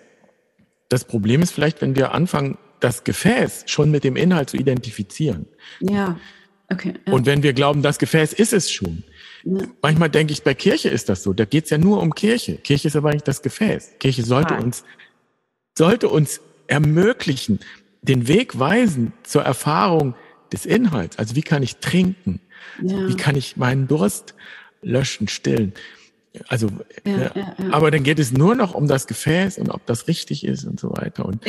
Das 0.89 1.05
Problem 1.05 1.43
ist 1.43 1.53
vielleicht, 1.53 1.81
wenn 1.81 1.97
wir 1.97 2.13
anfangen, 2.13 2.59
das 2.81 3.05
Gefäß 3.05 3.65
schon 3.67 3.91
mit 3.91 4.05
dem 4.05 4.17
Inhalt 4.17 4.51
zu 4.51 4.57
identifizieren. 4.57 5.47
Ja, 5.81 6.19
okay. 6.71 6.95
Ja. 7.07 7.13
Und 7.13 7.27
wenn 7.27 7.43
wir 7.43 7.53
glauben, 7.53 7.83
das 7.83 7.99
Gefäß 7.99 8.33
ist 8.33 8.53
es 8.53 8.71
schon. 8.71 9.05
Manchmal 9.81 10.11
denke 10.11 10.33
ich, 10.33 10.43
bei 10.43 10.55
Kirche 10.55 10.89
ist 10.89 11.09
das 11.09 11.23
so. 11.23 11.33
Da 11.33 11.45
geht's 11.45 11.71
ja 11.71 11.79
nur 11.79 12.03
um 12.03 12.15
Kirche. 12.15 12.57
Kirche 12.57 12.89
ist 12.89 12.97
aber 12.97 13.11
eigentlich 13.11 13.23
das 13.23 13.43
Gefäß. 13.43 13.95
Kirche 14.01 14.25
sollte 14.25 14.55
Nein. 14.55 14.65
uns, 14.65 14.85
sollte 15.79 16.09
uns 16.09 16.41
ermöglichen, 16.67 17.61
den 18.03 18.27
Weg 18.27 18.59
weisen 18.59 19.13
zur 19.23 19.43
Erfahrung 19.43 20.15
des 20.53 20.67
Inhalts. 20.67 21.19
Also 21.19 21.37
wie 21.37 21.43
kann 21.43 21.63
ich 21.63 21.77
trinken? 21.77 22.41
Wie 22.79 23.17
kann 23.17 23.37
ich 23.37 23.57
meinen 23.57 23.87
Durst 23.89 24.35
löschen, 24.87 25.29
stillen? 25.29 25.73
Also, 26.49 26.69
ja, 27.05 27.13
ja, 27.13 27.31
ja, 27.35 27.55
aber 27.71 27.91
dann 27.91 28.03
geht 28.03 28.19
es 28.19 28.31
nur 28.31 28.55
noch 28.55 28.75
um 28.75 28.89
das 28.89 29.07
Gefäß 29.07 29.57
und 29.57 29.71
ob 29.71 29.87
das 29.87 30.07
richtig 30.07 30.45
ist 30.45 30.65
und 30.65 30.79
so 30.79 30.91
weiter. 30.91 31.25
Und, 31.25 31.43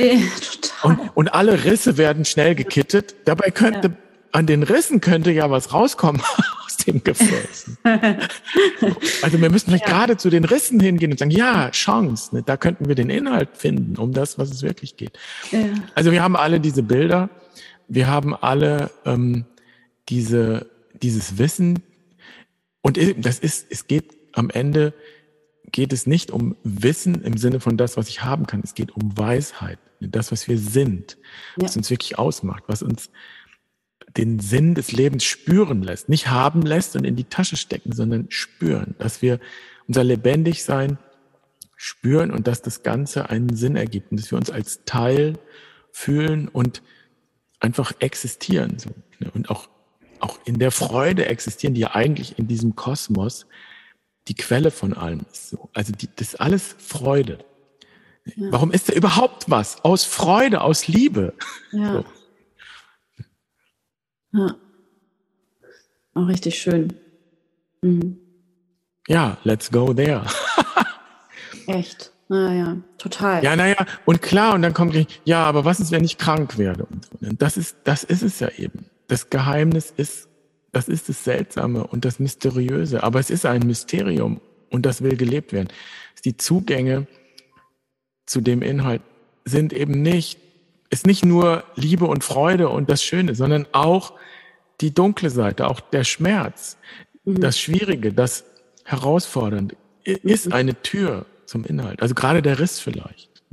und, 0.83 0.99
und, 1.13 1.33
alle 1.33 1.65
Risse 1.65 1.97
werden 1.97 2.23
schnell 2.23 2.55
gekittet. 2.55 3.15
Dabei 3.25 3.51
könnte 3.51 3.97
an 4.31 4.45
den 4.45 4.63
Rissen 4.63 5.01
könnte 5.01 5.31
ja 5.31 5.51
was 5.51 5.73
rauskommen 5.73 6.21
dem 6.87 7.03
Gefäß. 7.03 7.77
also 9.21 9.41
wir 9.41 9.49
müssen 9.51 9.67
vielleicht 9.67 9.85
gerade 9.85 10.17
zu 10.17 10.29
den 10.29 10.45
Rissen 10.45 10.79
hingehen 10.79 11.11
und 11.11 11.19
sagen, 11.19 11.31
ja, 11.31 11.69
Chance, 11.71 12.35
ne, 12.35 12.43
da 12.43 12.57
könnten 12.57 12.87
wir 12.87 12.95
den 12.95 13.09
Inhalt 13.09 13.49
finden, 13.53 13.97
um 13.97 14.13
das, 14.13 14.39
was 14.39 14.49
es 14.49 14.63
wirklich 14.63 14.97
geht. 14.97 15.17
Also 15.93 16.11
wir 16.11 16.23
haben 16.23 16.35
alle 16.35 16.59
diese 16.59 16.83
Bilder, 16.83 17.29
wir 17.87 18.07
haben 18.07 18.35
alle 18.35 18.89
ähm, 19.05 19.45
diese, 20.09 20.67
dieses 21.01 21.37
Wissen 21.37 21.83
und 22.87 23.25
das 23.25 23.39
ist, 23.39 23.67
es 23.69 23.87
geht 23.87 24.15
am 24.31 24.49
Ende 24.49 24.93
geht 25.73 25.91
es 25.91 26.07
nicht 26.07 26.31
um 26.31 26.55
Wissen 26.63 27.21
im 27.23 27.37
Sinne 27.37 27.59
von 27.59 27.75
das, 27.75 27.97
was 27.97 28.07
ich 28.07 28.23
haben 28.23 28.47
kann. 28.47 28.61
Es 28.63 28.75
geht 28.75 28.91
um 28.95 29.17
Weisheit, 29.17 29.77
das, 29.99 30.31
was 30.31 30.47
wir 30.47 30.57
sind, 30.57 31.17
was 31.57 31.75
uns 31.75 31.89
wirklich 31.89 32.17
ausmacht, 32.17 32.63
was 32.67 32.81
uns 32.81 33.09
den 34.15 34.39
Sinn 34.39 34.73
des 34.73 34.93
Lebens 34.93 35.25
spüren 35.25 35.83
lässt, 35.83 36.07
nicht 36.07 36.29
haben 36.29 36.61
lässt 36.61 36.95
und 36.95 37.03
in 37.03 37.17
die 37.17 37.25
Tasche 37.25 37.57
stecken, 37.57 37.91
sondern 37.91 38.27
spüren, 38.29 38.95
dass 38.99 39.21
wir 39.21 39.41
unser 39.87 40.05
Lebendigsein 40.05 40.97
spüren 41.75 42.31
und 42.31 42.47
dass 42.47 42.61
das 42.61 42.83
Ganze 42.83 43.29
einen 43.29 43.53
Sinn 43.55 43.75
ergibt 43.75 44.11
und 44.11 44.19
dass 44.21 44.31
wir 44.31 44.37
uns 44.37 44.49
als 44.49 44.85
Teil 44.85 45.37
fühlen 45.91 46.47
und 46.47 46.81
einfach 47.59 47.91
existieren 47.99 48.79
so, 48.79 48.91
ne? 49.19 49.29
und 49.33 49.49
auch 49.49 49.67
auch 50.21 50.39
in 50.45 50.59
der 50.59 50.71
Freude 50.71 51.25
existieren, 51.25 51.73
die 51.73 51.81
ja 51.81 51.95
eigentlich 51.95 52.37
in 52.37 52.47
diesem 52.47 52.75
Kosmos 52.75 53.45
die 54.27 54.35
Quelle 54.35 54.71
von 54.71 54.93
allem 54.93 55.25
ist. 55.31 55.49
So. 55.49 55.69
Also 55.73 55.93
die, 55.93 56.09
das 56.15 56.29
ist 56.29 56.41
alles 56.41 56.75
Freude. 56.77 57.39
Ja. 58.35 58.51
Warum 58.51 58.71
ist 58.71 58.89
da 58.89 58.93
überhaupt 58.93 59.49
was? 59.49 59.83
Aus 59.83 60.03
Freude, 60.03 60.61
aus 60.61 60.87
Liebe. 60.87 61.33
Ja. 61.71 61.93
So. 61.93 62.05
Ja. 64.33 64.55
Auch 66.13 66.27
richtig 66.27 66.59
schön. 66.59 66.93
Mhm. 67.81 68.19
Ja, 69.07 69.37
let's 69.43 69.71
go 69.71 69.93
there. 69.93 70.25
Echt. 71.67 72.11
Naja, 72.29 72.77
total. 72.97 73.41
Ja, 73.41 73.55
naja, 73.55 73.77
und 74.05 74.21
klar, 74.21 74.53
und 74.53 74.61
dann 74.61 74.73
kommt, 74.73 75.07
ja, 75.23 75.45
aber 75.45 75.63
was 75.63 75.79
ist, 75.79 75.91
wenn 75.91 76.03
ich 76.03 76.17
krank 76.17 76.57
werde? 76.57 76.85
Und 77.21 77.41
das 77.41 77.55
ist, 77.55 77.77
das 77.85 78.03
ist 78.03 78.21
es 78.21 78.41
ja 78.41 78.49
eben. 78.49 78.85
Das 79.07 79.29
Geheimnis 79.29 79.93
ist, 79.95 80.27
das 80.71 80.87
ist 80.87 81.09
das 81.09 81.23
Seltsame 81.23 81.85
und 81.85 82.05
das 82.05 82.19
Mysteriöse. 82.19 83.03
Aber 83.03 83.19
es 83.19 83.29
ist 83.29 83.45
ein 83.45 83.65
Mysterium 83.65 84.41
und 84.69 84.85
das 84.85 85.01
will 85.01 85.15
gelebt 85.15 85.53
werden. 85.53 85.69
Die 86.25 86.37
Zugänge 86.37 87.07
zu 88.25 88.41
dem 88.41 88.61
Inhalt 88.61 89.01
sind 89.45 89.71
eben 89.71 90.01
nicht 90.01 90.39
ist 90.89 91.05
nicht 91.05 91.25
nur 91.25 91.63
Liebe 91.75 92.05
und 92.05 92.23
Freude 92.23 92.69
und 92.69 92.89
das 92.89 93.03
Schöne, 93.03 93.35
sondern 93.35 93.65
auch 93.71 94.13
die 94.81 94.93
dunkle 94.93 95.29
Seite, 95.29 95.67
auch 95.67 95.79
der 95.79 96.03
Schmerz, 96.03 96.77
mhm. 97.25 97.41
das 97.41 97.59
Schwierige, 97.59 98.13
das 98.13 98.45
Herausfordernde 98.85 99.75
ist 100.03 100.47
mhm. 100.47 100.53
eine 100.53 100.81
Tür 100.81 101.25
zum 101.45 101.65
Inhalt. 101.65 102.01
Also 102.01 102.15
gerade 102.15 102.41
der 102.41 102.59
Riss 102.59 102.79
vielleicht. 102.79 103.43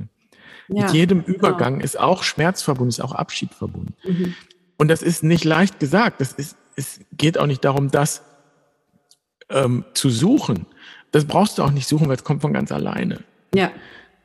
Ja, 0.67 0.85
Mit 0.85 0.93
jedem 0.93 1.25
genau. 1.25 1.37
Übergang 1.37 1.73
genau. 1.75 1.85
ist 1.85 1.99
auch 1.99 2.23
Schmerz 2.23 2.61
verbunden, 2.61 2.89
ist 2.89 3.01
auch 3.01 3.13
Abschied 3.13 3.53
verbunden. 3.53 3.93
Mhm. 4.03 4.35
Und 4.77 4.87
das 4.89 5.01
ist 5.01 5.23
nicht 5.23 5.43
leicht 5.43 5.79
gesagt. 5.79 6.21
Das 6.21 6.33
ist, 6.33 6.57
es 6.75 6.99
geht 7.13 7.37
auch 7.37 7.47
nicht 7.47 7.63
darum, 7.63 7.91
das 7.91 8.23
ähm, 9.49 9.85
zu 9.93 10.09
suchen. 10.09 10.65
Das 11.11 11.25
brauchst 11.25 11.57
du 11.57 11.63
auch 11.63 11.71
nicht 11.71 11.87
suchen, 11.87 12.07
weil 12.07 12.15
es 12.15 12.23
kommt 12.23 12.41
von 12.41 12.53
ganz 12.53 12.71
alleine. 12.71 13.23
Ja, 13.53 13.71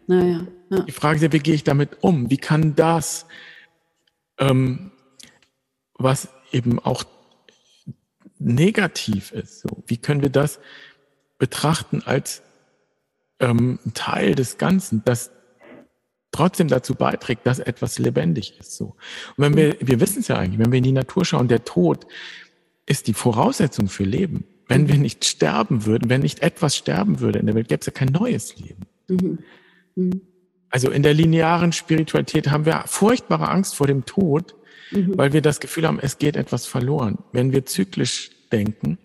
naja. 0.07 0.47
Ja. 0.71 0.81
Die 0.81 0.93
Frage 0.93 1.17
ist 1.17 1.23
ja, 1.23 1.33
wie 1.33 1.39
gehe 1.39 1.55
ich 1.55 1.65
damit 1.65 2.03
um? 2.03 2.31
Wie 2.31 2.37
kann 2.37 2.75
das 2.75 3.27
ähm, 4.39 4.91
was 5.95 6.29
eben 6.51 6.79
auch 6.81 7.05
negativ 8.39 9.33
ist. 9.33 9.61
So, 9.61 9.69
wie 9.87 9.99
können 9.99 10.23
wir 10.23 10.31
das 10.31 10.59
betrachten 11.39 12.03
als 12.05 12.43
ähm, 13.39 13.79
Teil 13.95 14.35
des 14.35 14.59
Ganzen, 14.59 15.05
das 15.05 15.31
trotzdem 16.33 16.69
dazu 16.69 16.95
beiträgt, 16.95 17.47
dass 17.47 17.59
etwas 17.59 17.99
lebendig 17.99 18.59
ist. 18.59 18.77
So. 18.77 18.97
Und 19.37 19.45
wenn 19.45 19.57
wir, 19.57 19.77
wir 19.81 20.01
wissen 20.01 20.21
es 20.21 20.29
ja 20.29 20.37
eigentlich, 20.37 20.59
wenn 20.59 20.73
wir 20.73 20.79
in 20.79 20.85
die 20.85 20.93
Natur 20.93 21.25
schauen, 21.25 21.49
der 21.49 21.65
Tod 21.65 22.07
ist 22.87 23.07
die 23.07 23.15
Voraussetzung 23.15 23.89
für 23.89 24.05
Leben. 24.05 24.45
Wenn 24.69 24.89
wir 24.89 24.99
nicht 24.99 25.25
sterben 25.25 25.85
würden, 25.85 26.09
wenn 26.09 26.21
nicht 26.21 26.43
etwas 26.43 26.77
sterben 26.77 27.21
würde 27.21 27.41
in 27.41 27.47
der 27.47 27.55
Welt, 27.57 27.69
gäbe 27.69 27.81
es 27.81 27.87
ja 27.87 27.93
kein 27.93 28.09
neues 28.09 28.57
Leben. 28.57 28.87
Mhm. 29.09 29.39
Mhm. 29.97 30.21
Also 30.71 30.91
in 30.91 31.03
der 31.03 31.15
linearen 31.15 31.73
Spiritualität 31.73 32.51
haben 32.51 32.65
wir 32.65 32.85
furchtbare 32.87 33.49
Angst 33.49 33.75
vor 33.75 33.89
dem 33.89 34.05
Tod, 34.07 34.55
mhm. 34.93 35.19
weil 35.19 35.33
wir 35.33 35.43
das 35.43 35.59
Gefühl 35.59 35.87
haben, 35.87 35.99
es 36.01 36.19
geht 36.19 36.37
etwas 36.37 36.67
verloren. 36.67 37.19
Wenn 37.33 37.53
wir 37.53 37.67
zyklisch 37.67 38.31
denken, 38.53 38.99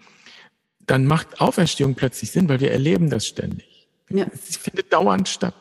dann 0.86 1.06
macht 1.06 1.42
Auferstehung 1.42 1.96
plötzlich 1.96 2.32
Sinn, 2.32 2.48
weil 2.48 2.60
wir 2.60 2.72
erleben 2.72 3.10
das 3.10 3.26
ständig. 3.26 3.88
Ja. 4.10 4.28
Es 4.32 4.58
findet 4.58 4.94
dauernd 4.94 5.28
statt. 5.28 5.56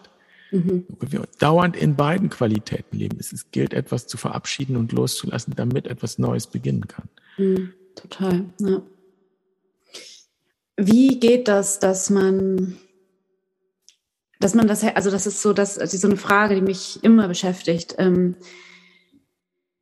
Mhm. 0.55 0.87
Wir 1.01 1.25
dauernd 1.41 1.77
in 1.77 1.97
beiden 1.97 2.31
Qualitäten 2.31 2.97
leben. 2.97 3.19
Es 3.19 3.51
gilt, 3.51 3.75
etwas 3.75 4.07
zu 4.07 4.17
verabschieden 4.17 4.77
und 4.77 4.93
loszulassen, 4.93 5.55
damit 5.57 5.87
etwas 5.89 6.19
Neues 6.19 6.47
beginnen 6.47 6.87
kann. 6.87 7.09
Mhm. 7.37 7.73
Total, 7.97 8.45
ja. 8.61 8.83
Wie 10.77 11.19
geht 11.19 11.49
das, 11.49 11.81
dass 11.81 12.09
man, 12.11 12.77
dass 14.39 14.55
man 14.55 14.69
das, 14.69 14.85
also 14.85 15.11
das 15.11 15.27
ist 15.27 15.43
so, 15.43 15.53
dass, 15.53 15.79
also 15.79 15.97
so 15.97 16.07
eine 16.07 16.17
Frage, 16.17 16.55
die 16.55 16.61
mich 16.61 17.03
immer 17.03 17.27
beschäftigt, 17.27 17.97
ähm, 17.99 18.37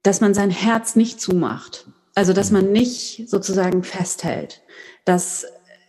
dass 0.03 0.21
man 0.21 0.35
sein 0.35 0.51
Herz 0.51 0.97
nicht 0.97 1.21
zumacht. 1.21 1.87
Also, 2.15 2.33
dass 2.33 2.51
man 2.51 2.73
nicht 2.73 3.29
sozusagen 3.29 3.85
festhält, 3.85 4.63
dass 5.05 5.47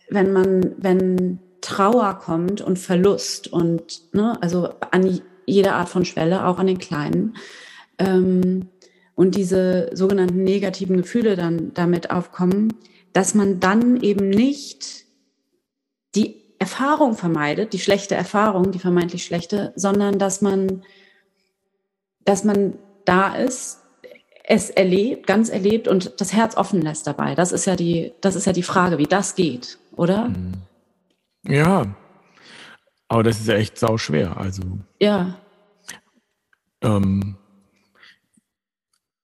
wenn 0.08 0.32
man, 0.32 0.74
wenn 0.78 1.38
Trauer 1.64 2.18
kommt 2.18 2.60
und 2.60 2.78
Verlust 2.78 3.50
und, 3.50 4.14
ne, 4.14 4.36
also 4.42 4.68
an 4.90 5.20
jeder 5.46 5.76
Art 5.76 5.88
von 5.88 6.04
Schwelle, 6.04 6.46
auch 6.46 6.58
an 6.58 6.66
den 6.66 6.78
kleinen, 6.78 7.36
ähm, 7.98 8.68
und 9.14 9.34
diese 9.34 9.88
sogenannten 9.94 10.44
negativen 10.44 10.98
Gefühle 10.98 11.36
dann 11.36 11.72
damit 11.72 12.10
aufkommen, 12.10 12.74
dass 13.14 13.34
man 13.34 13.60
dann 13.60 14.02
eben 14.02 14.28
nicht 14.28 15.06
die 16.14 16.42
Erfahrung 16.58 17.14
vermeidet, 17.14 17.72
die 17.72 17.78
schlechte 17.78 18.14
Erfahrung, 18.14 18.70
die 18.70 18.78
vermeintlich 18.78 19.24
schlechte, 19.24 19.72
sondern 19.74 20.18
dass 20.18 20.42
man, 20.42 20.82
dass 22.26 22.44
man 22.44 22.74
da 23.06 23.36
ist, 23.36 23.80
es 24.46 24.68
erlebt, 24.68 25.26
ganz 25.26 25.48
erlebt 25.48 25.88
und 25.88 26.20
das 26.20 26.34
Herz 26.34 26.58
offen 26.58 26.82
lässt 26.82 27.06
dabei. 27.06 27.34
Das 27.34 27.52
ist 27.52 27.64
ja 27.64 27.74
die, 27.74 28.12
das 28.20 28.36
ist 28.36 28.44
ja 28.44 28.52
die 28.52 28.62
Frage, 28.62 28.98
wie 28.98 29.06
das 29.06 29.34
geht, 29.34 29.78
oder? 29.96 30.28
Mhm. 30.28 30.52
Ja, 31.46 31.94
aber 33.08 33.22
das 33.22 33.40
ist 33.40 33.48
ja 33.48 33.54
echt 33.54 33.78
sau 33.78 33.98
schwer. 33.98 34.36
Also 34.36 34.62
ja. 34.98 35.38
Ähm, 36.82 37.36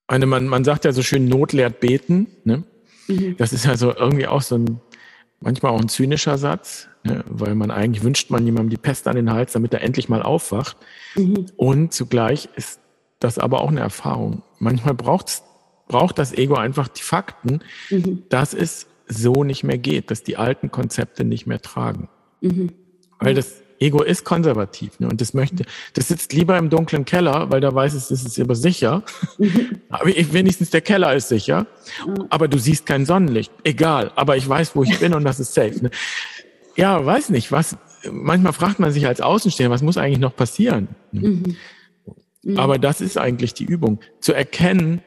eine, 0.07 0.27
man, 0.27 0.47
man 0.49 0.65
sagt 0.65 0.85
ja 0.85 0.93
so 0.93 1.03
schön, 1.03 1.29
Not 1.29 1.53
lehrt 1.53 1.81
beten. 1.81 2.27
Ne? 2.45 2.65
Mhm. 3.09 3.37
Das 3.37 3.53
ist 3.53 3.65
ja 3.65 3.77
so 3.77 3.95
irgendwie 3.95 4.27
auch 4.27 4.43
so 4.43 4.57
ein, 4.57 4.81
manchmal 5.41 5.73
auch 5.73 5.81
ein 5.81 5.89
zynischer 5.89 6.37
Satz, 6.37 6.89
ne? 7.05 7.25
weil 7.29 7.55
man 7.55 7.71
eigentlich 7.71 8.05
wünscht 8.05 8.31
man 8.31 8.45
jemandem 8.45 8.71
die 8.71 8.77
Pest 8.77 9.09
an 9.09 9.17
den 9.17 9.33
Hals, 9.33 9.53
damit 9.53 9.73
er 9.73 9.83
endlich 9.83 10.09
mal 10.09 10.23
aufwacht. 10.23 10.77
Mhm. 11.15 11.47
Und 11.57 11.95
zugleich 11.95 12.49
ist 12.57 12.81
das 13.19 13.39
aber 13.39 13.61
auch 13.61 13.71
eine 13.71 13.81
Erfahrung. 13.81 14.43
Manchmal 14.59 14.95
braucht's, 14.95 15.43
braucht 15.89 16.19
das 16.19 16.33
Ego 16.33 16.57
einfach 16.57 16.89
die 16.89 17.03
Fakten, 17.03 17.61
mhm. 17.91 18.25
dass 18.29 18.55
es 18.55 18.87
so 19.11 19.45
nicht 19.45 19.65
mehr 19.65 19.79
geht, 19.79 20.11
dass 20.11 20.23
die 20.23 20.37
alten 20.37 20.71
Konzepte 20.71 21.25
nicht 21.25 21.47
mehr 21.47 21.61
tragen. 21.61 22.09
Mhm. 22.41 22.73
Weil 23.19 23.35
das 23.35 23.63
Ego 23.81 24.03
ist 24.03 24.25
konservativ 24.25 25.01
ne? 25.01 25.09
und 25.09 25.21
das 25.23 25.33
möchte, 25.33 25.65
das 25.95 26.09
sitzt 26.09 26.35
lieber 26.35 26.57
im 26.59 26.69
dunklen 26.69 27.07
Keller, 27.07 27.51
weil 27.51 27.63
da 27.63 27.75
weiß 27.75 27.95
es, 27.95 28.09
das 28.09 28.25
ist 28.25 28.39
aber 28.39 28.55
sicher. 28.55 29.03
Mhm. 29.39 29.81
aber 29.89 30.09
ich, 30.09 30.33
wenigstens 30.33 30.71
der 30.71 30.83
Keller 30.83 31.15
ist 31.15 31.29
sicher. 31.29 31.67
Mhm. 32.07 32.27
Aber 32.29 32.47
du 32.47 32.59
siehst 32.59 32.87
kein 32.87 33.07
Sonnenlicht. 33.07 33.53
Egal. 33.65 34.13
Aber 34.17 34.37
ich 34.37 34.47
weiß, 34.47 34.77
wo 34.77 34.83
ich 34.83 34.99
bin 34.99 35.15
und 35.15 35.25
das 35.25 35.41
ist 35.41 35.55
safe. 35.55 35.83
Ne? 35.83 35.91
Ja, 36.77 37.05
weiß 37.05 37.31
nicht, 37.31 37.53
was, 37.53 37.77
manchmal 38.11 38.53
fragt 38.53 38.81
man 38.81 38.93
sich 38.93 39.07
als 39.07 39.21
Außenstehender, 39.21 39.73
was 39.73 39.83
muss 39.83 39.97
eigentlich 39.97 40.19
noch 40.19 40.37
passieren? 40.37 40.89
Mhm. 41.13 41.57
mhm. 42.43 42.59
Aber 42.59 42.79
das 42.79 43.01
ist 43.01 43.17
eigentlich 43.17 43.55
die 43.55 43.65
Übung. 43.65 44.01
Zu 44.21 44.35
erkennen, 44.35 45.03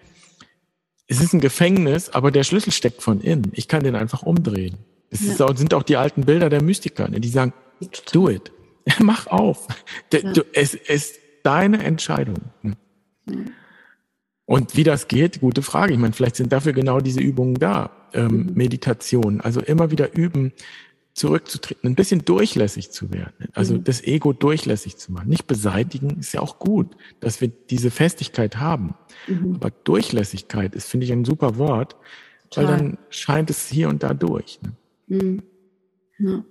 es 1.14 1.22
ist 1.22 1.34
ein 1.34 1.39
Gefängnis, 1.39 2.09
aber 2.09 2.32
der 2.32 2.43
Schlüssel 2.43 2.72
steckt 2.72 3.01
von 3.01 3.22
innen. 3.22 3.51
Ich 3.53 3.68
kann 3.68 3.84
den 3.84 3.95
einfach 3.95 4.24
umdrehen. 4.24 4.78
Es 5.09 5.38
ja. 5.38 5.45
auch, 5.45 5.55
sind 5.55 5.74
auch 5.74 5.84
die 5.84 5.97
alten 5.97 6.26
Bilder 6.26 6.49
der 6.49 6.64
Mystiker, 6.64 7.07
ne? 7.07 7.20
die 7.20 7.30
sagen, 7.30 7.53
do 8.11 8.30
it. 8.30 8.51
Mach 8.99 9.28
auf. 9.28 9.68
Ja. 10.11 10.34
Du, 10.34 10.41
es 10.53 10.74
ist 10.74 11.20
deine 11.43 11.84
Entscheidung. 11.84 12.38
Ne? 12.61 12.78
Ja. 13.30 13.36
Und 14.45 14.76
wie 14.76 14.84
das 14.84 15.07
geht, 15.07 15.39
gute 15.39 15.61
Frage. 15.61 15.93
Ich 15.93 15.99
meine, 15.99 16.14
vielleicht 16.14 16.36
sind 16.36 16.51
dafür 16.51 16.74
genau 16.74 16.99
diese 16.99 17.22
Übungen 17.22 17.55
da. 17.55 17.91
Ähm, 18.14 18.47
mhm. 18.47 18.53
Meditation, 18.55 19.41
also 19.41 19.61
immer 19.61 19.89
wieder 19.91 20.16
üben, 20.16 20.51
zurückzutreten, 21.14 21.89
ein 21.89 21.95
bisschen 21.95 22.26
durchlässig 22.26 22.91
zu 22.91 23.14
werden. 23.14 23.49
Also 23.53 23.76
mhm. 23.76 23.84
das 23.84 24.03
Ego 24.03 24.34
durchlässig 24.34 24.97
zu 24.97 25.11
machen. 25.11 25.30
Nicht 25.30 25.45
beseitigen 25.45 26.20
ist 26.20 26.34
ja 26.34 26.41
auch 26.41 26.59
gut, 26.59 26.95
dass 27.20 27.39
wir 27.39 27.49
diese 27.49 27.91
Festigkeit 27.91 28.57
haben. 28.57 28.95
Mhm. 29.28 29.55
Aber 29.55 29.70
Durchlässigkeit 29.70 30.74
ist, 30.76 30.89
finde 30.89 31.05
ich, 31.05 31.11
ein 31.11 31.26
super 31.26 31.57
Wort, 31.57 31.95
Total. 32.49 32.66
weil 32.68 32.78
dann 32.78 32.97
scheint 33.09 33.49
es 33.49 33.68
hier 33.68 33.89
und 33.89 34.01
da 34.01 34.14
durch. 34.14 34.59
Ne? 34.61 34.74
Mhm. 35.07 35.43
Ja. 36.18 36.45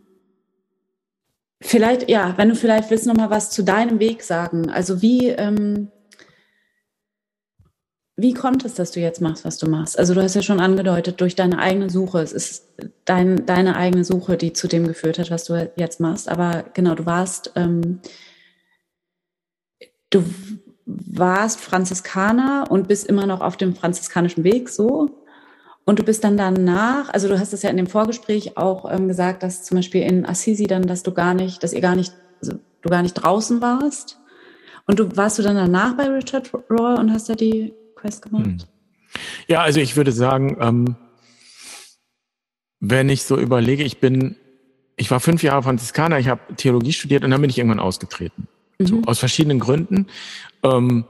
Vielleicht, 1.61 2.11
ja, 2.11 2.35
wenn 2.37 2.49
du 2.49 2.57
vielleicht 2.57 2.91
willst 2.91 3.07
noch 3.07 3.17
mal 3.17 3.31
was 3.31 3.51
zu 3.51 3.63
deinem 3.63 4.01
Weg 4.01 4.23
sagen. 4.23 4.71
Also 4.71 5.01
wie, 5.01 5.29
ähm, 5.29 5.89
wie 8.17 8.35
kommt 8.35 8.65
es, 8.65 8.75
dass 8.75 8.91
du 8.91 9.01
jetzt 9.01 9.23
machst, 9.23 9.45
was 9.45 9.57
du 9.57 9.69
machst? 9.69 9.99
Also 9.99 10.13
du 10.13 10.23
hast 10.23 10.35
ja 10.35 10.43
schon 10.43 10.61
angedeutet, 10.61 11.21
durch 11.21 11.35
deine 11.35 11.59
eigene 11.59 11.89
Suche. 11.89 12.21
Es 12.21 12.33
ist 12.33 12.69
dein, 13.07 13.47
deine 13.47 13.77
eigene 13.77 14.05
Suche, 14.05 14.37
die 14.37 14.53
zu 14.53 14.69
dem 14.69 14.87
geführt 14.87 15.19
hat, 15.19 15.31
was 15.31 15.45
du 15.45 15.71
jetzt 15.77 15.99
machst. 15.99 16.29
Aber 16.29 16.65
genau, 16.75 16.95
du 16.95 17.07
warst, 17.07 17.53
ähm, 17.57 18.01
du 20.11 20.25
warst 20.85 21.61
Franziskaner 21.61 22.67
und 22.69 22.87
bist 22.87 23.07
immer 23.07 23.27
noch 23.27 23.41
auf 23.41 23.57
dem 23.57 23.75
franziskanischen 23.75 24.45
Weg, 24.45 24.69
so. 24.69 25.23
Und 25.85 25.99
du 25.99 26.05
bist 26.05 26.23
dann 26.23 26.37
danach, 26.37 27.09
also 27.13 27.29
du 27.29 27.41
hast 27.41 27.53
es 27.55 27.63
ja 27.63 27.71
in 27.71 27.77
dem 27.77 27.87
Vorgespräch 27.87 28.57
auch 28.59 28.91
ähm, 28.93 29.09
gesagt, 29.09 29.43
dass 29.43 29.65
zum 29.65 29.79
Beispiel 29.79 30.03
in 30.03 30.27
Assisi 30.27 30.65
dann, 30.65 30.87
dass 30.87 31.03
du 31.03 31.13
gar 31.13 31.33
nicht, 31.33 31.63
dass 31.63 31.73
ihr 31.73 31.81
gar 31.81 31.97
nicht, 31.97 32.13
also 32.41 32.59
du 32.83 32.89
gar 32.91 33.03
nicht 33.03 33.15
draußen 33.15 33.63
warst. 33.63 34.19
Und 34.87 34.99
du 34.99 35.17
warst 35.17 35.39
du 35.39 35.43
dann 35.43 35.57
danach 35.57 35.97
bei 35.97 36.09
Richard 36.09 36.53
Roy 36.71 36.99
und 36.99 37.13
hast 37.13 37.29
da 37.29 37.35
die 37.35 37.73
Quest 38.03 38.23
gemacht? 38.23 38.45
Hm. 38.45 38.59
Ja, 39.47 39.63
also 39.63 39.81
ich 39.81 39.97
würde 39.97 40.13
sagen, 40.13 40.57
ähm, 40.61 40.97
wenn 42.81 43.09
ich 43.09 43.23
so 43.23 43.39
überlege, 43.39 43.85
ich 43.85 43.99
bin, 43.99 44.37
ich 44.97 45.11
war 45.11 45.21
fünf 45.21 45.43
Jahre 45.43 45.63
Franziskaner, 45.63 46.19
ich 46.19 46.29
habe 46.29 46.55
Theologie 46.57 46.93
studiert 46.93 47.25
und 47.25 47.31
dann 47.31 47.41
bin 47.41 47.49
ich 47.49 47.59
irgendwann 47.59 47.81
ausgetreten. 47.81 48.49
Mhm. 48.79 48.87
So, 48.87 49.03
aus 49.07 49.21
verschiedenen 49.21 49.61
Gründen. 49.61 50.09
Ähm, 50.65 51.05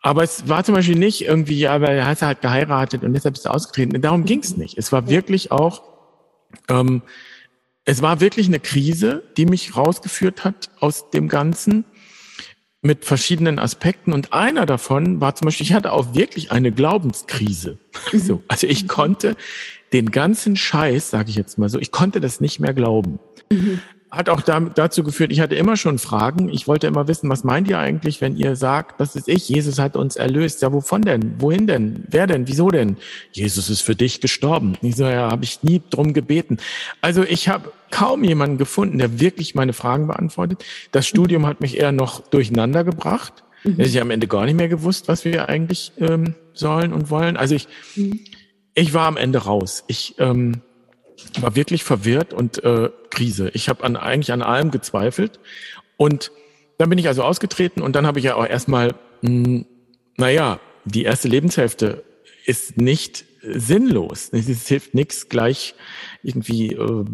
aber 0.00 0.22
es 0.22 0.48
war 0.48 0.64
zum 0.64 0.74
Beispiel 0.74 0.96
nicht 0.96 1.22
irgendwie, 1.22 1.58
ja, 1.58 1.80
weil 1.80 1.98
er 1.98 2.06
hat 2.06 2.22
halt 2.22 2.40
geheiratet 2.40 3.02
und 3.02 3.12
deshalb 3.12 3.34
ist 3.34 3.44
er 3.44 3.54
ausgetreten. 3.54 4.00
Darum 4.00 4.24
ging 4.24 4.38
es 4.38 4.56
nicht. 4.56 4.78
Es 4.78 4.92
war 4.92 5.08
wirklich 5.08 5.50
auch, 5.50 5.82
ähm, 6.68 7.02
es 7.84 8.02
war 8.02 8.20
wirklich 8.20 8.46
eine 8.46 8.60
Krise, 8.60 9.24
die 9.36 9.46
mich 9.46 9.76
rausgeführt 9.76 10.44
hat 10.44 10.70
aus 10.80 11.10
dem 11.10 11.28
Ganzen 11.28 11.84
mit 12.86 13.04
verschiedenen 13.04 13.58
Aspekten. 13.58 14.12
Und 14.12 14.32
einer 14.32 14.64
davon 14.64 15.20
war 15.20 15.34
zum 15.34 15.46
Beispiel, 15.46 15.66
ich 15.66 15.72
hatte 15.72 15.92
auch 15.92 16.14
wirklich 16.14 16.52
eine 16.52 16.72
Glaubenskrise. 16.72 17.78
Mhm. 18.12 18.18
So, 18.18 18.42
also 18.48 18.66
ich 18.66 18.88
konnte 18.88 19.36
den 19.92 20.10
ganzen 20.10 20.56
Scheiß, 20.56 21.10
sage 21.10 21.30
ich 21.30 21.36
jetzt 21.36 21.58
mal 21.58 21.68
so, 21.68 21.78
ich 21.78 21.92
konnte 21.92 22.20
das 22.20 22.40
nicht 22.40 22.60
mehr 22.60 22.74
glauben. 22.74 23.18
Mhm 23.50 23.80
hat 24.16 24.28
auch 24.28 24.40
dazu 24.40 25.02
geführt, 25.02 25.30
ich 25.32 25.40
hatte 25.40 25.54
immer 25.54 25.76
schon 25.76 25.98
Fragen. 25.98 26.48
Ich 26.48 26.66
wollte 26.66 26.86
immer 26.86 27.08
wissen, 27.08 27.28
was 27.28 27.44
meint 27.44 27.68
ihr 27.68 27.78
eigentlich, 27.78 28.20
wenn 28.20 28.36
ihr 28.36 28.56
sagt, 28.56 29.00
das 29.00 29.14
ist 29.16 29.28
ich, 29.28 29.48
Jesus 29.48 29.78
hat 29.78 29.96
uns 29.96 30.16
erlöst. 30.16 30.62
Ja, 30.62 30.72
wovon 30.72 31.02
denn? 31.02 31.34
Wohin 31.38 31.66
denn? 31.66 32.04
Wer 32.08 32.26
denn? 32.26 32.48
Wieso 32.48 32.68
denn? 32.68 32.96
Jesus 33.32 33.70
ist 33.70 33.82
für 33.82 33.94
dich 33.94 34.20
gestorben. 34.20 34.76
Ich 34.82 34.96
so, 34.96 35.04
ja, 35.04 35.30
habe 35.30 35.44
ich 35.44 35.62
nie 35.62 35.82
drum 35.90 36.12
gebeten. 36.14 36.58
Also 37.00 37.22
ich 37.22 37.48
habe 37.48 37.72
kaum 37.90 38.24
jemanden 38.24 38.58
gefunden, 38.58 38.98
der 38.98 39.20
wirklich 39.20 39.54
meine 39.54 39.72
Fragen 39.72 40.06
beantwortet. 40.06 40.64
Das 40.92 41.06
Studium 41.06 41.46
hat 41.46 41.60
mich 41.60 41.78
eher 41.78 41.92
noch 41.92 42.20
durcheinander 42.20 42.84
gebracht. 42.84 43.44
Mhm. 43.64 43.80
Ich 43.80 43.94
habe 43.96 44.02
am 44.02 44.10
Ende 44.10 44.26
gar 44.26 44.44
nicht 44.44 44.56
mehr 44.56 44.68
gewusst, 44.68 45.08
was 45.08 45.24
wir 45.24 45.48
eigentlich 45.48 45.92
ähm, 45.98 46.34
sollen 46.52 46.92
und 46.92 47.10
wollen. 47.10 47.36
Also 47.36 47.54
ich, 47.54 47.68
mhm. 47.94 48.20
ich 48.74 48.94
war 48.94 49.06
am 49.06 49.16
Ende 49.16 49.38
raus. 49.38 49.84
Ich 49.88 50.14
ähm, 50.18 50.62
war 51.40 51.56
wirklich 51.56 51.84
verwirrt 51.84 52.32
und 52.32 52.62
äh, 52.64 52.90
Krise. 53.10 53.50
Ich 53.54 53.68
habe 53.68 53.84
an, 53.84 53.96
eigentlich 53.96 54.32
an 54.32 54.42
allem 54.42 54.70
gezweifelt. 54.70 55.40
Und 55.96 56.30
dann 56.78 56.90
bin 56.90 56.98
ich 56.98 57.08
also 57.08 57.22
ausgetreten 57.22 57.80
und 57.80 57.96
dann 57.96 58.06
habe 58.06 58.18
ich 58.18 58.26
ja 58.26 58.34
auch 58.34 58.46
erstmal, 58.46 58.94
mh, 59.22 59.44
hm, 59.44 59.66
naja, 60.18 60.60
die 60.84 61.04
erste 61.04 61.28
Lebenshälfte 61.28 62.04
ist 62.44 62.76
nicht 62.76 63.24
sinnlos. 63.42 64.30
Es 64.32 64.68
hilft 64.68 64.94
nichts, 64.94 65.28
gleich 65.28 65.74
irgendwie 66.22 66.72
äh, 66.72 67.04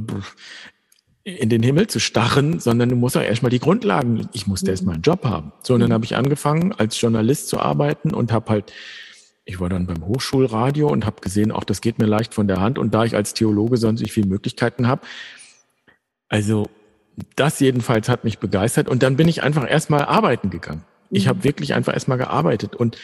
in 1.24 1.48
den 1.48 1.62
Himmel 1.62 1.86
zu 1.86 2.00
starren, 2.00 2.58
sondern 2.58 2.88
du 2.88 2.96
musst 2.96 3.16
auch 3.16 3.22
erstmal 3.22 3.50
die 3.50 3.60
Grundlagen, 3.60 4.28
ich 4.32 4.46
musste 4.46 4.66
mhm. 4.66 4.70
erstmal 4.70 4.94
einen 4.94 5.02
Job 5.02 5.24
haben. 5.24 5.52
So, 5.62 5.74
und 5.74 5.80
dann 5.80 5.90
mhm. 5.90 5.94
habe 5.94 6.04
ich 6.04 6.16
angefangen, 6.16 6.72
als 6.72 7.00
Journalist 7.00 7.48
zu 7.48 7.60
arbeiten 7.60 8.12
und 8.12 8.32
habe 8.32 8.50
halt, 8.50 8.72
ich 9.44 9.60
war 9.60 9.68
dann 9.68 9.86
beim 9.86 10.06
Hochschulradio 10.06 10.88
und 10.88 11.04
habe 11.04 11.20
gesehen, 11.20 11.50
auch 11.50 11.64
das 11.64 11.80
geht 11.80 11.98
mir 11.98 12.06
leicht 12.06 12.34
von 12.34 12.46
der 12.46 12.60
Hand. 12.60 12.78
Und 12.78 12.94
da 12.94 13.04
ich 13.04 13.16
als 13.16 13.34
Theologe 13.34 13.76
sonst 13.76 14.00
nicht 14.00 14.12
viele 14.12 14.28
Möglichkeiten 14.28 14.86
habe, 14.86 15.02
also 16.28 16.68
das 17.36 17.60
jedenfalls 17.60 18.08
hat 18.08 18.24
mich 18.24 18.38
begeistert. 18.38 18.88
Und 18.88 19.02
dann 19.02 19.16
bin 19.16 19.28
ich 19.28 19.42
einfach 19.42 19.68
erstmal 19.68 20.04
arbeiten 20.04 20.50
gegangen. 20.50 20.84
Ich 21.10 21.24
mhm. 21.24 21.30
habe 21.30 21.44
wirklich 21.44 21.74
einfach 21.74 21.92
erstmal 21.92 22.18
gearbeitet 22.18 22.76
und 22.76 22.96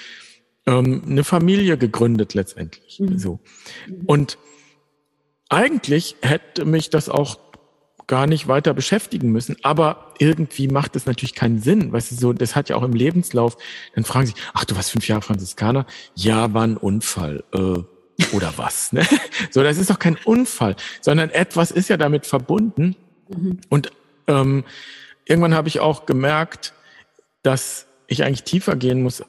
ähm, 0.67 1.03
eine 1.07 1.25
Familie 1.25 1.77
gegründet 1.77 2.35
letztendlich. 2.35 3.01
Mhm. 3.01 3.19
So. 3.19 3.41
Mhm. 3.87 4.05
Und 4.07 4.39
eigentlich 5.49 6.17
hätte 6.23 6.65
mich 6.65 6.91
das 6.91 7.09
auch 7.09 7.39
gar 8.09 8.27
nicht 8.27 8.49
weiter 8.49 8.75
beschäftigen 8.75 9.31
müssen. 9.31 9.57
Aber 9.63 10.13
irgendwie 10.19 10.67
macht 10.67 10.97
es 10.97 11.07
natürlich 11.07 11.35
keinen 11.35 11.61
Sinn. 11.61 11.93
Weißt 11.93 12.11
du, 12.11 12.17
so, 12.17 12.33
das 12.33 12.57
hat 12.57 12.69
ja 12.69 12.77
auch 12.77 12.83
im 12.83 12.95
Lebenslauf, 12.95 13.57
dann 13.95 14.05
fragen 14.05 14.27
sie, 14.27 14.35
ach, 14.55 14.65
du 14.65 14.75
warst 14.75 14.91
fünf 14.91 15.07
Jahre 15.07 15.23
Franziskaner? 15.23 15.87
Ja, 16.17 16.53
war 16.53 16.65
ein 16.65 16.77
Unfall. 16.77 17.45
Äh, 17.53 17.83
oder 18.33 18.55
was? 18.57 18.93
Ne? 18.93 19.07
So, 19.51 19.63
das 19.63 19.79
ist 19.79 19.91
doch 19.91 19.99
kein 19.99 20.17
Unfall, 20.25 20.75
sondern 21.01 21.31
etwas 21.31 21.71
ist 21.71 21.89
ja 21.89 21.97
damit 21.97 22.27
verbunden. 22.27 22.97
Mhm. 23.29 23.61
Und 23.69 23.93
ähm, 24.27 24.65
irgendwann 25.27 25.55
habe 25.55 25.69
ich 25.69 25.81
auch 25.81 26.07
gemerkt, 26.07 26.73
dass 27.43 27.87
ich 28.09 28.25
eigentlich 28.25 28.43
tiefer 28.43 28.75
gehen 28.75 29.03
muss, 29.03 29.23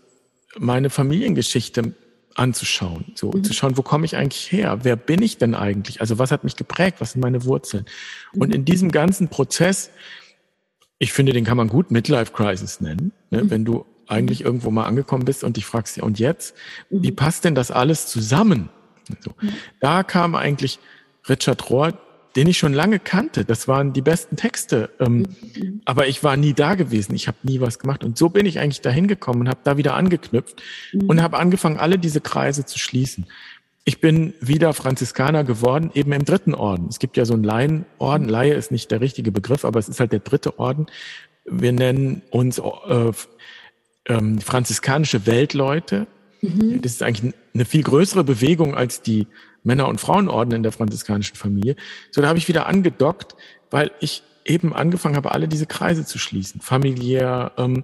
meine 0.57 0.89
Familiengeschichte 0.89 1.93
anzuschauen, 2.39 3.11
so 3.15 3.31
mhm. 3.31 3.43
zu 3.43 3.53
schauen, 3.53 3.77
wo 3.77 3.81
komme 3.81 4.05
ich 4.05 4.15
eigentlich 4.15 4.51
her? 4.51 4.79
Wer 4.83 4.95
bin 4.95 5.21
ich 5.21 5.37
denn 5.37 5.53
eigentlich? 5.53 6.01
Also 6.01 6.17
was 6.17 6.31
hat 6.31 6.43
mich 6.43 6.55
geprägt? 6.55 7.01
Was 7.01 7.11
sind 7.11 7.21
meine 7.21 7.43
Wurzeln? 7.43 7.85
Mhm. 8.33 8.41
Und 8.41 8.55
in 8.55 8.65
diesem 8.65 8.91
ganzen 8.91 9.27
Prozess, 9.27 9.91
ich 10.97 11.13
finde, 11.13 11.33
den 11.33 11.43
kann 11.43 11.57
man 11.57 11.67
gut 11.67 11.91
Midlife 11.91 12.31
Crisis 12.31 12.81
nennen, 12.81 13.11
ne? 13.29 13.43
Mhm. 13.43 13.51
wenn 13.51 13.65
du 13.65 13.85
eigentlich 14.07 14.43
irgendwo 14.43 14.71
mal 14.71 14.85
angekommen 14.85 15.25
bist 15.25 15.43
und 15.43 15.57
dich 15.57 15.65
fragst, 15.65 15.97
ja, 15.97 16.03
und 16.03 16.17
jetzt, 16.17 16.55
wie 16.89 17.11
mhm. 17.11 17.15
passt 17.15 17.43
denn 17.43 17.55
das 17.55 17.69
alles 17.69 18.07
zusammen? 18.07 18.69
So. 19.19 19.31
Da 19.79 20.03
kam 20.03 20.35
eigentlich 20.35 20.79
Richard 21.27 21.69
Rohr 21.69 21.93
den 22.39 22.47
ich 22.47 22.57
schon 22.57 22.71
lange 22.71 22.99
kannte. 22.99 23.43
Das 23.43 23.67
waren 23.67 23.91
die 23.91 24.01
besten 24.01 24.37
Texte. 24.37 24.91
Ähm, 25.01 25.25
mhm. 25.55 25.81
Aber 25.83 26.07
ich 26.07 26.23
war 26.23 26.37
nie 26.37 26.53
da 26.53 26.75
gewesen. 26.75 27.13
Ich 27.13 27.27
habe 27.27 27.37
nie 27.43 27.59
was 27.59 27.79
gemacht. 27.79 28.01
Und 28.01 28.17
so 28.17 28.29
bin 28.29 28.45
ich 28.45 28.59
eigentlich 28.59 28.79
dahin 28.79 29.09
gekommen 29.09 29.41
und 29.41 29.49
habe 29.49 29.59
da 29.65 29.75
wieder 29.75 29.95
angeknüpft 29.95 30.63
mhm. 30.93 31.09
und 31.09 31.21
habe 31.21 31.37
angefangen, 31.37 31.75
alle 31.75 31.99
diese 31.99 32.21
Kreise 32.21 32.63
zu 32.63 32.79
schließen. 32.79 33.25
Ich 33.83 33.99
bin 33.99 34.35
wieder 34.39 34.73
Franziskaner 34.73 35.43
geworden, 35.43 35.91
eben 35.93 36.13
im 36.13 36.23
dritten 36.23 36.53
Orden. 36.53 36.87
Es 36.89 36.99
gibt 36.99 37.17
ja 37.17 37.25
so 37.25 37.33
einen 37.33 37.43
Laienorden. 37.43 38.27
Mhm. 38.27 38.31
Laie 38.31 38.53
ist 38.53 38.71
nicht 38.71 38.89
der 38.89 39.01
richtige 39.01 39.33
Begriff, 39.33 39.65
aber 39.65 39.77
es 39.77 39.89
ist 39.89 39.99
halt 39.99 40.13
der 40.13 40.19
dritte 40.19 40.59
Orden. 40.59 40.85
Wir 41.43 41.73
nennen 41.73 42.21
uns 42.29 42.57
äh, 42.57 43.11
ähm, 44.05 44.39
franziskanische 44.39 45.25
Weltleute. 45.25 46.07
Mhm. 46.41 46.81
Das 46.81 46.93
ist 46.93 47.03
eigentlich 47.03 47.33
eine 47.53 47.65
viel 47.65 47.83
größere 47.83 48.23
Bewegung 48.23 48.75
als 48.75 49.01
die 49.01 49.27
Männer- 49.63 49.87
und 49.87 49.99
Frauenorden 49.99 50.53
in 50.53 50.63
der 50.63 50.71
franziskanischen 50.71 51.35
Familie. 51.35 51.75
So, 52.11 52.21
da 52.21 52.27
habe 52.27 52.39
ich 52.39 52.47
wieder 52.47 52.67
angedockt, 52.67 53.35
weil 53.71 53.91
ich 53.99 54.23
eben 54.45 54.73
angefangen 54.73 55.15
habe, 55.15 55.31
alle 55.31 55.47
diese 55.47 55.65
Kreise 55.65 56.05
zu 56.05 56.17
schließen, 56.17 56.61
familiär, 56.61 57.51
ähm, 57.57 57.83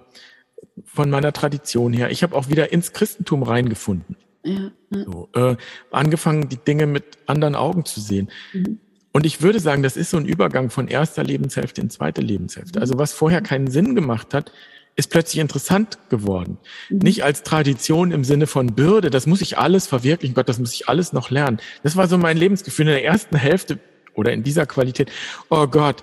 von 0.84 1.10
meiner 1.10 1.32
Tradition 1.32 1.92
her. 1.92 2.10
Ich 2.10 2.22
habe 2.22 2.34
auch 2.34 2.48
wieder 2.48 2.72
ins 2.72 2.92
Christentum 2.92 3.42
reingefunden. 3.42 4.16
Ja. 4.42 4.70
So, 4.90 5.28
äh, 5.34 5.56
angefangen, 5.90 6.48
die 6.48 6.56
Dinge 6.56 6.86
mit 6.86 7.04
anderen 7.26 7.54
Augen 7.54 7.84
zu 7.84 8.00
sehen. 8.00 8.30
Mhm. 8.52 8.78
Und 9.12 9.24
ich 9.24 9.40
würde 9.40 9.60
sagen, 9.60 9.82
das 9.82 9.96
ist 9.96 10.10
so 10.10 10.18
ein 10.18 10.26
Übergang 10.26 10.70
von 10.70 10.88
erster 10.88 11.24
Lebenshälfte 11.24 11.80
in 11.80 11.88
zweite 11.88 12.20
Lebenshälfte. 12.20 12.80
Also 12.80 12.98
was 12.98 13.12
vorher 13.12 13.40
keinen 13.40 13.68
Sinn 13.68 13.94
gemacht 13.94 14.34
hat, 14.34 14.52
ist 14.96 15.10
plötzlich 15.10 15.40
interessant 15.40 15.98
geworden. 16.08 16.58
Mhm. 16.88 16.98
Nicht 16.98 17.22
als 17.22 17.42
Tradition 17.42 18.10
im 18.10 18.24
Sinne 18.24 18.46
von 18.46 18.74
Bürde, 18.74 19.10
das 19.10 19.26
muss 19.26 19.42
ich 19.42 19.58
alles 19.58 19.86
verwirklichen, 19.86 20.34
Gott, 20.34 20.48
das 20.48 20.58
muss 20.58 20.72
ich 20.72 20.88
alles 20.88 21.12
noch 21.12 21.30
lernen. 21.30 21.58
Das 21.82 21.96
war 21.96 22.08
so 22.08 22.18
mein 22.18 22.36
Lebensgefühl 22.36 22.86
in 22.86 22.92
der 22.92 23.04
ersten 23.04 23.36
Hälfte 23.36 23.78
oder 24.14 24.32
in 24.32 24.42
dieser 24.42 24.66
Qualität. 24.66 25.12
Oh 25.50 25.66
Gott, 25.66 26.02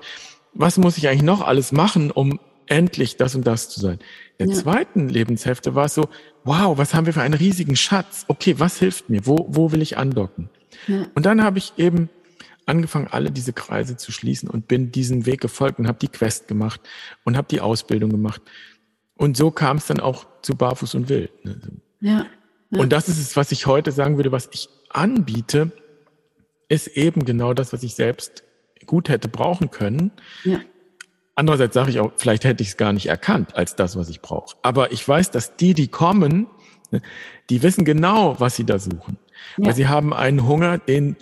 was 0.54 0.78
muss 0.78 0.98
ich 0.98 1.08
eigentlich 1.08 1.24
noch 1.24 1.42
alles 1.42 1.72
machen, 1.72 2.12
um 2.12 2.40
endlich 2.68 3.18
das 3.18 3.34
und 3.36 3.48
das 3.48 3.70
zu 3.70 3.80
sein? 3.80 4.00
In 4.38 4.48
der 4.48 4.56
ja. 4.56 4.62
zweiten 4.62 5.10
Lebenshälfte 5.10 5.74
war 5.74 5.86
es 5.86 5.96
so, 5.96 6.08
wow, 6.44 6.78
was 6.78 6.94
haben 6.94 7.08
wir 7.08 7.14
für 7.14 7.22
einen 7.22 7.34
riesigen 7.34 7.76
Schatz? 7.76 8.26
Okay, 8.28 8.56
was 8.60 8.78
hilft 8.78 9.10
mir? 9.10 9.26
Wo, 9.26 9.48
wo 9.50 9.72
will 9.72 9.82
ich 9.82 9.98
andocken? 9.98 10.50
Ja. 10.88 11.08
Und 11.16 11.26
dann 11.26 11.44
habe 11.44 11.58
ich 11.58 11.74
eben 11.78 12.10
angefangen, 12.66 13.08
alle 13.10 13.32
diese 13.32 13.54
Kreise 13.54 13.98
zu 13.98 14.12
schließen 14.12 14.50
und 14.50 14.68
bin 14.68 14.92
diesen 14.92 15.26
Weg 15.26 15.42
gefolgt 15.42 15.80
und 15.80 15.88
habe 15.88 16.00
die 16.00 16.08
Quest 16.08 16.48
gemacht 16.48 16.80
und 17.24 17.36
habe 17.36 17.48
die 17.50 17.60
Ausbildung 17.60 18.10
gemacht 18.10 18.42
und 19.16 19.38
so 19.38 19.52
kam 19.52 19.78
es 19.78 19.88
dann 19.88 20.00
auch 20.00 20.26
zu 20.42 20.56
Barfuß 20.56 20.96
und 20.96 21.10
Wild. 21.10 21.46
Ne? 21.46 21.60
Ja, 22.02 22.26
ja. 22.70 22.80
Und 22.80 22.92
das 22.92 23.08
ist 23.08 23.20
es, 23.20 23.36
was 23.36 23.52
ich 23.52 23.68
heute 23.68 23.92
sagen 23.92 24.18
würde, 24.18 24.32
was 24.32 24.50
ich 24.52 24.68
anbiete, 24.90 25.72
ist 26.70 26.88
eben 26.88 27.26
genau 27.26 27.54
das, 27.54 27.72
was 27.72 27.84
ich 27.84 27.96
selbst 27.96 28.44
gut 28.86 29.10
hätte 29.10 29.28
brauchen 29.30 29.70
können. 29.70 30.12
Ja. 30.44 30.60
Andererseits 31.36 31.74
sage 31.74 31.90
ich 31.92 32.00
auch, 32.00 32.12
vielleicht 32.18 32.44
hätte 32.46 32.64
ich 32.64 32.70
es 32.70 32.78
gar 32.78 32.94
nicht 32.94 33.08
erkannt 33.08 33.56
als 33.56 33.76
das, 33.76 33.96
was 33.96 34.10
ich 34.10 34.22
brauche. 34.22 34.56
Aber 34.62 34.92
ich 34.92 35.08
weiß, 35.08 35.32
dass 35.32 35.56
die, 35.56 35.74
die 35.74 35.88
kommen, 35.88 36.48
ne, 36.92 37.02
die 37.50 37.64
wissen 37.64 37.86
genau, 37.86 38.40
was 38.40 38.56
sie 38.56 38.66
da 38.66 38.80
suchen. 38.80 39.18
Ja. 39.58 39.68
Weil 39.68 39.76
sie 39.76 39.88
haben 39.88 40.14
einen 40.14 40.48
Hunger, 40.48 40.78
den 40.78 41.16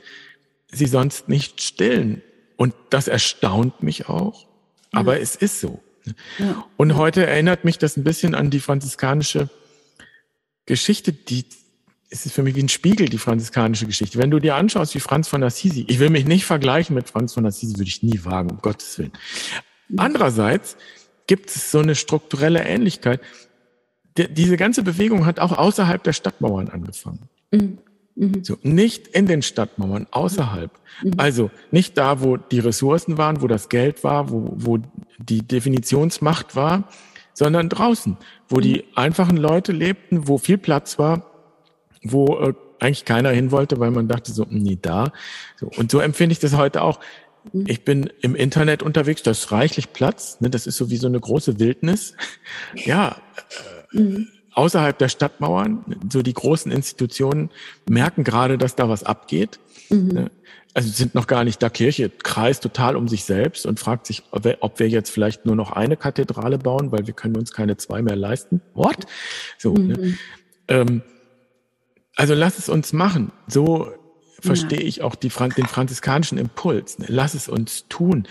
sie 0.70 0.86
sonst 0.86 1.30
nicht 1.30 1.62
stillen. 1.62 2.22
Und 2.58 2.74
das 2.90 3.08
erstaunt 3.08 3.84
mich 3.84 4.10
auch. 4.10 4.48
Aber 4.92 5.16
ja. 5.16 5.22
es 5.22 5.36
ist 5.36 5.60
so. 5.60 5.82
Ja. 6.38 6.66
Und 6.78 6.96
heute 6.96 7.26
erinnert 7.26 7.66
mich 7.66 7.78
das 7.78 7.98
ein 7.98 8.04
bisschen 8.04 8.36
an 8.36 8.50
die 8.50 8.60
franziskanische 8.60 9.50
Geschichte, 10.66 11.14
die 11.14 11.46
es 12.14 12.26
ist 12.26 12.34
für 12.34 12.44
mich 12.44 12.56
wie 12.56 12.64
ein 12.64 12.70
Spiegel, 12.70 13.08
die 13.08 13.18
franziskanische 13.18 13.86
Geschichte. 13.86 14.20
Wenn 14.20 14.32
du 14.32 14.40
dir 14.40 14.56
anschaust, 14.56 14.94
wie 14.96 15.00
Franz 15.00 15.30
von 15.30 15.44
Assisi, 15.44 15.86
ich 15.88 16.00
will 16.00 16.10
mich 16.10 16.26
nicht 16.26 16.44
vergleichen 16.44 16.94
mit 16.94 17.10
Franz 17.10 17.34
von 17.34 17.46
Assisi, 17.46 17.76
würde 17.76 17.88
ich 17.88 18.04
nie 18.04 18.20
wagen, 18.26 18.52
um 18.52 18.58
Gottes 18.58 19.00
Willen. 19.00 19.14
Andererseits 19.96 20.76
gibt 21.26 21.50
es 21.50 21.72
so 21.72 21.80
eine 21.80 21.96
strukturelle 21.96 22.64
Ähnlichkeit. 22.66 23.22
Die, 24.18 24.28
diese 24.28 24.58
ganze 24.58 24.84
Bewegung 24.84 25.26
hat 25.26 25.40
auch 25.40 25.58
außerhalb 25.58 26.04
der 26.04 26.12
Stadtmauern 26.12 26.68
angefangen. 26.68 27.30
Mhm. 27.52 27.78
Mhm. 28.16 28.44
So, 28.44 28.58
nicht 28.62 29.08
in 29.08 29.26
den 29.26 29.42
Stadtmauern, 29.42 30.08
außerhalb. 30.12 30.72
Mhm. 31.04 31.14
Also 31.16 31.50
nicht 31.72 31.98
da, 31.98 32.22
wo 32.22 32.36
die 32.36 32.60
Ressourcen 32.60 33.18
waren, 33.18 33.42
wo 33.42 33.48
das 33.48 33.70
Geld 33.70 34.04
war, 34.04 34.30
wo, 34.30 34.54
wo 34.58 34.80
die 35.22 35.48
Definitionsmacht 35.48 36.56
war, 36.56 36.90
sondern 37.34 37.70
draußen, 37.70 38.18
wo 38.50 38.58
mhm. 38.58 38.62
die 38.62 38.86
einfachen 38.96 39.38
Leute 39.38 39.72
lebten, 39.72 40.28
wo 40.28 40.38
viel 40.38 40.58
Platz 40.58 41.00
war, 41.00 41.32
wo 42.04 42.38
äh, 42.38 42.54
eigentlich 42.80 43.06
keiner 43.06 43.30
hin 43.30 43.52
wollte, 43.52 43.80
weil 43.80 43.92
man 43.92 44.08
dachte 44.08 44.32
so, 44.32 44.46
nie 44.50 44.78
da. 44.82 45.12
So, 45.56 45.70
und 45.78 45.92
so 45.92 46.00
empfinde 46.00 46.34
ich 46.34 46.40
das 46.40 46.58
heute 46.58 46.82
auch. 46.82 47.00
Mhm. 47.54 47.66
Ich 47.68 47.86
bin 47.86 48.10
im 48.22 48.36
Internet 48.36 48.84
unterwegs, 48.84 49.24
da 49.24 49.32
ist 49.32 49.52
reichlich 49.52 49.94
Platz, 49.94 50.42
ne, 50.42 50.50
das 50.50 50.68
ist 50.68 50.78
so 50.78 50.90
wie 50.90 50.98
so 50.98 51.08
eine 51.08 51.20
große 51.20 51.60
Wildnis. 51.60 52.16
Ja, 52.76 53.18
äh, 53.94 53.98
mhm 53.98 54.28
außerhalb 54.54 54.98
der 54.98 55.10
Stadtmauern, 55.10 55.86
so 56.12 56.22
die 56.22 56.34
großen 56.34 56.72
Institutionen 56.72 57.50
merken 57.90 58.24
gerade, 58.24 58.58
dass 58.58 58.76
da 58.76 58.90
was 58.90 59.04
abgeht. 59.04 59.60
Mhm. 59.90 60.08
Ne? 60.08 60.32
Also 60.74 60.90
sind 60.90 61.16
noch 61.16 61.28
gar 61.28 61.44
nicht 61.44 61.62
da. 61.62 61.70
Kirche 61.70 62.10
kreist 62.10 62.64
total 62.64 62.96
um 62.96 63.08
sich 63.08 63.26
selbst 63.26 63.66
und 63.66 63.80
fragt 63.80 64.08
sich, 64.08 64.24
ob 64.32 64.80
wir 64.80 64.88
jetzt 64.88 65.10
vielleicht 65.10 65.46
nur 65.46 65.56
noch 65.56 65.72
eine 65.72 65.98
Kathedrale 65.98 66.58
bauen, 66.58 66.92
weil 66.92 67.08
wir 67.08 67.14
können 67.14 67.36
uns 67.36 67.52
keine 67.52 67.76
zwei 67.78 68.02
mehr 68.02 68.16
leisten. 68.16 68.62
What? 68.74 69.06
So. 69.58 69.74
Ne? 69.74 69.98
Mhm. 69.98 70.02
Ne? 70.02 70.18
Ähm, 70.68 71.02
also 72.16 72.34
lass 72.34 72.58
es 72.58 72.70
uns 72.70 72.94
machen. 72.94 73.32
So 73.48 73.92
verstehe 74.40 74.82
ja. 74.82 74.88
ich 74.88 75.02
auch 75.02 75.16
die, 75.16 75.30
den 75.30 75.66
franziskanischen 75.66 76.38
Impuls. 76.38 77.00
Ne? 77.00 77.06
Lass 77.10 77.34
es 77.34 77.50
uns 77.50 77.86
tun. 77.90 78.28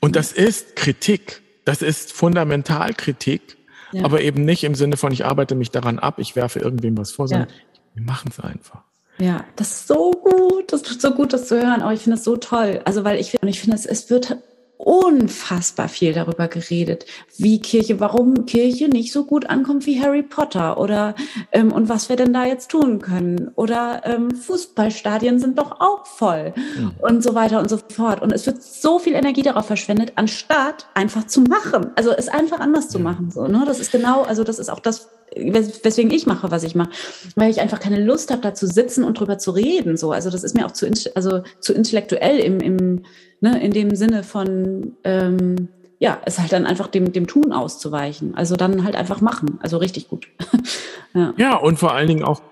Und 0.00 0.16
das 0.16 0.32
ist 0.32 0.76
Kritik. 0.76 1.42
Das 1.64 1.80
ist 1.80 2.12
Fundamentalkritik 2.12 3.56
ja. 3.94 4.04
aber 4.04 4.20
eben 4.20 4.44
nicht 4.44 4.64
im 4.64 4.74
Sinne 4.74 4.96
von, 4.96 5.12
ich 5.12 5.24
arbeite 5.24 5.54
mich 5.54 5.70
daran 5.70 5.98
ab, 5.98 6.18
ich 6.18 6.36
werfe 6.36 6.58
irgendwem 6.58 6.96
was 6.98 7.12
vor, 7.12 7.28
sondern 7.28 7.48
ja. 7.48 7.54
wir 7.94 8.04
machen 8.04 8.30
es 8.30 8.40
einfach. 8.40 8.82
Ja, 9.18 9.44
das 9.56 9.70
ist 9.70 9.86
so 9.86 10.10
gut, 10.10 10.72
das 10.72 10.82
tut 10.82 11.00
so 11.00 11.12
gut, 11.12 11.32
das 11.32 11.46
zu 11.46 11.56
hören, 11.56 11.82
aber 11.82 11.92
ich 11.92 12.00
finde 12.00 12.18
es 12.18 12.24
so 12.24 12.36
toll. 12.36 12.80
Also, 12.84 13.04
weil 13.04 13.20
ich, 13.20 13.40
und 13.40 13.48
ich 13.48 13.60
finde, 13.60 13.76
es, 13.76 13.86
es 13.86 14.10
wird 14.10 14.36
unfassbar 14.76 15.88
viel 15.88 16.12
darüber 16.12 16.48
geredet, 16.48 17.06
wie 17.36 17.60
Kirche, 17.60 18.00
warum 18.00 18.46
Kirche 18.46 18.88
nicht 18.88 19.12
so 19.12 19.24
gut 19.24 19.48
ankommt 19.48 19.86
wie 19.86 20.02
Harry 20.02 20.22
Potter 20.22 20.78
oder 20.78 21.14
ähm, 21.52 21.72
und 21.72 21.88
was 21.88 22.08
wir 22.08 22.16
denn 22.16 22.32
da 22.32 22.44
jetzt 22.44 22.70
tun 22.70 23.00
können. 23.00 23.50
Oder 23.54 24.02
ähm, 24.04 24.30
Fußballstadien 24.32 25.38
sind 25.38 25.58
doch 25.58 25.80
auch 25.80 26.06
voll 26.06 26.52
mhm. 26.56 26.92
und 27.00 27.22
so 27.22 27.34
weiter 27.34 27.60
und 27.60 27.68
so 27.68 27.78
fort. 27.78 28.20
Und 28.20 28.32
es 28.32 28.46
wird 28.46 28.62
so 28.62 28.98
viel 28.98 29.14
Energie 29.14 29.42
darauf 29.42 29.66
verschwendet, 29.66 30.12
anstatt 30.16 30.86
einfach 30.94 31.26
zu 31.26 31.42
machen, 31.42 31.90
also 31.94 32.10
es 32.10 32.28
einfach 32.28 32.60
anders 32.60 32.88
zu 32.88 32.98
machen 32.98 33.30
so 33.30 33.46
ne, 33.46 33.64
das 33.66 33.80
ist 33.80 33.92
genau, 33.92 34.22
also 34.22 34.44
das 34.44 34.58
ist 34.58 34.70
auch 34.70 34.80
das 34.80 35.08
weswegen 35.36 36.10
ich 36.10 36.26
mache, 36.26 36.50
was 36.50 36.62
ich 36.62 36.74
mache. 36.74 36.90
Weil 37.36 37.50
ich 37.50 37.60
einfach 37.60 37.80
keine 37.80 38.02
Lust 38.02 38.30
habe, 38.30 38.42
da 38.42 38.54
zu 38.54 38.66
sitzen 38.66 39.04
und 39.04 39.18
drüber 39.18 39.38
zu 39.38 39.50
reden. 39.50 39.96
So. 39.96 40.12
Also 40.12 40.30
das 40.30 40.44
ist 40.44 40.54
mir 40.54 40.66
auch 40.66 40.72
zu, 40.72 40.90
also 41.14 41.42
zu 41.60 41.72
intellektuell 41.72 42.38
im, 42.38 42.60
im, 42.60 43.02
ne, 43.40 43.62
in 43.62 43.72
dem 43.72 43.94
Sinne 43.94 44.22
von, 44.22 44.96
ähm, 45.04 45.68
ja, 45.98 46.20
es 46.24 46.38
halt 46.38 46.52
dann 46.52 46.66
einfach 46.66 46.88
dem, 46.88 47.12
dem 47.12 47.26
Tun 47.26 47.52
auszuweichen. 47.52 48.34
Also 48.34 48.56
dann 48.56 48.84
halt 48.84 48.96
einfach 48.96 49.20
machen. 49.20 49.58
Also 49.60 49.78
richtig 49.78 50.08
gut. 50.08 50.28
ja. 51.14 51.34
ja, 51.36 51.56
und 51.56 51.78
vor 51.78 51.92
allen 51.92 52.08
Dingen 52.08 52.24
auch, 52.24 52.42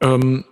ähm, 0.00 0.44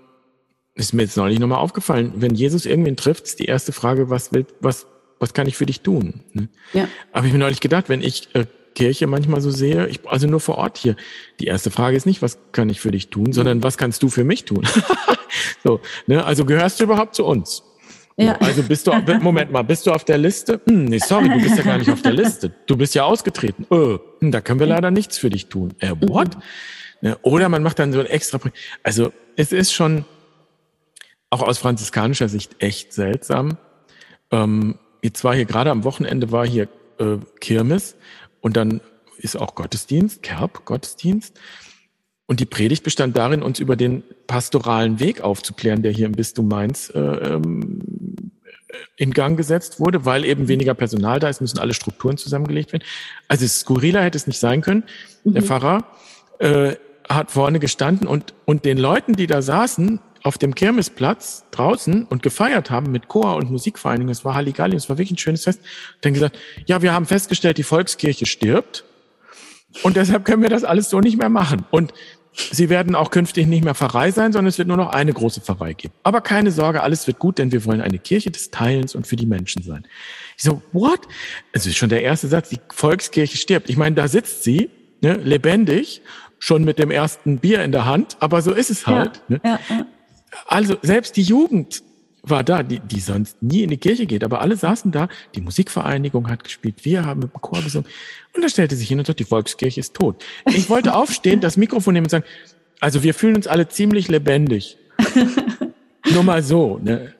ist 0.74 0.92
mir 0.92 1.02
jetzt 1.02 1.16
neulich 1.16 1.38
nochmal 1.38 1.58
aufgefallen, 1.58 2.12
wenn 2.16 2.34
Jesus 2.34 2.66
irgendwen 2.66 2.96
trifft, 2.96 3.24
ist 3.24 3.38
die 3.38 3.46
erste 3.46 3.72
Frage, 3.72 4.10
was 4.10 4.32
will, 4.32 4.46
was, 4.60 4.86
was 5.18 5.32
kann 5.32 5.46
ich 5.46 5.56
für 5.56 5.66
dich 5.66 5.80
tun? 5.80 6.20
Ne? 6.32 6.48
Ja. 6.74 6.88
Aber 7.12 7.26
ich 7.26 7.32
mir 7.32 7.38
neulich 7.38 7.60
gedacht, 7.60 7.88
wenn 7.88 8.02
ich 8.02 8.34
äh, 8.34 8.46
Kirche 8.76 9.08
manchmal 9.08 9.40
so 9.40 9.50
sehe, 9.50 9.88
ich, 9.88 10.00
also 10.06 10.28
nur 10.28 10.38
vor 10.38 10.58
Ort 10.58 10.78
hier, 10.78 10.94
die 11.40 11.46
erste 11.46 11.72
Frage 11.72 11.96
ist 11.96 12.06
nicht, 12.06 12.22
was 12.22 12.38
kann 12.52 12.68
ich 12.68 12.80
für 12.80 12.92
dich 12.92 13.08
tun, 13.08 13.32
sondern 13.32 13.64
was 13.64 13.76
kannst 13.76 14.02
du 14.04 14.08
für 14.08 14.22
mich 14.22 14.44
tun? 14.44 14.68
so, 15.64 15.80
ne? 16.06 16.24
Also 16.24 16.44
gehörst 16.44 16.78
du 16.78 16.84
überhaupt 16.84 17.16
zu 17.16 17.24
uns? 17.24 17.64
Ja. 18.18 18.36
Also 18.36 18.62
bist 18.62 18.86
du, 18.86 18.92
Moment 19.20 19.50
mal, 19.50 19.62
bist 19.62 19.86
du 19.86 19.92
auf 19.92 20.04
der 20.04 20.18
Liste? 20.18 20.60
Hm, 20.66 20.86
nee, 20.86 20.98
sorry, 20.98 21.28
du 21.28 21.40
bist 21.40 21.58
ja 21.58 21.64
gar 21.64 21.78
nicht 21.78 21.90
auf 21.90 22.00
der 22.00 22.12
Liste. 22.12 22.52
Du 22.66 22.76
bist 22.76 22.94
ja 22.94 23.04
ausgetreten. 23.04 23.66
Äh, 23.70 23.98
da 24.30 24.40
können 24.40 24.60
wir 24.60 24.66
leider 24.66 24.90
nichts 24.90 25.18
für 25.18 25.28
dich 25.28 25.48
tun. 25.48 25.74
Äh, 25.80 25.92
what? 26.00 26.36
Mhm. 27.02 27.16
Oder 27.22 27.48
man 27.48 27.62
macht 27.62 27.78
dann 27.78 27.92
so 27.92 28.00
ein 28.00 28.06
extra, 28.06 28.38
also 28.82 29.12
es 29.36 29.52
ist 29.52 29.72
schon 29.72 30.04
auch 31.28 31.42
aus 31.42 31.58
franziskanischer 31.58 32.28
Sicht 32.28 32.56
echt 32.58 32.92
seltsam. 32.92 33.58
Ähm, 34.30 34.78
jetzt 35.02 35.22
war 35.24 35.34
hier 35.34 35.44
gerade 35.44 35.70
am 35.70 35.84
Wochenende 35.84 36.32
war 36.32 36.46
hier 36.46 36.68
äh, 36.98 37.18
Kirmes 37.40 37.96
und 38.46 38.56
dann 38.56 38.80
ist 39.18 39.36
auch 39.36 39.56
Gottesdienst, 39.56 40.22
Kerb, 40.22 40.64
Gottesdienst. 40.66 41.36
Und 42.26 42.38
die 42.38 42.44
Predigt 42.44 42.84
bestand 42.84 43.16
darin, 43.16 43.42
uns 43.42 43.58
über 43.58 43.74
den 43.74 44.04
pastoralen 44.28 45.00
Weg 45.00 45.20
aufzuklären, 45.20 45.82
der 45.82 45.90
hier 45.90 46.06
im 46.06 46.12
Bistum 46.12 46.46
Mainz 46.46 46.92
äh, 46.94 47.00
ähm, 47.00 47.82
in 48.96 49.12
Gang 49.12 49.36
gesetzt 49.36 49.80
wurde, 49.80 50.04
weil 50.04 50.24
eben 50.24 50.46
weniger 50.46 50.74
Personal 50.74 51.18
da 51.18 51.28
ist, 51.28 51.40
müssen 51.40 51.58
alle 51.58 51.74
Strukturen 51.74 52.18
zusammengelegt 52.18 52.72
werden. 52.72 52.84
Also 53.26 53.48
skurriler 53.48 54.04
hätte 54.04 54.16
es 54.16 54.28
nicht 54.28 54.38
sein 54.38 54.60
können. 54.60 54.84
Mhm. 55.24 55.32
Der 55.32 55.42
Pfarrer 55.42 55.84
äh, 56.38 56.76
hat 57.08 57.32
vorne 57.32 57.58
gestanden 57.58 58.06
und, 58.06 58.32
und 58.44 58.64
den 58.64 58.78
Leuten, 58.78 59.14
die 59.14 59.26
da 59.26 59.42
saßen, 59.42 59.98
auf 60.26 60.38
dem 60.38 60.54
Kirmesplatz 60.54 61.44
draußen 61.52 62.04
und 62.04 62.22
gefeiert 62.22 62.70
haben 62.70 62.90
mit 62.90 63.08
Chor 63.08 63.36
und 63.36 63.50
Musikvereinigung. 63.50 64.10
Es 64.10 64.24
war 64.24 64.34
Halligalli, 64.34 64.76
es 64.76 64.88
war 64.88 64.98
wirklich 64.98 65.12
ein 65.12 65.18
schönes 65.18 65.44
Fest. 65.44 65.60
Dann 66.00 66.14
gesagt, 66.14 66.38
ja, 66.66 66.82
wir 66.82 66.92
haben 66.92 67.06
festgestellt, 67.06 67.58
die 67.58 67.62
Volkskirche 67.62 68.26
stirbt 68.26 68.84
und 69.82 69.96
deshalb 69.96 70.24
können 70.24 70.42
wir 70.42 70.48
das 70.48 70.64
alles 70.64 70.90
so 70.90 71.00
nicht 71.00 71.16
mehr 71.18 71.28
machen. 71.28 71.64
Und 71.70 71.92
sie 72.32 72.68
werden 72.68 72.94
auch 72.94 73.10
künftig 73.10 73.46
nicht 73.46 73.64
mehr 73.64 73.74
Pfarrei 73.74 74.10
sein, 74.10 74.32
sondern 74.32 74.48
es 74.48 74.58
wird 74.58 74.68
nur 74.68 74.76
noch 74.76 74.90
eine 74.90 75.12
große 75.12 75.40
Pfarrei 75.40 75.74
geben. 75.74 75.94
Aber 76.02 76.20
keine 76.20 76.50
Sorge, 76.50 76.82
alles 76.82 77.06
wird 77.06 77.18
gut, 77.18 77.38
denn 77.38 77.52
wir 77.52 77.64
wollen 77.64 77.80
eine 77.80 77.98
Kirche 77.98 78.30
des 78.30 78.50
Teilens 78.50 78.94
und 78.94 79.06
für 79.06 79.16
die 79.16 79.26
Menschen 79.26 79.62
sein. 79.62 79.86
Ich 80.36 80.42
so, 80.42 80.62
what? 80.72 81.00
Es 81.52 81.66
ist 81.66 81.76
schon 81.76 81.88
der 81.88 82.02
erste 82.02 82.28
Satz, 82.28 82.48
die 82.48 82.58
Volkskirche 82.72 83.36
stirbt. 83.36 83.70
Ich 83.70 83.76
meine, 83.76 83.94
da 83.94 84.08
sitzt 84.08 84.42
sie, 84.42 84.70
ne, 85.00 85.14
lebendig, 85.14 86.02
schon 86.38 86.64
mit 86.64 86.78
dem 86.78 86.90
ersten 86.90 87.38
Bier 87.38 87.62
in 87.62 87.72
der 87.72 87.86
Hand, 87.86 88.16
aber 88.20 88.42
so 88.42 88.52
ist 88.52 88.70
es 88.70 88.86
halt. 88.86 89.22
Ja, 89.28 89.36
ne? 89.36 89.40
ja, 89.44 89.60
ja. 89.68 89.86
Also 90.46 90.76
selbst 90.82 91.16
die 91.16 91.22
Jugend 91.22 91.82
war 92.22 92.42
da, 92.42 92.62
die, 92.62 92.80
die 92.80 93.00
sonst 93.00 93.40
nie 93.42 93.62
in 93.62 93.70
die 93.70 93.76
Kirche 93.76 94.06
geht, 94.06 94.24
aber 94.24 94.40
alle 94.40 94.56
saßen 94.56 94.90
da, 94.90 95.08
die 95.34 95.40
Musikvereinigung 95.40 96.28
hat 96.28 96.42
gespielt, 96.42 96.84
wir 96.84 97.06
haben 97.06 97.20
mit 97.20 97.32
dem 97.32 97.40
Chor 97.40 97.62
gesungen 97.62 97.88
und 98.34 98.42
da 98.42 98.48
stellte 98.48 98.74
sich 98.74 98.88
hin 98.88 98.98
und 98.98 99.06
sagt, 99.06 99.20
die 99.20 99.24
Volkskirche 99.24 99.80
ist 99.80 99.94
tot. 99.94 100.24
Ich 100.46 100.68
wollte 100.68 100.94
aufstehen, 100.94 101.40
das 101.40 101.56
Mikrofon 101.56 101.94
nehmen 101.94 102.06
und 102.06 102.10
sagen, 102.10 102.24
also 102.80 103.02
wir 103.02 103.14
fühlen 103.14 103.36
uns 103.36 103.46
alle 103.46 103.68
ziemlich 103.68 104.08
lebendig. 104.08 104.76
Nur 106.12 106.22
mal 106.22 106.42
so. 106.42 106.78
Ne? 106.78 107.14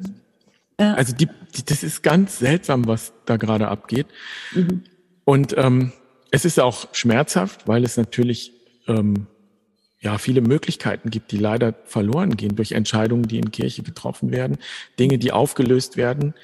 Ja. 0.78 0.94
Also 0.94 1.14
die, 1.14 1.28
die, 1.56 1.64
das 1.64 1.82
ist 1.82 2.02
ganz 2.02 2.38
seltsam, 2.38 2.86
was 2.86 3.12
da 3.24 3.36
gerade 3.36 3.68
abgeht. 3.68 4.06
Mhm. 4.52 4.82
Und 5.24 5.56
ähm, 5.56 5.92
es 6.30 6.44
ist 6.44 6.60
auch 6.60 6.88
schmerzhaft, 6.92 7.66
weil 7.66 7.84
es 7.84 7.96
natürlich 7.96 8.52
ähm, 8.86 9.26
ja, 10.00 10.18
viele 10.18 10.40
Möglichkeiten 10.40 11.10
gibt, 11.10 11.32
die 11.32 11.38
leider 11.38 11.74
verloren 11.84 12.36
gehen 12.36 12.56
durch 12.56 12.72
Entscheidungen, 12.72 13.26
die 13.26 13.38
in 13.38 13.50
Kirche 13.50 13.82
getroffen 13.82 14.30
werden, 14.30 14.58
Dinge, 14.98 15.18
die 15.18 15.32
aufgelöst 15.32 15.96
werden, 15.96 16.34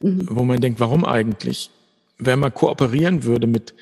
mhm. 0.00 0.28
wo 0.30 0.44
man 0.44 0.60
denkt, 0.60 0.80
warum 0.80 1.04
eigentlich? 1.04 1.70
Wenn 2.18 2.38
man 2.38 2.54
kooperieren 2.54 3.24
würde 3.24 3.46
mit 3.46 3.74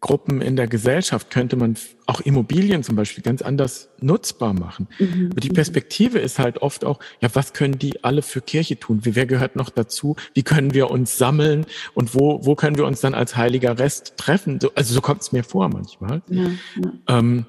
Gruppen 0.00 0.42
in 0.42 0.56
der 0.56 0.66
Gesellschaft, 0.66 1.30
könnte 1.30 1.56
man 1.56 1.76
auch 2.06 2.20
Immobilien 2.20 2.82
zum 2.82 2.96
Beispiel 2.96 3.22
ganz 3.22 3.40
anders 3.40 3.88
nutzbar 4.00 4.52
machen. 4.52 4.88
Mhm. 4.98 5.28
Aber 5.30 5.40
die 5.40 5.48
Perspektive 5.48 6.18
ist 6.18 6.38
halt 6.38 6.58
oft 6.58 6.84
auch, 6.84 7.00
ja, 7.20 7.28
was 7.32 7.52
können 7.54 7.78
die 7.78 8.04
alle 8.04 8.22
für 8.22 8.40
Kirche 8.40 8.78
tun? 8.78 9.00
Wer 9.02 9.26
gehört 9.26 9.56
noch 9.56 9.70
dazu? 9.70 10.16
Wie 10.34 10.42
können 10.42 10.74
wir 10.74 10.90
uns 10.90 11.16
sammeln? 11.16 11.66
Und 11.94 12.14
wo, 12.14 12.44
wo 12.44 12.54
können 12.56 12.76
wir 12.76 12.84
uns 12.84 13.00
dann 13.00 13.14
als 13.14 13.36
heiliger 13.36 13.78
Rest 13.78 14.14
treffen? 14.16 14.58
also 14.74 14.92
so 14.92 15.00
kommt 15.00 15.22
es 15.22 15.32
mir 15.32 15.44
vor 15.44 15.68
manchmal. 15.68 16.20
Ja, 16.28 16.42
ja. 16.44 17.18
Ähm, 17.18 17.46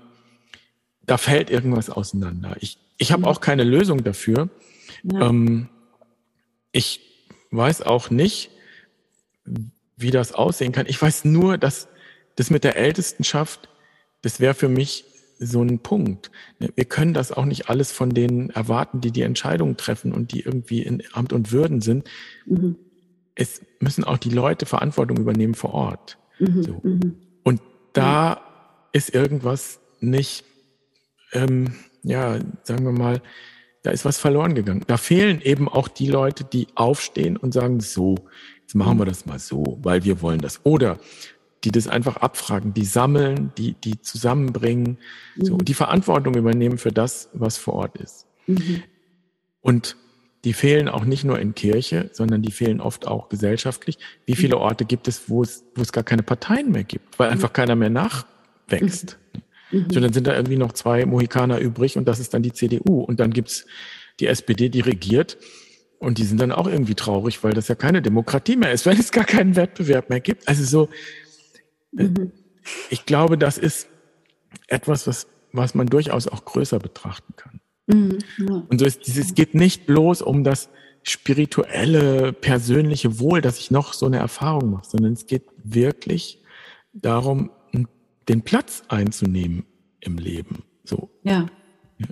da 1.07 1.17
fällt 1.17 1.49
irgendwas 1.49 1.89
auseinander. 1.89 2.55
Ich, 2.59 2.77
ich 2.97 3.11
habe 3.11 3.21
mhm. 3.21 3.27
auch 3.27 3.41
keine 3.41 3.63
Lösung 3.63 4.03
dafür. 4.03 4.49
Ja. 5.03 5.29
Ähm, 5.29 5.69
ich 6.71 7.01
weiß 7.49 7.81
auch 7.81 8.11
nicht, 8.11 8.51
wie 9.95 10.11
das 10.11 10.33
aussehen 10.33 10.73
kann. 10.73 10.85
Ich 10.87 11.01
weiß 11.01 11.25
nur, 11.25 11.57
dass 11.57 11.87
das 12.35 12.51
mit 12.51 12.63
der 12.63 12.75
Ältestenschaft, 12.75 13.69
das 14.21 14.39
wäre 14.39 14.53
für 14.53 14.69
mich 14.69 15.05
so 15.39 15.63
ein 15.63 15.79
Punkt. 15.79 16.29
Wir 16.59 16.85
können 16.85 17.13
das 17.13 17.31
auch 17.31 17.45
nicht 17.45 17.69
alles 17.69 17.91
von 17.91 18.09
denen 18.09 18.49
erwarten, 18.49 19.01
die 19.01 19.11
die 19.11 19.21
Entscheidungen 19.21 19.77
treffen 19.77 20.11
und 20.11 20.33
die 20.33 20.41
irgendwie 20.41 20.81
in 20.81 21.03
Amt 21.13 21.31
und 21.31 21.51
Würden 21.51 21.81
sind. 21.81 22.09
Mhm. 22.45 22.75
Es 23.33 23.61
müssen 23.79 24.03
auch 24.03 24.17
die 24.17 24.29
Leute 24.29 24.65
Verantwortung 24.65 25.17
übernehmen 25.17 25.53
vor 25.53 25.73
Ort. 25.73 26.17
Mhm. 26.39 26.63
So. 26.63 26.81
Mhm. 26.83 27.17
Und 27.43 27.61
da 27.93 28.41
ist 28.91 29.13
irgendwas 29.13 29.79
nicht 29.99 30.43
ähm, 31.33 31.73
ja, 32.03 32.39
sagen 32.63 32.85
wir 32.85 32.91
mal, 32.91 33.21
da 33.83 33.91
ist 33.91 34.05
was 34.05 34.17
verloren 34.17 34.55
gegangen. 34.55 34.83
Da 34.87 34.97
fehlen 34.97 35.41
eben 35.41 35.69
auch 35.69 35.87
die 35.87 36.07
Leute, 36.07 36.43
die 36.43 36.67
aufstehen 36.75 37.37
und 37.37 37.53
sagen, 37.53 37.79
so, 37.79 38.15
jetzt 38.61 38.75
machen 38.75 38.97
wir 38.97 39.05
das 39.05 39.25
mal 39.25 39.39
so, 39.39 39.79
weil 39.81 40.03
wir 40.03 40.21
wollen 40.21 40.39
das. 40.39 40.61
Oder 40.63 40.99
die 41.63 41.71
das 41.71 41.87
einfach 41.87 42.17
abfragen, 42.17 42.73
die 42.73 42.85
sammeln, 42.85 43.51
die, 43.57 43.73
die 43.73 44.01
zusammenbringen, 44.01 44.97
mhm. 45.35 45.45
so, 45.45 45.57
die 45.57 45.73
Verantwortung 45.73 46.35
übernehmen 46.35 46.77
für 46.77 46.91
das, 46.91 47.29
was 47.33 47.57
vor 47.57 47.73
Ort 47.75 47.97
ist. 47.97 48.27
Mhm. 48.45 48.83
Und 49.61 49.97
die 50.43 50.53
fehlen 50.53 50.87
auch 50.87 51.03
nicht 51.03 51.23
nur 51.23 51.39
in 51.39 51.55
Kirche, 51.55 52.09
sondern 52.13 52.41
die 52.41 52.51
fehlen 52.51 52.79
oft 52.79 53.07
auch 53.07 53.27
gesellschaftlich. 53.27 53.97
Wie 54.25 54.35
viele 54.35 54.57
mhm. 54.57 54.61
Orte 54.61 54.85
gibt 54.85 55.07
es, 55.07 55.29
wo 55.29 55.41
es, 55.41 55.65
wo 55.75 55.81
es 55.81 55.91
gar 55.91 56.03
keine 56.03 56.23
Parteien 56.23 56.71
mehr 56.71 56.83
gibt, 56.83 57.17
weil 57.19 57.29
einfach 57.29 57.53
keiner 57.53 57.75
mehr 57.75 57.89
nachwächst? 57.89 59.17
Mhm. 59.33 59.41
Mhm. 59.71 59.87
So, 59.91 59.99
dann 59.99 60.13
sind 60.13 60.27
da 60.27 60.35
irgendwie 60.35 60.57
noch 60.57 60.73
zwei 60.73 61.05
Mohikaner 61.05 61.59
übrig 61.59 61.97
und 61.97 62.07
das 62.07 62.19
ist 62.19 62.33
dann 62.33 62.43
die 62.43 62.53
CDU. 62.53 63.01
Und 63.01 63.19
dann 63.19 63.31
gibt's 63.31 63.65
die 64.19 64.27
SPD, 64.27 64.69
die 64.69 64.81
regiert. 64.81 65.37
Und 65.99 66.19
die 66.19 66.25
sind 66.25 66.39
dann 66.39 66.51
auch 66.51 66.67
irgendwie 66.67 66.93
traurig, 66.93 67.43
weil 67.43 67.53
das 67.53 67.67
ja 67.69 67.75
keine 67.75 68.01
Demokratie 68.01 68.55
mehr 68.55 68.71
ist, 68.71 68.85
weil 68.85 68.99
es 68.99 69.11
gar 69.11 69.25
keinen 69.25 69.55
Wettbewerb 69.55 70.09
mehr 70.09 70.19
gibt. 70.19 70.47
Also 70.47 70.63
so, 70.63 70.89
äh, 71.97 72.03
mhm. 72.03 72.31
ich 72.89 73.05
glaube, 73.05 73.37
das 73.37 73.57
ist 73.57 73.87
etwas, 74.67 75.07
was, 75.07 75.27
was 75.51 75.75
man 75.75 75.87
durchaus 75.87 76.27
auch 76.27 76.45
größer 76.45 76.79
betrachten 76.79 77.33
kann. 77.35 77.61
Mhm. 77.87 78.19
Ja. 78.37 78.63
Und 78.69 78.79
so 78.79 78.85
ist 78.85 79.07
dieses, 79.07 79.27
es 79.27 79.35
geht 79.35 79.55
nicht 79.55 79.85
bloß 79.85 80.21
um 80.21 80.43
das 80.43 80.69
spirituelle, 81.03 82.33
persönliche 82.33 83.19
Wohl, 83.19 83.41
dass 83.41 83.59
ich 83.59 83.71
noch 83.71 83.93
so 83.93 84.05
eine 84.05 84.17
Erfahrung 84.17 84.71
mache, 84.71 84.89
sondern 84.89 85.13
es 85.13 85.25
geht 85.25 85.43
wirklich 85.63 86.41
darum, 86.91 87.49
den 88.29 88.41
Platz 88.41 88.83
einzunehmen 88.87 89.65
im 89.99 90.17
Leben. 90.17 90.63
So. 90.83 91.09
Ja. 91.23 91.47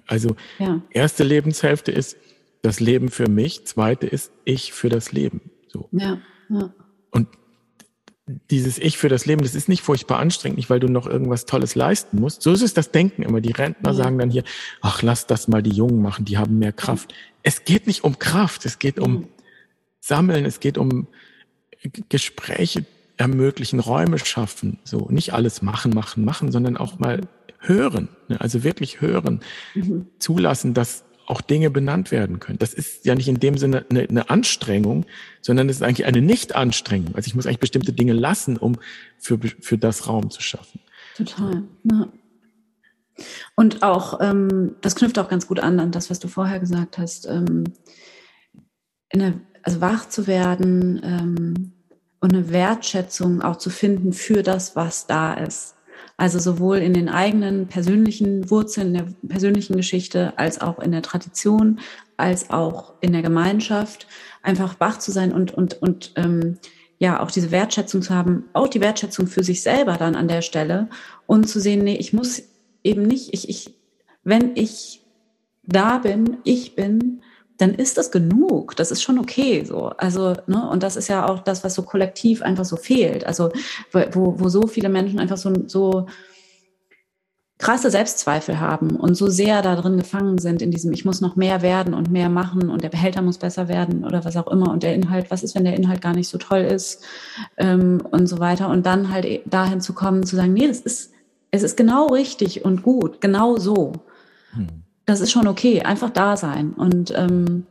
Also 0.07 0.35
ja. 0.59 0.81
erste 0.89 1.23
Lebenshälfte 1.23 1.91
ist 1.91 2.17
das 2.61 2.79
Leben 2.79 3.09
für 3.09 3.29
mich, 3.29 3.65
zweite 3.67 4.07
ist 4.07 4.31
ich 4.43 4.73
für 4.73 4.89
das 4.89 5.11
Leben. 5.11 5.51
So. 5.67 5.87
Ja. 5.91 6.19
ja. 6.49 6.73
Und 7.11 7.27
dieses 8.49 8.79
Ich 8.79 8.97
für 8.97 9.09
das 9.09 9.27
Leben, 9.27 9.43
das 9.43 9.53
ist 9.53 9.69
nicht 9.69 9.83
furchtbar 9.83 10.17
anstrengend, 10.17 10.57
nicht 10.57 10.69
weil 10.69 10.79
du 10.79 10.87
noch 10.87 11.05
irgendwas 11.05 11.45
Tolles 11.45 11.75
leisten 11.75 12.19
musst. 12.19 12.41
So 12.41 12.51
ist 12.51 12.63
es 12.63 12.73
das 12.73 12.91
Denken 12.91 13.21
immer. 13.21 13.39
Die 13.39 13.51
Rentner 13.51 13.91
ja. 13.91 13.95
sagen 13.95 14.17
dann 14.17 14.31
hier, 14.31 14.43
ach, 14.81 15.03
lass 15.03 15.27
das 15.27 15.47
mal 15.47 15.61
die 15.61 15.75
Jungen 15.75 16.01
machen, 16.01 16.25
die 16.25 16.37
haben 16.37 16.57
mehr 16.57 16.73
Kraft. 16.73 17.13
Es 17.43 17.65
geht 17.65 17.85
nicht 17.85 18.03
um 18.03 18.17
Kraft, 18.17 18.65
es 18.65 18.79
geht 18.79 18.99
um 18.99 19.27
Sammeln, 19.99 20.45
es 20.45 20.59
geht 20.59 20.79
um 20.79 21.07
Gespräche 22.09 22.85
ermöglichen, 23.17 23.79
Räume 23.79 24.19
schaffen, 24.19 24.79
so 24.83 25.07
nicht 25.09 25.33
alles 25.33 25.61
machen, 25.61 25.93
machen, 25.93 26.25
machen, 26.25 26.51
sondern 26.51 26.77
auch 26.77 26.99
mal 26.99 27.21
hören, 27.59 28.09
ne? 28.27 28.39
also 28.41 28.63
wirklich 28.63 29.01
hören, 29.01 29.41
mhm. 29.73 30.07
zulassen, 30.19 30.73
dass 30.73 31.03
auch 31.27 31.41
Dinge 31.41 31.71
benannt 31.71 32.11
werden 32.11 32.39
können. 32.39 32.59
Das 32.59 32.73
ist 32.73 33.05
ja 33.05 33.15
nicht 33.15 33.27
in 33.27 33.39
dem 33.39 33.57
Sinne 33.57 33.85
eine, 33.89 34.01
eine 34.01 34.29
Anstrengung, 34.29 35.05
sondern 35.41 35.69
es 35.69 35.77
ist 35.77 35.81
eigentlich 35.81 36.05
eine 36.05 36.21
Nicht-Anstrengung. 36.21 37.15
Also 37.15 37.27
ich 37.27 37.35
muss 37.35 37.47
eigentlich 37.47 37.59
bestimmte 37.59 37.93
Dinge 37.93 38.13
lassen, 38.13 38.57
um 38.57 38.77
für, 39.17 39.39
für 39.39 39.77
das 39.77 40.07
Raum 40.07 40.29
zu 40.29 40.41
schaffen. 40.41 40.79
Total. 41.15 41.63
Ja. 41.91 42.09
Und 43.55 43.81
auch, 43.81 44.19
ähm, 44.21 44.75
das 44.81 44.95
knüpft 44.95 45.17
auch 45.17 45.29
ganz 45.29 45.47
gut 45.47 45.59
an 45.59 45.79
an 45.79 45.91
das, 45.91 46.09
was 46.09 46.19
du 46.19 46.27
vorher 46.27 46.59
gesagt 46.59 46.97
hast, 46.97 47.25
ähm, 47.27 47.63
eine, 49.09 49.41
also 49.63 49.81
wach 49.81 50.09
zu 50.09 50.27
werden 50.27 51.01
ähm, 51.03 51.74
und 52.25 52.33
eine 52.33 52.49
Wertschätzung 52.49 53.43
auch 53.43 53.57
zu 53.57 53.69
finden 53.69 54.11
für 54.11 54.41
das, 54.41 54.75
was 54.75 55.05
da 55.05 55.35
ist. 55.35 55.75
Also 56.17 56.39
sowohl 56.39 56.77
in 56.77 56.95
den 56.95 57.07
eigenen 57.07 57.67
persönlichen 57.67 58.49
Wurzeln, 58.49 58.87
in 58.87 58.93
der 58.95 59.07
persönlichen 59.27 59.75
Geschichte, 59.75 60.33
als 60.35 60.59
auch 60.59 60.79
in 60.79 60.91
der 60.91 61.03
Tradition, 61.03 61.79
als 62.17 62.49
auch 62.49 62.93
in 62.99 63.13
der 63.13 63.21
Gemeinschaft, 63.21 64.07
einfach 64.41 64.79
wach 64.79 64.97
zu 64.97 65.11
sein 65.11 65.33
und, 65.33 65.53
und, 65.53 65.79
und 65.83 66.13
ähm, 66.15 66.57
ja, 66.97 67.21
auch 67.21 67.29
diese 67.29 67.51
Wertschätzung 67.51 68.01
zu 68.01 68.15
haben, 68.15 68.45
auch 68.53 68.69
die 68.69 68.81
Wertschätzung 68.81 69.27
für 69.27 69.43
sich 69.43 69.61
selber 69.61 69.97
dann 69.97 70.15
an 70.15 70.27
der 70.27 70.41
Stelle 70.41 70.89
und 71.27 71.47
zu 71.47 71.59
sehen, 71.59 71.83
nee, 71.83 71.97
ich 71.97 72.11
muss 72.11 72.41
eben 72.83 73.03
nicht, 73.03 73.35
ich, 73.35 73.49
ich, 73.49 73.75
wenn 74.23 74.55
ich 74.55 75.05
da 75.61 75.99
bin, 75.99 76.37
ich 76.43 76.73
bin, 76.73 77.21
dann 77.57 77.73
ist 77.73 77.97
das 77.97 78.11
genug. 78.11 78.75
Das 78.75 78.91
ist 78.91 79.01
schon 79.01 79.19
okay 79.19 79.63
so. 79.63 79.87
Also, 79.97 80.35
ne, 80.47 80.69
und 80.69 80.83
das 80.83 80.95
ist 80.95 81.07
ja 81.07 81.27
auch 81.27 81.39
das, 81.39 81.63
was 81.63 81.73
so 81.73 81.83
kollektiv 81.83 82.41
einfach 82.41 82.65
so 82.65 82.75
fehlt. 82.75 83.25
Also, 83.25 83.51
wo, 83.91 84.39
wo 84.39 84.49
so 84.49 84.67
viele 84.67 84.89
Menschen 84.89 85.19
einfach 85.19 85.37
so, 85.37 85.53
so 85.67 86.07
krasse 87.57 87.89
Selbstzweifel 87.89 88.59
haben 88.59 88.97
und 88.97 89.15
so 89.15 89.27
sehr 89.27 89.61
da 89.61 89.75
drin 89.75 89.97
gefangen 89.97 90.37
sind 90.39 90.61
in 90.61 90.71
diesem, 90.71 90.91
ich 90.91 91.05
muss 91.05 91.21
noch 91.21 91.37
mehr 91.37 91.61
werden 91.61 91.93
und 91.93 92.11
mehr 92.11 92.27
machen 92.29 92.69
und 92.69 92.83
der 92.83 92.89
Behälter 92.89 93.21
muss 93.21 93.37
besser 93.37 93.69
werden 93.69 94.03
oder 94.03 94.25
was 94.25 94.35
auch 94.35 94.47
immer 94.47 94.71
und 94.71 94.83
der 94.83 94.93
Inhalt, 94.93 95.31
was 95.31 95.41
ist, 95.41 95.55
wenn 95.55 95.63
der 95.63 95.75
Inhalt 95.75 96.01
gar 96.01 96.13
nicht 96.13 96.27
so 96.27 96.37
toll 96.37 96.59
ist 96.59 97.05
ähm, 97.55 98.01
und 98.11 98.27
so 98.27 98.39
weiter 98.39 98.69
und 98.69 98.85
dann 98.85 99.09
halt 99.09 99.41
dahin 99.45 99.79
zu 99.79 99.93
kommen, 99.93 100.25
zu 100.25 100.35
sagen, 100.35 100.53
nee, 100.53 100.67
das 100.67 100.81
ist, 100.81 101.13
es 101.51 101.63
ist 101.63 101.77
genau 101.77 102.07
richtig 102.07 102.65
und 102.65 102.83
gut, 102.83 103.21
genau 103.21 103.55
so. 103.55 103.93
Hm. 104.51 104.84
Das 105.05 105.21
ist 105.21 105.31
schon 105.31 105.47
okay, 105.47 105.81
einfach 105.81 106.09
da 106.09 106.35
sein 106.35 106.73
und 106.73 107.13
ähm, 107.15 107.67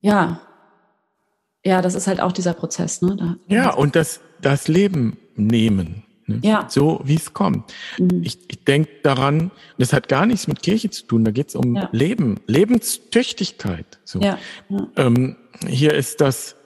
ja, 0.00 0.40
ja, 1.64 1.82
das 1.82 1.94
ist 1.94 2.06
halt 2.06 2.20
auch 2.20 2.32
dieser 2.32 2.54
Prozess, 2.54 3.02
ne? 3.02 3.16
Da, 3.16 3.36
ja, 3.48 3.74
und 3.74 3.96
das, 3.96 4.20
das 4.40 4.68
Leben 4.68 5.18
nehmen. 5.34 6.04
Ne? 6.26 6.40
Ja. 6.42 6.66
So 6.68 7.00
wie 7.04 7.14
es 7.14 7.32
kommt. 7.32 7.72
Mhm. 7.98 8.22
Ich, 8.22 8.38
ich 8.48 8.64
denke 8.64 8.90
daran, 9.02 9.50
das 9.78 9.92
hat 9.92 10.08
gar 10.08 10.26
nichts 10.26 10.48
mit 10.48 10.62
Kirche 10.62 10.90
zu 10.90 11.06
tun, 11.06 11.24
da 11.24 11.30
geht 11.30 11.48
es 11.48 11.56
um 11.56 11.76
ja. 11.76 11.88
Leben, 11.92 12.40
Lebenstüchtigkeit. 12.46 13.98
So. 14.04 14.20
Ja. 14.20 14.38
ja. 14.68 14.88
Ähm, 14.96 15.36
hier 15.66 15.94
ist 15.94 16.20
das 16.20 16.56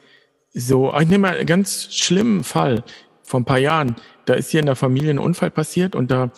so, 0.52 0.92
ich 0.98 1.08
nehme 1.08 1.28
mal 1.28 1.36
einen 1.36 1.46
ganz 1.46 1.94
schlimmen 1.94 2.42
Fall 2.42 2.84
vor 3.22 3.40
ein 3.40 3.44
paar 3.44 3.58
Jahren. 3.58 3.96
Da 4.24 4.34
ist 4.34 4.50
hier 4.50 4.60
in 4.60 4.66
der 4.66 4.76
Familie 4.76 5.10
ein 5.10 5.18
Unfall 5.18 5.50
passiert 5.50 5.94
und 5.94 6.10
da 6.10 6.30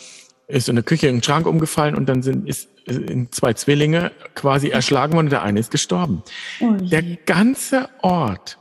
ist 0.52 0.68
in 0.68 0.76
der 0.76 0.84
Küche 0.84 1.08
ein 1.08 1.22
Schrank 1.22 1.46
umgefallen 1.46 1.94
und 1.94 2.08
dann 2.08 2.22
sind 2.22 2.48
ist 2.48 2.68
äh, 2.86 3.26
zwei 3.30 3.54
Zwillinge 3.54 4.12
quasi 4.34 4.68
erschlagen 4.68 5.14
worden 5.14 5.26
und 5.26 5.32
der 5.32 5.42
eine 5.42 5.60
ist 5.60 5.70
gestorben. 5.70 6.22
Oh 6.60 6.72
der 6.72 7.02
ganze 7.02 7.88
Ort, 8.02 8.58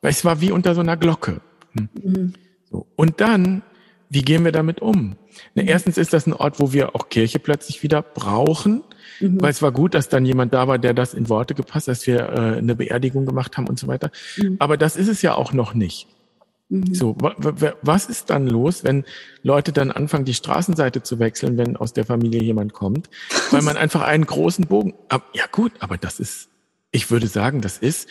es 0.00 0.24
war 0.24 0.40
wie 0.40 0.52
unter 0.52 0.74
so 0.74 0.80
einer 0.80 0.96
Glocke. 0.96 1.40
Hm. 1.74 1.88
Mhm. 2.02 2.32
So. 2.70 2.86
Und 2.96 3.20
dann 3.20 3.62
wie 4.12 4.20
gehen 4.20 4.44
wir 4.44 4.52
damit 4.52 4.82
um? 4.82 5.16
Na, 5.54 5.62
mhm. 5.62 5.68
erstens 5.68 5.96
ist 5.96 6.12
das 6.12 6.26
ein 6.26 6.34
Ort, 6.34 6.60
wo 6.60 6.74
wir 6.74 6.94
auch 6.94 7.08
Kirche 7.08 7.38
plötzlich 7.38 7.82
wieder 7.82 8.02
brauchen, 8.02 8.82
mhm. 9.20 9.40
weil 9.40 9.50
es 9.50 9.62
war 9.62 9.72
gut, 9.72 9.94
dass 9.94 10.10
dann 10.10 10.26
jemand 10.26 10.52
da 10.52 10.68
war, 10.68 10.78
der 10.78 10.92
das 10.92 11.14
in 11.14 11.30
Worte 11.30 11.54
gepasst, 11.54 11.88
dass 11.88 12.06
wir 12.06 12.28
äh, 12.28 12.58
eine 12.58 12.74
Beerdigung 12.74 13.24
gemacht 13.24 13.56
haben 13.56 13.66
und 13.66 13.78
so 13.78 13.86
weiter. 13.86 14.10
Mhm. 14.36 14.56
Aber 14.58 14.76
das 14.76 14.96
ist 14.96 15.08
es 15.08 15.22
ja 15.22 15.34
auch 15.34 15.54
noch 15.54 15.72
nicht. 15.72 16.08
Mhm. 16.72 16.94
So, 16.94 17.14
was 17.18 18.06
ist 18.06 18.30
dann 18.30 18.46
los, 18.46 18.82
wenn 18.82 19.04
Leute 19.42 19.72
dann 19.72 19.90
anfangen, 19.90 20.24
die 20.24 20.32
Straßenseite 20.32 21.02
zu 21.02 21.18
wechseln, 21.18 21.58
wenn 21.58 21.76
aus 21.76 21.92
der 21.92 22.06
Familie 22.06 22.42
jemand 22.42 22.72
kommt, 22.72 23.10
weil 23.50 23.60
man 23.60 23.76
einfach 23.76 24.00
einen 24.00 24.24
großen 24.24 24.66
Bogen. 24.66 24.94
Ja 25.34 25.44
gut, 25.52 25.72
aber 25.80 25.98
das 25.98 26.18
ist, 26.18 26.48
ich 26.90 27.10
würde 27.10 27.26
sagen, 27.26 27.60
das 27.60 27.76
ist 27.76 28.08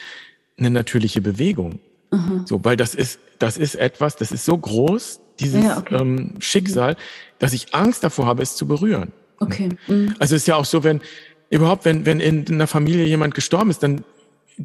eine 0.60 0.70
natürliche 0.70 1.22
Bewegung. 1.22 1.80
Mhm. 2.12 2.46
So, 2.46 2.64
weil 2.64 2.78
das 2.78 2.94
ist, 2.94 3.20
das 3.40 3.58
ist 3.58 3.74
etwas, 3.74 4.16
das 4.16 4.32
ist 4.32 4.46
so 4.46 4.56
groß, 4.56 5.22
dieses 5.40 5.64
ja, 5.64 5.80
okay. 5.80 5.96
ähm, 5.96 6.36
Schicksal, 6.38 6.98
dass 7.40 7.54
ich 7.54 7.74
Angst 7.74 8.04
davor 8.04 8.28
habe, 8.28 8.44
es 8.44 8.56
zu 8.56 8.68
berühren. 8.68 9.12
Okay. 9.40 9.70
Mhm. 9.88 10.14
Also 10.20 10.36
es 10.36 10.44
ist 10.44 10.48
ja 10.48 10.56
auch 10.56 10.66
so, 10.66 10.84
wenn 10.84 11.02
überhaupt, 11.50 11.86
wenn, 11.86 12.06
wenn 12.06 12.20
in 12.20 12.46
einer 12.48 12.68
Familie 12.68 13.06
jemand 13.06 13.34
gestorben 13.34 13.72
ist, 13.72 13.82
dann 13.82 14.04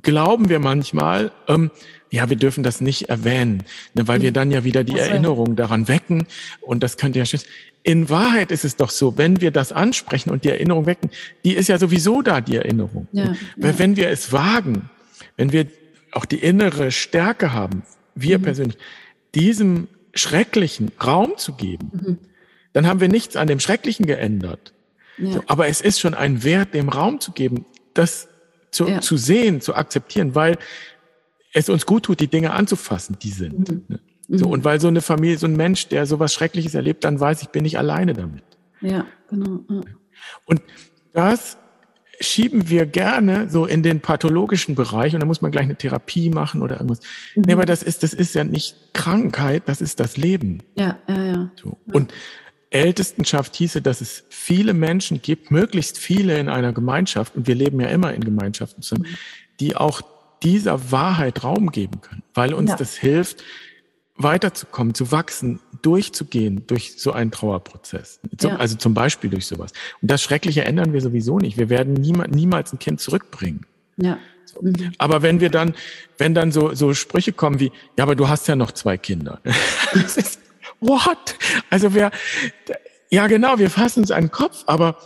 glauben 0.03 0.49
wir 0.49 0.59
manchmal, 0.59 1.32
ähm, 1.49 1.70
ja, 2.11 2.28
wir 2.28 2.36
dürfen 2.36 2.62
das 2.62 2.80
nicht 2.80 3.09
erwähnen, 3.09 3.64
ne, 3.94 4.07
weil 4.09 4.22
wir 4.22 4.30
mhm. 4.30 4.34
dann 4.34 4.51
ja 4.51 4.64
wieder 4.64 4.84
die 4.84 4.94
also. 4.94 5.11
Erinnerung 5.11 5.57
daran 5.57 5.88
wecken 5.88 6.26
und 6.61 6.82
das 6.82 6.97
könnte 6.97 7.18
ja 7.18 7.26
schützen. 7.26 7.49
In 7.82 8.11
Wahrheit 8.11 8.51
ist 8.51 8.64
es 8.64 8.76
doch 8.76 8.90
so, 8.90 9.16
wenn 9.16 9.40
wir 9.40 9.51
das 9.51 9.72
ansprechen 9.72 10.30
und 10.30 10.44
die 10.44 10.51
Erinnerung 10.51 10.86
wecken, 10.86 11.11
die 11.44 11.55
ist 11.55 11.68
ja 11.68 11.78
sowieso 11.78 12.22
da, 12.22 12.40
die 12.40 12.57
Erinnerung. 12.57 13.07
Ja, 13.12 13.34
weil 13.57 13.72
ja. 13.72 13.78
wenn 13.78 13.97
wir 13.97 14.09
es 14.09 14.32
wagen, 14.32 14.90
wenn 15.36 15.53
wir 15.53 15.66
auch 16.12 16.24
die 16.24 16.38
innere 16.38 16.90
Stärke 16.90 17.53
haben, 17.53 17.82
wir 18.14 18.38
mhm. 18.38 18.42
persönlich, 18.42 18.78
diesem 19.34 19.88
Schrecklichen 20.14 20.90
Raum 21.05 21.34
zu 21.36 21.53
geben, 21.53 21.90
mhm. 21.92 22.18
dann 22.72 22.86
haben 22.86 23.01
wir 23.01 23.09
nichts 23.09 23.36
an 23.36 23.47
dem 23.47 23.61
Schrecklichen 23.61 24.07
geändert. 24.07 24.72
Ja. 25.18 25.32
So, 25.32 25.42
aber 25.47 25.68
es 25.68 25.80
ist 25.80 26.01
schon 26.01 26.14
ein 26.14 26.42
Wert, 26.42 26.74
dem 26.74 26.88
Raum 26.88 27.20
zu 27.20 27.32
geben, 27.32 27.66
das 27.94 28.28
zu, 28.77 28.87
ja. 28.87 29.01
zu 29.01 29.16
sehen, 29.16 29.61
zu 29.61 29.74
akzeptieren, 29.74 30.35
weil 30.35 30.59
es 31.53 31.68
uns 31.68 31.87
gut 31.87 32.05
tut, 32.05 32.20
die 32.20 32.29
Dinge 32.29 32.53
anzufassen, 32.53 33.16
die 33.20 33.31
sind. 33.31 33.70
Mhm. 33.70 33.85
Ne? 33.89 34.01
So, 34.29 34.47
mhm. 34.47 34.53
und 34.53 34.64
weil 34.64 34.81
so 34.81 34.89
eine 34.89 35.01
Familie, 35.01 35.39
so 35.39 35.47
ein 35.47 35.57
Mensch, 35.57 35.89
der 35.89 36.07
sowas 36.07 36.35
Schreckliches 36.35 36.74
erlebt, 36.74 37.05
dann 37.05 37.18
weiß 37.18 37.43
ich, 37.43 37.49
bin 37.49 37.64
ich 37.64 37.79
alleine 37.79 38.12
damit. 38.12 38.45
Ja, 38.81 39.07
genau. 39.29 39.61
Ja. 39.70 39.81
Und 40.45 40.62
das 41.12 41.57
schieben 42.20 42.68
wir 42.68 42.87
gerne 42.87 43.49
so 43.51 43.66
in 43.66 43.83
den 43.83 44.01
pathologischen 44.01 44.74
Bereich 44.74 45.14
und 45.14 45.20
da 45.20 45.27
muss 45.27 45.43
man 45.43 45.51
gleich 45.51 45.64
eine 45.64 45.77
Therapie 45.77 46.31
machen 46.31 46.62
oder 46.62 46.77
irgendwas. 46.77 47.01
Mhm. 47.35 47.43
Nee, 47.47 47.53
aber 47.53 47.66
das 47.66 47.83
ist, 47.83 48.03
das 48.03 48.12
ist 48.12 48.35
ja 48.35 48.45
nicht 48.45 48.77
Krankheit, 48.95 49.64
das 49.66 49.81
ist 49.81 50.01
das 50.01 50.16
Leben. 50.16 50.62
Ja, 50.77 50.99
ja, 51.09 51.24
ja. 51.24 51.51
So. 51.57 51.79
Und 51.93 52.12
Ältestenschaft 52.77 53.57
hieße, 53.57 53.83
dass 53.83 54.01
es 54.01 54.24
viele 54.29 54.74
Menschen 54.74 55.22
gibt, 55.22 55.51
möglichst 55.51 55.99
viele 55.99 56.39
in 56.39 56.49
einer 56.49 56.72
Gemeinschaft, 56.72 57.37
und 57.37 57.47
wir 57.47 57.55
leben 57.55 57.81
ja 57.81 57.89
immer 57.89 58.14
in 58.14 58.24
Gemeinschaften 58.24 58.83
zusammen, 58.83 59.07
die 59.61 59.77
auch 59.77 60.03
dieser 60.43 60.93
Wahrheit 60.93 61.45
Raum 61.45 61.70
geben 61.70 62.01
können, 62.01 62.22
weil 62.35 62.55
uns 62.55 62.70
ja. 62.70 62.77
das 62.77 62.97
hilft, 62.97 63.43
weiterzukommen, 64.16 64.95
zu 64.95 65.12
wachsen, 65.12 65.61
durchzugehen 65.83 66.66
durch 66.66 66.95
so 66.97 67.12
einen 67.12 67.31
Trauerprozess. 67.31 68.20
Ja. 68.41 68.57
Also 68.57 68.77
zum 68.77 68.95
Beispiel 68.95 69.31
durch 69.31 69.47
sowas. 69.47 69.72
Und 70.01 70.11
das 70.11 70.22
Schreckliche 70.22 70.64
ändern 70.64 70.93
wir 70.93 71.01
sowieso 71.01 71.39
nicht. 71.39 71.59
Wir 71.59 71.68
werden 71.68 71.95
niemals, 71.95 72.35
niemals 72.35 72.72
ein 72.72 72.79
Kind 72.79 73.01
zurückbringen. 73.01 73.66
Ja. 73.97 74.18
Mhm. 74.61 74.93
Aber 74.99 75.22
wenn 75.22 75.41
wir 75.41 75.51
dann, 75.51 75.74
wenn 76.18 76.35
dann 76.35 76.53
so, 76.53 76.74
so 76.74 76.95
Sprüche 76.95 77.33
kommen 77.33 77.61
wie, 77.61 77.72
ja, 77.99 78.05
aber 78.05 78.16
du 78.16 78.29
hast 78.29 78.49
ja 78.49 78.57
noch 78.57 78.72
zwei 78.72 78.97
Kinder. 78.97 79.41
ist, 79.93 80.39
what? 80.81 81.37
Also 81.70 81.95
wir, 81.95 82.11
ja 83.11 83.27
genau, 83.27 83.59
wir 83.59 83.70
fassen 83.70 84.01
uns 84.01 84.11
an 84.11 84.24
den 84.24 84.31
Kopf, 84.31 84.64
aber 84.66 84.99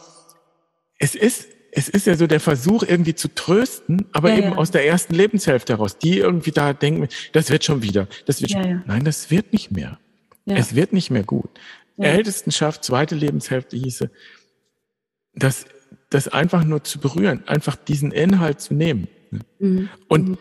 es 0.98 1.14
ist 1.14 1.48
es 1.72 1.88
ist 1.88 2.06
ja 2.06 2.16
so 2.16 2.26
der 2.26 2.40
Versuch, 2.40 2.82
irgendwie 2.82 3.14
zu 3.14 3.32
trösten, 3.32 4.06
aber 4.12 4.30
ja, 4.30 4.38
eben 4.38 4.52
ja. 4.52 4.56
aus 4.56 4.72
der 4.72 4.86
ersten 4.86 5.14
Lebenshälfte 5.14 5.74
heraus, 5.74 5.98
die 5.98 6.18
irgendwie 6.18 6.50
da 6.50 6.72
denken, 6.72 7.08
das 7.32 7.50
wird 7.50 7.64
schon 7.64 7.82
wieder, 7.82 8.08
das 8.26 8.40
wird 8.40 8.50
ja, 8.50 8.62
schon. 8.62 8.82
Nein, 8.86 9.04
das 9.04 9.30
wird 9.30 9.52
nicht 9.52 9.70
mehr. 9.70 9.98
Es 10.46 10.74
wird 10.74 10.92
nicht 10.92 11.10
mehr 11.10 11.22
gut. 11.22 11.50
Ältestenschaft, 11.96 12.84
zweite 12.84 13.14
Lebenshälfte 13.14 13.76
hieße, 13.76 14.10
das, 15.34 15.66
das 16.08 16.28
einfach 16.28 16.64
nur 16.64 16.82
zu 16.82 16.98
berühren, 16.98 17.46
einfach 17.46 17.76
diesen 17.76 18.10
Inhalt 18.10 18.60
zu 18.60 18.74
nehmen. 18.74 19.08
Mhm. 19.58 19.88
Und, 20.08 20.28
mhm. 20.28 20.38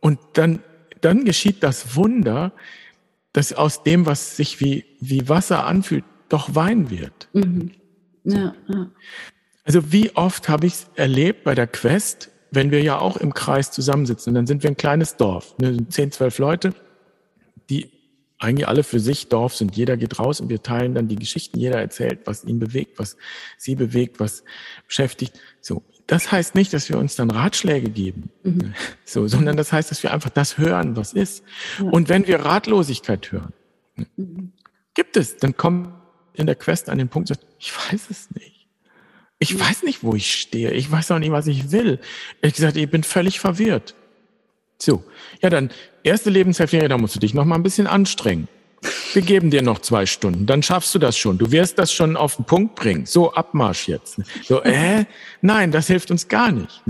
und 0.00 0.18
dann, 0.34 0.60
dann 1.00 1.24
geschieht 1.24 1.62
das 1.62 1.96
Wunder, 1.96 2.52
dass 3.32 3.52
aus 3.52 3.82
dem, 3.82 4.06
was 4.06 4.36
sich 4.36 4.60
wie, 4.60 4.84
wie 5.00 5.28
Wasser 5.28 5.66
anfühlt, 5.66 6.04
doch 6.28 6.54
Wein 6.54 6.90
wird. 6.90 7.28
Mhm. 7.32 7.72
Ja, 8.24 8.54
ja. 8.68 8.90
Also 9.64 9.92
wie 9.92 10.14
oft 10.16 10.48
habe 10.48 10.66
ich 10.66 10.74
es 10.74 10.90
erlebt 10.94 11.44
bei 11.44 11.54
der 11.54 11.66
Quest, 11.66 12.30
wenn 12.50 12.70
wir 12.70 12.82
ja 12.82 12.98
auch 12.98 13.16
im 13.16 13.34
Kreis 13.34 13.70
zusammensitzen, 13.70 14.34
dann 14.34 14.46
sind 14.46 14.62
wir 14.62 14.70
ein 14.70 14.76
kleines 14.76 15.16
Dorf, 15.16 15.56
ne, 15.58 15.88
zehn, 15.88 16.10
zwölf 16.10 16.38
Leute, 16.38 16.74
die 17.68 17.90
eigentlich 18.38 18.66
alle 18.66 18.82
für 18.82 18.98
sich 18.98 19.28
Dorf 19.28 19.54
sind. 19.54 19.76
Jeder 19.76 19.96
geht 19.96 20.18
raus 20.18 20.40
und 20.40 20.48
wir 20.48 20.62
teilen 20.62 20.94
dann 20.94 21.08
die 21.08 21.16
Geschichten. 21.16 21.58
Jeder 21.58 21.78
erzählt, 21.78 22.20
was 22.24 22.42
ihn 22.42 22.58
bewegt, 22.58 22.98
was 22.98 23.16
sie 23.58 23.74
bewegt, 23.74 24.18
was 24.18 24.44
beschäftigt. 24.86 25.38
So. 25.60 25.82
Das 26.10 26.32
heißt 26.32 26.56
nicht, 26.56 26.72
dass 26.72 26.88
wir 26.88 26.98
uns 26.98 27.14
dann 27.14 27.30
Ratschläge 27.30 27.88
geben, 27.88 28.30
mhm. 28.42 28.74
so, 29.04 29.28
sondern 29.28 29.56
das 29.56 29.72
heißt, 29.72 29.92
dass 29.92 30.02
wir 30.02 30.12
einfach 30.12 30.30
das 30.30 30.58
hören, 30.58 30.96
was 30.96 31.12
ist. 31.12 31.44
Ja. 31.78 31.84
Und 31.84 32.08
wenn 32.08 32.26
wir 32.26 32.40
Ratlosigkeit 32.40 33.30
hören, 33.30 33.52
mhm. 34.16 34.52
gibt 34.94 35.16
es, 35.16 35.36
dann 35.36 35.56
kommt 35.56 35.90
in 36.34 36.46
der 36.46 36.56
Quest 36.56 36.88
an 36.88 36.98
den 36.98 37.08
Punkt, 37.08 37.28
sagt, 37.28 37.46
ich 37.60 37.72
weiß 37.72 38.10
es 38.10 38.28
nicht. 38.32 38.66
Ich 39.38 39.56
weiß 39.60 39.84
nicht, 39.84 40.02
wo 40.02 40.16
ich 40.16 40.34
stehe. 40.34 40.72
Ich 40.72 40.90
weiß 40.90 41.12
auch 41.12 41.20
nicht, 41.20 41.30
was 41.30 41.46
ich 41.46 41.70
will. 41.70 42.00
Ich 42.42 42.54
gesagt, 42.54 42.76
ich 42.76 42.90
bin 42.90 43.04
völlig 43.04 43.38
verwirrt. 43.38 43.94
So. 44.78 45.04
Ja, 45.40 45.48
dann, 45.48 45.70
erste 46.02 46.28
Lebenshälfte, 46.28 46.78
ja, 46.78 46.88
da 46.88 46.98
musst 46.98 47.14
du 47.14 47.20
dich 47.20 47.34
noch 47.34 47.44
mal 47.44 47.54
ein 47.54 47.62
bisschen 47.62 47.86
anstrengen. 47.86 48.48
Wir 49.14 49.22
geben 49.22 49.50
dir 49.50 49.62
noch 49.62 49.80
zwei 49.80 50.06
Stunden, 50.06 50.46
dann 50.46 50.62
schaffst 50.62 50.94
du 50.94 50.98
das 50.98 51.16
schon. 51.16 51.38
Du 51.38 51.50
wirst 51.52 51.78
das 51.78 51.92
schon 51.92 52.16
auf 52.16 52.36
den 52.36 52.44
Punkt 52.44 52.74
bringen. 52.74 53.06
So, 53.06 53.32
Abmarsch 53.32 53.88
jetzt. 53.88 54.20
So, 54.44 54.62
äh, 54.62 55.04
nein, 55.40 55.70
das 55.72 55.86
hilft 55.86 56.10
uns 56.10 56.28
gar 56.28 56.52
nicht. 56.52 56.82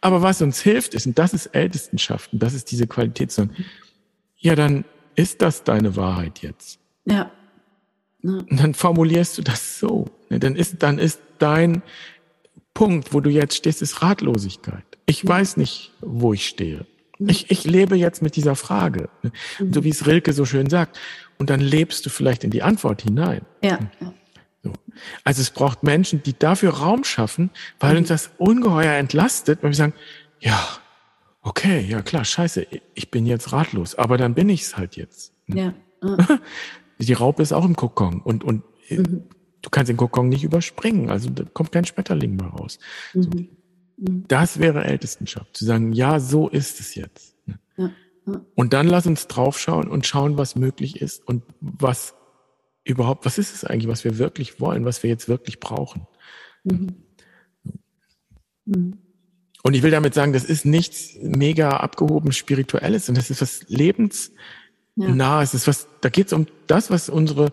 Aber 0.00 0.22
was 0.22 0.42
uns 0.42 0.60
hilft, 0.60 0.94
ist, 0.94 1.06
und 1.06 1.18
das 1.18 1.34
ist 1.34 1.46
Ältestenschaft, 1.46 2.32
und 2.32 2.42
das 2.42 2.54
ist 2.54 2.70
diese 2.70 2.86
Qualität, 2.86 3.32
so, 3.32 3.48
ja, 4.36 4.54
dann 4.54 4.84
ist 5.14 5.42
das 5.42 5.64
deine 5.64 5.96
Wahrheit 5.96 6.40
jetzt. 6.42 6.78
Ja. 7.06 7.30
ja. 8.22 8.30
Und 8.30 8.60
dann 8.60 8.74
formulierst 8.74 9.38
du 9.38 9.42
das 9.42 9.80
so. 9.80 10.06
Dann 10.28 10.56
ist, 10.56 10.82
dann 10.82 10.98
ist 10.98 11.20
dein 11.38 11.82
Punkt, 12.74 13.14
wo 13.14 13.20
du 13.20 13.30
jetzt 13.30 13.56
stehst, 13.56 13.82
ist 13.82 14.02
Ratlosigkeit. 14.02 14.84
Ich 15.06 15.26
weiß 15.26 15.56
nicht, 15.56 15.92
wo 16.00 16.32
ich 16.32 16.46
stehe. 16.46 16.86
Ich, 17.18 17.50
ich 17.50 17.64
lebe 17.64 17.96
jetzt 17.96 18.20
mit 18.20 18.36
dieser 18.36 18.56
Frage. 18.56 19.08
Mhm. 19.22 19.72
So 19.72 19.84
wie 19.84 19.88
es 19.88 20.06
Rilke 20.06 20.32
so 20.32 20.44
schön 20.44 20.68
sagt. 20.68 20.98
Und 21.38 21.50
dann 21.50 21.60
lebst 21.60 22.06
du 22.06 22.10
vielleicht 22.10 22.44
in 22.44 22.50
die 22.50 22.62
Antwort 22.62 23.02
hinein. 23.02 23.42
Ja. 23.62 23.78
So. 24.62 24.72
Also 25.24 25.42
es 25.42 25.50
braucht 25.50 25.82
Menschen, 25.82 26.22
die 26.22 26.38
dafür 26.38 26.70
Raum 26.70 27.04
schaffen, 27.04 27.50
weil 27.78 27.92
mhm. 27.92 27.98
uns 27.98 28.08
das 28.08 28.30
ungeheuer 28.38 28.94
entlastet, 28.94 29.62
weil 29.62 29.70
wir 29.70 29.76
sagen, 29.76 29.94
ja, 30.40 30.58
okay, 31.42 31.80
ja 31.80 32.02
klar, 32.02 32.24
scheiße, 32.24 32.66
ich 32.94 33.10
bin 33.10 33.26
jetzt 33.26 33.52
ratlos, 33.52 33.94
aber 33.94 34.18
dann 34.18 34.34
bin 34.34 34.48
ich 34.48 34.62
es 34.62 34.76
halt 34.76 34.96
jetzt. 34.96 35.32
Ja. 35.46 35.74
Die 36.98 37.12
Raupe 37.12 37.42
ist 37.42 37.52
auch 37.52 37.64
im 37.64 37.76
Kokon 37.76 38.20
und, 38.22 38.42
und 38.42 38.64
mhm. 38.88 39.24
du 39.60 39.70
kannst 39.70 39.90
den 39.90 39.96
Kokon 39.96 40.28
nicht 40.28 40.44
überspringen, 40.44 41.10
also 41.10 41.28
da 41.30 41.44
kommt 41.44 41.72
kein 41.72 41.84
Schmetterling 41.84 42.36
mehr 42.36 42.48
raus. 42.48 42.78
Mhm. 43.12 43.22
So. 43.22 43.30
Das 43.98 44.58
wäre 44.58 44.84
Ältestenschaft, 44.84 45.56
zu 45.56 45.64
sagen, 45.64 45.92
ja, 45.92 46.20
so 46.20 46.48
ist 46.48 46.80
es 46.80 46.94
jetzt. 46.94 47.35
Und 48.54 48.72
dann 48.72 48.88
lass 48.88 49.06
uns 49.06 49.28
draufschauen 49.28 49.88
und 49.88 50.06
schauen, 50.06 50.36
was 50.36 50.56
möglich 50.56 51.00
ist 51.00 51.26
und 51.26 51.44
was 51.60 52.14
überhaupt, 52.84 53.24
was 53.24 53.38
ist 53.38 53.54
es 53.54 53.64
eigentlich, 53.64 53.88
was 53.88 54.04
wir 54.04 54.18
wirklich 54.18 54.60
wollen, 54.60 54.84
was 54.84 55.02
wir 55.02 55.10
jetzt 55.10 55.28
wirklich 55.28 55.60
brauchen. 55.60 56.06
Mhm. 56.64 56.96
Mhm. 58.64 58.98
Und 59.62 59.74
ich 59.74 59.82
will 59.82 59.90
damit 59.90 60.14
sagen, 60.14 60.32
das 60.32 60.44
ist 60.44 60.64
nichts 60.64 61.16
mega 61.20 61.70
abgehoben 61.70 62.32
spirituelles, 62.32 63.06
sondern 63.06 63.22
das 63.22 63.30
ist 63.30 63.42
was 63.42 63.68
lebensnahes. 63.68 64.32
Ja. 64.96 65.42
Ist 65.42 65.66
was, 65.66 65.88
da 66.00 66.08
geht 66.08 66.28
es 66.28 66.32
um 66.32 66.46
das, 66.68 66.90
was 66.90 67.08
unsere 67.08 67.52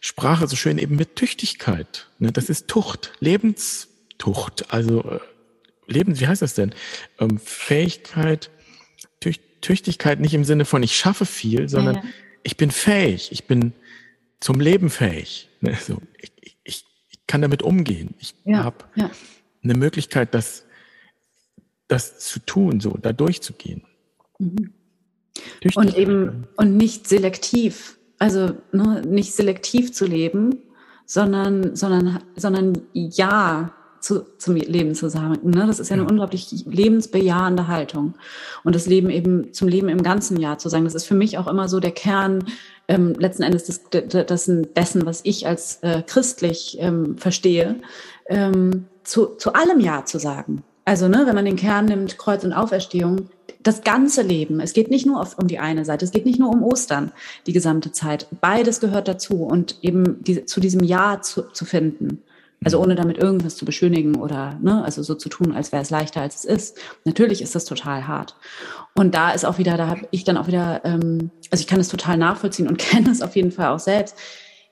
Sprache 0.00 0.46
so 0.46 0.56
schön 0.56 0.78
eben 0.78 0.96
mit 0.96 1.16
Tüchtigkeit. 1.16 2.08
Ne? 2.18 2.32
Das 2.32 2.48
ist 2.48 2.68
Tucht, 2.68 3.12
Lebenstucht. 3.20 4.72
Also 4.72 5.02
äh, 5.02 5.20
Lebens, 5.86 6.20
wie 6.20 6.28
heißt 6.28 6.42
das 6.42 6.54
denn? 6.54 6.72
Ähm, 7.18 7.38
Fähigkeit, 7.38 8.50
Tüchtigkeit 9.60 10.20
nicht 10.20 10.34
im 10.34 10.44
Sinne 10.44 10.64
von 10.64 10.82
ich 10.82 10.96
schaffe 10.96 11.26
viel, 11.26 11.68
sondern 11.68 11.96
ja, 11.96 12.02
ja. 12.02 12.08
ich 12.42 12.56
bin 12.56 12.70
fähig, 12.70 13.30
ich 13.32 13.46
bin 13.46 13.72
zum 14.40 14.60
Leben 14.60 14.90
fähig. 14.90 15.48
Ne? 15.60 15.76
So, 15.80 15.98
ich, 16.18 16.32
ich, 16.64 16.84
ich 17.10 17.26
kann 17.26 17.42
damit 17.42 17.62
umgehen. 17.62 18.14
Ich 18.18 18.34
ja, 18.44 18.64
habe 18.64 18.84
eine 19.62 19.74
Möglichkeit, 19.74 20.34
das, 20.34 20.64
das 21.88 22.18
zu 22.18 22.40
tun, 22.40 22.80
so 22.80 22.96
da 23.00 23.12
durchzugehen. 23.12 23.82
Mhm. 24.38 24.72
Und 25.74 25.96
eben 25.96 26.48
und 26.56 26.76
nicht 26.76 27.08
selektiv, 27.08 27.98
also 28.18 28.56
ne, 28.72 29.02
nicht 29.06 29.32
selektiv 29.32 29.92
zu 29.92 30.06
leben, 30.06 30.62
sondern 31.06 31.76
sondern 31.76 32.22
sondern 32.36 32.82
ja 32.92 33.74
zu, 34.00 34.24
zum 34.38 34.56
Leben 34.56 34.94
zu 34.94 35.08
sagen. 35.08 35.38
Ne? 35.42 35.66
Das 35.66 35.78
ist 35.78 35.88
ja 35.88 35.94
eine 35.94 36.06
unglaublich 36.06 36.64
lebensbejahende 36.66 37.68
Haltung. 37.68 38.14
Und 38.64 38.74
das 38.74 38.86
Leben 38.86 39.10
eben 39.10 39.52
zum 39.52 39.68
Leben 39.68 39.88
im 39.88 40.02
ganzen 40.02 40.38
Jahr 40.38 40.58
zu 40.58 40.68
sagen, 40.68 40.84
das 40.84 40.94
ist 40.94 41.06
für 41.06 41.14
mich 41.14 41.38
auch 41.38 41.46
immer 41.46 41.68
so 41.68 41.80
der 41.80 41.92
Kern 41.92 42.44
ähm, 42.88 43.14
letzten 43.18 43.42
Endes 43.42 43.64
des, 43.64 43.82
des, 43.90 44.44
dessen, 44.74 45.06
was 45.06 45.20
ich 45.24 45.46
als 45.46 45.78
äh, 45.82 46.02
christlich 46.02 46.78
ähm, 46.80 47.16
verstehe, 47.18 47.76
ähm, 48.28 48.86
zu, 49.04 49.36
zu 49.36 49.52
allem 49.52 49.80
Ja 49.80 50.04
zu 50.04 50.18
sagen. 50.18 50.62
Also, 50.84 51.06
ne, 51.06 51.22
wenn 51.26 51.34
man 51.34 51.44
den 51.44 51.56
Kern 51.56 51.84
nimmt, 51.84 52.18
Kreuz 52.18 52.42
und 52.42 52.52
Auferstehung, 52.52 53.28
das 53.62 53.82
ganze 53.82 54.22
Leben. 54.22 54.60
Es 54.60 54.72
geht 54.72 54.90
nicht 54.90 55.06
nur 55.06 55.20
auf, 55.20 55.38
um 55.38 55.46
die 55.46 55.58
eine 55.58 55.84
Seite, 55.84 56.04
es 56.04 56.12
geht 56.12 56.24
nicht 56.24 56.38
nur 56.38 56.50
um 56.50 56.62
Ostern, 56.62 57.12
die 57.46 57.52
gesamte 57.52 57.92
Zeit. 57.92 58.26
Beides 58.40 58.80
gehört 58.80 59.06
dazu 59.06 59.44
und 59.44 59.76
eben 59.82 60.24
die, 60.24 60.46
zu 60.46 60.60
diesem 60.60 60.82
Ja 60.82 61.20
zu, 61.20 61.42
zu 61.52 61.64
finden. 61.64 62.22
Also 62.62 62.78
ohne 62.78 62.94
damit 62.94 63.16
irgendwas 63.16 63.56
zu 63.56 63.64
beschönigen 63.64 64.16
oder 64.16 64.58
ne, 64.60 64.84
also 64.84 65.02
so 65.02 65.14
zu 65.14 65.30
tun, 65.30 65.52
als 65.52 65.72
wäre 65.72 65.82
es 65.82 65.88
leichter, 65.88 66.20
als 66.20 66.36
es 66.36 66.44
ist. 66.44 66.78
Natürlich 67.04 67.40
ist 67.40 67.54
das 67.54 67.64
total 67.64 68.06
hart. 68.06 68.36
Und 68.94 69.14
da 69.14 69.30
ist 69.30 69.46
auch 69.46 69.56
wieder, 69.56 69.78
da 69.78 69.86
habe 69.86 70.08
ich 70.10 70.24
dann 70.24 70.36
auch 70.36 70.46
wieder, 70.46 70.82
ähm, 70.84 71.30
also 71.50 71.62
ich 71.62 71.66
kann 71.66 71.80
es 71.80 71.88
total 71.88 72.18
nachvollziehen 72.18 72.68
und 72.68 72.78
kenne 72.78 73.10
es 73.10 73.22
auf 73.22 73.34
jeden 73.34 73.50
Fall 73.50 73.68
auch 73.68 73.78
selbst, 73.78 74.14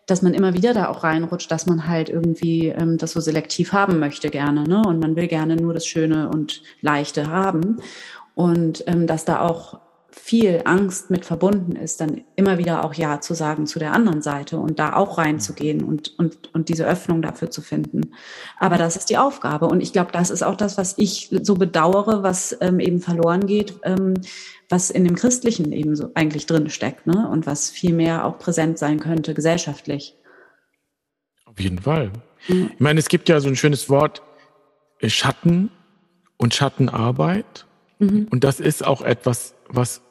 dass 0.05 0.23
man 0.23 0.35
immer 0.35 0.55
wieder 0.55 0.75
da 0.75 0.89
auch 0.89 1.03
reinrutscht, 1.03 1.51
dass 1.51 1.67
man 1.67 1.87
halt 1.87 2.09
irgendwie 2.11 2.69
ähm, 2.69 2.99
das 2.99 3.13
so 3.13 3.21
selektiv 3.21 3.73
haben 3.73 3.99
möchte 3.99 4.31
gerne, 4.31 4.65
ne? 4.65 4.83
Und 4.87 5.01
man 5.01 5.17
will 5.17 5.29
gerne 5.29 5.57
nur 5.57 5.75
das 5.75 5.87
Schöne 5.87 6.29
und 6.31 6.63
Leichte 6.81 7.27
haben. 7.29 7.77
Und 8.35 8.85
ähm, 8.87 9.07
dass 9.07 9.25
da 9.25 9.41
auch 9.41 9.81
viel 10.19 10.63
Angst 10.65 11.11
mit 11.11 11.25
verbunden 11.25 11.77
ist, 11.77 12.01
dann 12.01 12.23
immer 12.37 12.59
wieder 12.59 12.85
auch 12.85 12.95
Ja 12.95 13.21
zu 13.21 13.35
sagen 13.35 13.67
zu 13.67 13.79
der 13.79 13.93
anderen 13.93 14.21
Seite 14.21 14.59
und 14.59 14.79
da 14.79 14.95
auch 14.95 15.19
reinzugehen 15.19 15.83
und, 15.83 16.19
und, 16.19 16.55
und 16.55 16.69
diese 16.69 16.87
Öffnung 16.87 17.23
dafür 17.23 17.51
zu 17.51 17.63
finden. 17.63 18.13
Aber 18.59 18.77
das 18.77 18.97
ist 18.97 19.11
die 19.11 19.19
Aufgabe. 19.19 19.67
Und 19.67 19.81
ich 19.81 19.93
glaube, 19.93 20.13
das 20.13 20.31
ist 20.31 20.43
auch 20.43 20.57
das, 20.57 20.77
was 20.77 20.95
ich 20.99 21.31
so 21.43 21.55
bedauere, 21.55 22.23
was 22.23 22.57
ähm, 22.61 22.81
eben 22.81 23.01
verloren 23.01 23.47
geht, 23.47 23.75
ähm, 23.85 24.15
was 24.69 24.91
in 24.91 25.05
dem 25.05 25.15
Christlichen 25.15 25.73
eben 25.73 25.97
so 25.97 26.11
eigentlich 26.15 26.47
drin 26.47 26.69
steckt, 26.69 27.07
ne? 27.07 27.29
Und 27.29 27.47
was 27.47 27.71
viel 27.71 27.95
mehr 27.95 28.25
auch 28.25 28.39
präsent 28.39 28.79
sein 28.79 29.01
könnte, 29.01 29.33
gesellschaftlich. 29.35 30.15
Auf 31.47 31.59
jeden 31.59 31.79
Fall. 31.79 32.13
Mhm. 32.49 32.71
Ich 32.75 32.81
meine, 32.81 33.01
es 33.01 33.09
gibt 33.09 33.29
ja 33.29 33.41
so 33.41 33.49
ein 33.49 33.57
schönes 33.57 33.89
Wort, 33.89 34.23
äh, 35.01 35.09
Schatten 35.09 35.71
und 36.37 36.55
Schattenarbeit. 36.55 37.67
Mhm. 37.99 38.29
Und 38.31 38.45
das 38.45 38.61
ist 38.61 38.87
auch 38.87 39.03
etwas, 39.03 39.55
was 39.69 40.03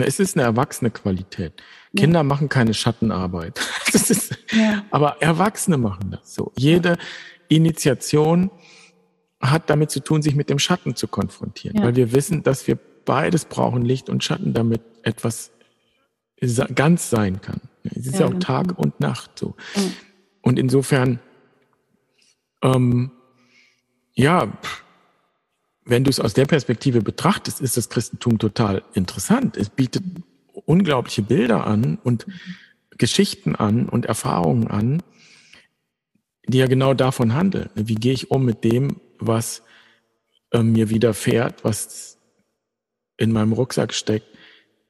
es 0.00 0.20
ist 0.20 0.36
eine 0.36 0.44
erwachsene 0.44 0.90
Qualität. 0.90 1.52
Ja. 1.92 2.02
Kinder 2.02 2.22
machen 2.22 2.48
keine 2.48 2.74
Schattenarbeit. 2.74 3.60
Ist, 3.92 4.38
ja. 4.52 4.84
Aber 4.90 5.20
Erwachsene 5.20 5.78
machen 5.78 6.10
das 6.12 6.34
so. 6.34 6.52
Jede 6.56 6.90
ja. 6.90 6.96
Initiation 7.48 8.50
hat 9.40 9.68
damit 9.70 9.90
zu 9.90 10.00
tun, 10.00 10.22
sich 10.22 10.34
mit 10.34 10.50
dem 10.50 10.58
Schatten 10.58 10.96
zu 10.96 11.08
konfrontieren, 11.08 11.82
weil 11.82 11.96
wir 11.96 12.12
wissen, 12.12 12.42
dass 12.42 12.66
wir 12.66 12.78
beides 13.04 13.44
brauchen, 13.44 13.84
Licht 13.84 14.08
und 14.08 14.24
Schatten, 14.24 14.54
damit 14.54 14.82
etwas 15.02 15.50
ganz 16.74 17.10
sein 17.10 17.40
kann. 17.40 17.60
Es 17.84 18.06
ist 18.06 18.18
ja, 18.18 18.26
auch 18.26 18.34
Tag 18.34 18.78
und 18.78 19.00
Nacht 19.00 19.38
so. 19.38 19.54
Und 20.42 20.58
insofern, 20.58 21.20
ähm, 22.62 23.10
ja, 24.14 24.46
pff, 24.46 24.84
wenn 25.86 26.04
du 26.04 26.10
es 26.10 26.20
aus 26.20 26.34
der 26.34 26.46
Perspektive 26.46 27.00
betrachtest, 27.00 27.60
ist 27.60 27.76
das 27.76 27.88
Christentum 27.88 28.38
total 28.38 28.82
interessant. 28.92 29.56
Es 29.56 29.70
bietet 29.70 30.02
unglaubliche 30.64 31.22
Bilder 31.22 31.66
an 31.66 31.98
und 32.02 32.26
Geschichten 32.98 33.54
an 33.54 33.88
und 33.88 34.04
Erfahrungen 34.06 34.66
an, 34.66 35.02
die 36.48 36.58
ja 36.58 36.66
genau 36.66 36.92
davon 36.92 37.34
handeln. 37.34 37.70
Wie 37.76 37.94
gehe 37.94 38.12
ich 38.12 38.30
um 38.32 38.44
mit 38.44 38.64
dem, 38.64 39.00
was 39.18 39.62
äh, 40.50 40.62
mir 40.62 40.90
widerfährt, 40.90 41.64
was 41.64 42.18
in 43.16 43.32
meinem 43.32 43.52
Rucksack 43.52 43.94
steckt, 43.94 44.26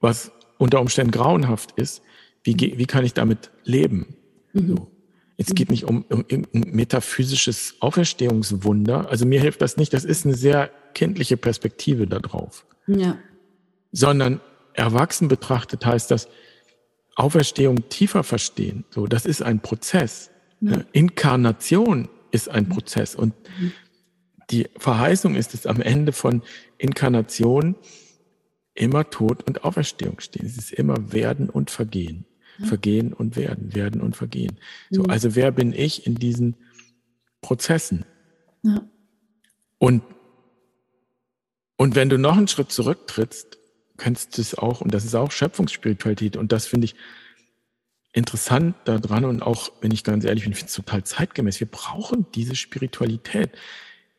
was 0.01 0.33
unter 0.59 0.81
Umständen 0.81 1.13
grauenhaft 1.13 1.73
ist? 1.73 2.03
Wie, 2.43 2.57
wie 2.57 2.87
kann 2.87 3.05
ich 3.05 3.13
damit 3.13 3.51
leben? 3.65 4.17
Mhm. 4.55 4.69
So. 4.69 4.96
Es 5.39 5.55
geht 5.55 5.71
nicht 5.71 5.85
um, 5.85 6.05
um 6.09 6.25
irgendein 6.29 6.75
metaphysisches 6.75 7.75
Auferstehungswunder. 7.81 9.11
Also 9.11 9.27
mir 9.27 9.41
hilft 9.41 9.61
das 9.61 9.77
nicht. 9.77 9.93
Das 9.93 10.05
ist 10.05 10.25
eine 10.25 10.35
sehr 10.35 10.71
kindliche 10.95 11.37
Perspektive 11.37 12.07
darauf. 12.07 12.65
Ja. 12.87 13.19
Sondern 13.93 14.41
erwachsen 14.73 15.29
betrachtet 15.29 15.85
heißt 15.85 16.11
das, 16.11 16.29
Auferstehung 17.17 17.89
tiefer 17.89 18.23
verstehen. 18.23 18.85
So, 18.91 19.07
das 19.07 19.27
ist 19.27 19.43
ein 19.43 19.61
Prozess. 19.61 20.31
Ja. 20.61 20.85
Inkarnation 20.93 22.09
ist 22.31 22.49
ein 22.49 22.69
Prozess. 22.69 23.15
Und 23.15 23.35
die 24.51 24.69
Verheißung 24.79 25.35
ist 25.35 25.55
es 25.55 25.67
am 25.67 25.81
Ende 25.81 26.13
von 26.13 26.43
Inkarnation 26.79 27.77
immer 28.75 29.09
Tod 29.11 29.43
und 29.45 29.65
Auferstehung 29.65 30.21
stehen. 30.21 30.47
Es 30.47 30.57
ist 30.57 30.73
immer 30.73 31.13
Werden 31.13 31.49
und 31.51 31.71
Vergehen. 31.71 32.27
Vergehen 32.65 33.13
und 33.13 33.37
Werden, 33.37 33.75
Werden 33.75 34.01
und 34.01 34.17
Vergehen. 34.17 34.59
So, 34.91 35.03
mhm. 35.03 35.11
also 35.11 35.35
wer 35.35 35.53
bin 35.53 35.73
ich 35.73 36.07
in 36.07 36.15
diesen 36.15 36.57
Prozessen? 37.41 38.05
Ja. 38.63 38.83
Und, 39.79 40.03
und 41.77 41.95
wenn 41.95 42.09
du 42.09 42.19
noch 42.19 42.37
einen 42.37 42.49
Schritt 42.49 42.73
zurücktrittst, 42.73 43.59
kannst 43.97 44.37
du 44.37 44.43
es 44.43 44.57
auch, 44.57 44.81
und 44.81 44.93
das 44.93 45.05
ist 45.05 45.15
auch 45.15 45.31
Schöpfungsspiritualität, 45.31 46.37
und 46.37 46.53
das 46.53 46.67
finde 46.67 46.87
ich 46.87 46.95
interessant 48.13 48.75
daran 48.87 49.27
und 49.27 49.43
auch, 49.43 49.71
wenn 49.83 49.91
ich 49.91 50.03
ganz 50.03 50.25
ehrlich 50.25 50.45
bin, 50.45 50.55
finde 50.55 50.69
es 50.69 50.75
total 50.75 51.05
zeitgemäß. 51.05 51.61
Wir 51.61 51.67
brauchen 51.67 52.27
diese 52.35 52.57
Spiritualität, 52.57 53.51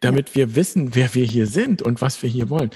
damit 0.02 0.30
ja. 0.30 0.36
wir 0.36 0.56
wissen, 0.56 0.94
wer 0.94 1.16
wir 1.16 1.26
hier 1.26 1.48
sind 1.48 1.82
und 1.82 2.00
was 2.00 2.22
wir 2.22 2.30
hier 2.30 2.50
wollen. 2.50 2.70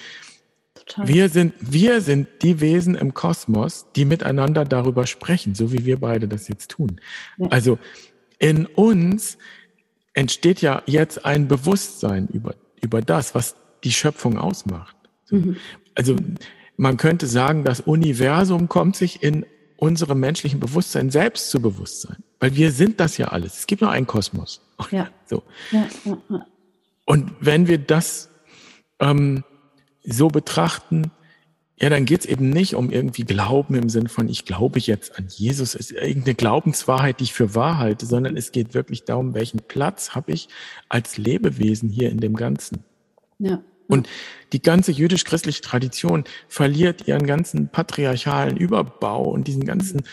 Total. 0.86 1.08
Wir 1.08 1.30
sind, 1.30 1.54
wir 1.60 2.02
sind 2.02 2.28
die 2.42 2.60
Wesen 2.60 2.96
im 2.96 3.14
Kosmos, 3.14 3.86
die 3.96 4.06
miteinander 4.06 4.66
darüber 4.66 5.06
sprechen, 5.06 5.56
so 5.56 5.72
wie 5.72 5.86
wir 5.86 6.00
beide 6.00 6.28
das 6.28 6.48
jetzt 6.48 6.72
tun. 6.72 7.00
Ja. 7.38 7.48
Also 7.48 7.80
in 8.40 8.66
uns 8.66 9.38
entsteht 10.14 10.62
ja 10.62 10.82
jetzt 10.86 11.26
ein 11.26 11.48
Bewusstsein 11.48 12.28
über, 12.28 12.56
über 12.82 13.02
das, 13.02 13.36
was 13.36 13.56
die 13.84 13.92
Schöpfung 13.92 14.38
ausmacht. 14.38 14.96
Mhm. 15.30 15.58
Also 15.96 16.16
man 16.78 16.98
könnte 16.98 17.28
sagen, 17.28 17.64
das 17.64 17.82
Universum 17.82 18.68
kommt 18.68 18.96
sich 18.96 19.22
in 19.22 19.46
unserem 19.78 20.20
menschlichen 20.20 20.60
Bewusstsein 20.60 21.10
selbst 21.10 21.50
zu 21.50 21.62
Bewusstsein. 21.62 22.18
Weil 22.40 22.56
wir 22.56 22.72
sind 22.72 23.00
das 23.00 23.18
ja 23.18 23.28
alles. 23.28 23.60
Es 23.60 23.68
gibt 23.68 23.82
nur 23.82 23.92
einen 23.92 24.08
Kosmos. 24.08 24.62
Ja. 24.92 25.10
So. 25.26 25.44
Ja, 25.72 25.88
ja. 26.04 26.46
Und 27.06 27.32
wenn 27.40 27.68
wir 27.70 27.78
das 27.78 28.30
ähm, 29.00 29.46
so 30.04 30.28
betrachten, 30.28 31.12
ja, 31.82 31.89
dann 31.89 32.06
geht's 32.06 32.28
eben 32.28 32.52
nicht 32.52 32.76
um 32.76 32.91
irgendwie 32.91 33.24
Glauben 33.24 33.74
im 33.74 33.89
Sinn 33.89 34.08
von, 34.08 34.30
ich 34.30 34.45
glaube 34.45 34.78
jetzt 34.78 35.18
an 35.18 35.26
Jesus, 35.30 35.74
ist 35.74 35.91
irgendeine 35.91 36.36
Glaubenswahrheit, 36.36 37.20
die 37.20 37.24
ich 37.24 37.34
für 37.34 37.56
wahr 37.56 37.80
halte, 37.80 38.06
sondern 38.06 38.38
es 38.38 38.52
geht 38.52 38.76
wirklich 38.76 39.04
darum, 39.04 39.34
welchen 39.34 39.62
Platz 39.62 40.12
habe 40.12 40.32
ich 40.32 40.47
als 40.89 41.18
Lebewesen 41.18 41.89
hier 41.89 42.12
in 42.12 42.20
dem 42.20 42.36
Ganzen. 42.36 42.84
Ja. 43.39 43.64
Und 43.88 44.08
die 44.54 44.62
ganze 44.62 44.91
jüdisch-christliche 44.91 45.62
Tradition 45.62 46.24
verliert 46.47 47.08
ihren 47.08 47.26
ganzen 47.26 47.68
patriarchalen 47.70 48.58
Überbau 48.58 49.24
und 49.24 49.47
diesen 49.47 49.66
ganzen 49.66 50.04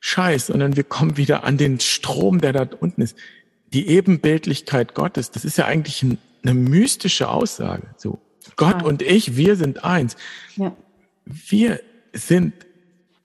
Scheiß, 0.00 0.48
sondern 0.48 0.74
wir 0.74 0.84
kommen 0.84 1.16
wieder 1.16 1.44
an 1.44 1.56
den 1.56 1.78
Strom, 1.78 2.40
der 2.40 2.52
da 2.52 2.68
unten 2.80 3.00
ist. 3.00 3.16
Die 3.72 3.86
Ebenbildlichkeit 3.88 4.94
Gottes, 4.94 5.30
das 5.30 5.44
ist 5.44 5.56
ja 5.56 5.66
eigentlich 5.66 6.04
eine 6.42 6.54
mystische 6.54 7.28
Aussage. 7.28 7.94
So, 7.96 8.18
Gott 8.56 8.82
und 8.82 9.02
ich, 9.02 9.36
wir 9.36 9.56
sind 9.56 9.84
eins. 9.84 10.16
Ja. 10.56 10.76
Wir 11.24 11.80
sind, 12.12 12.54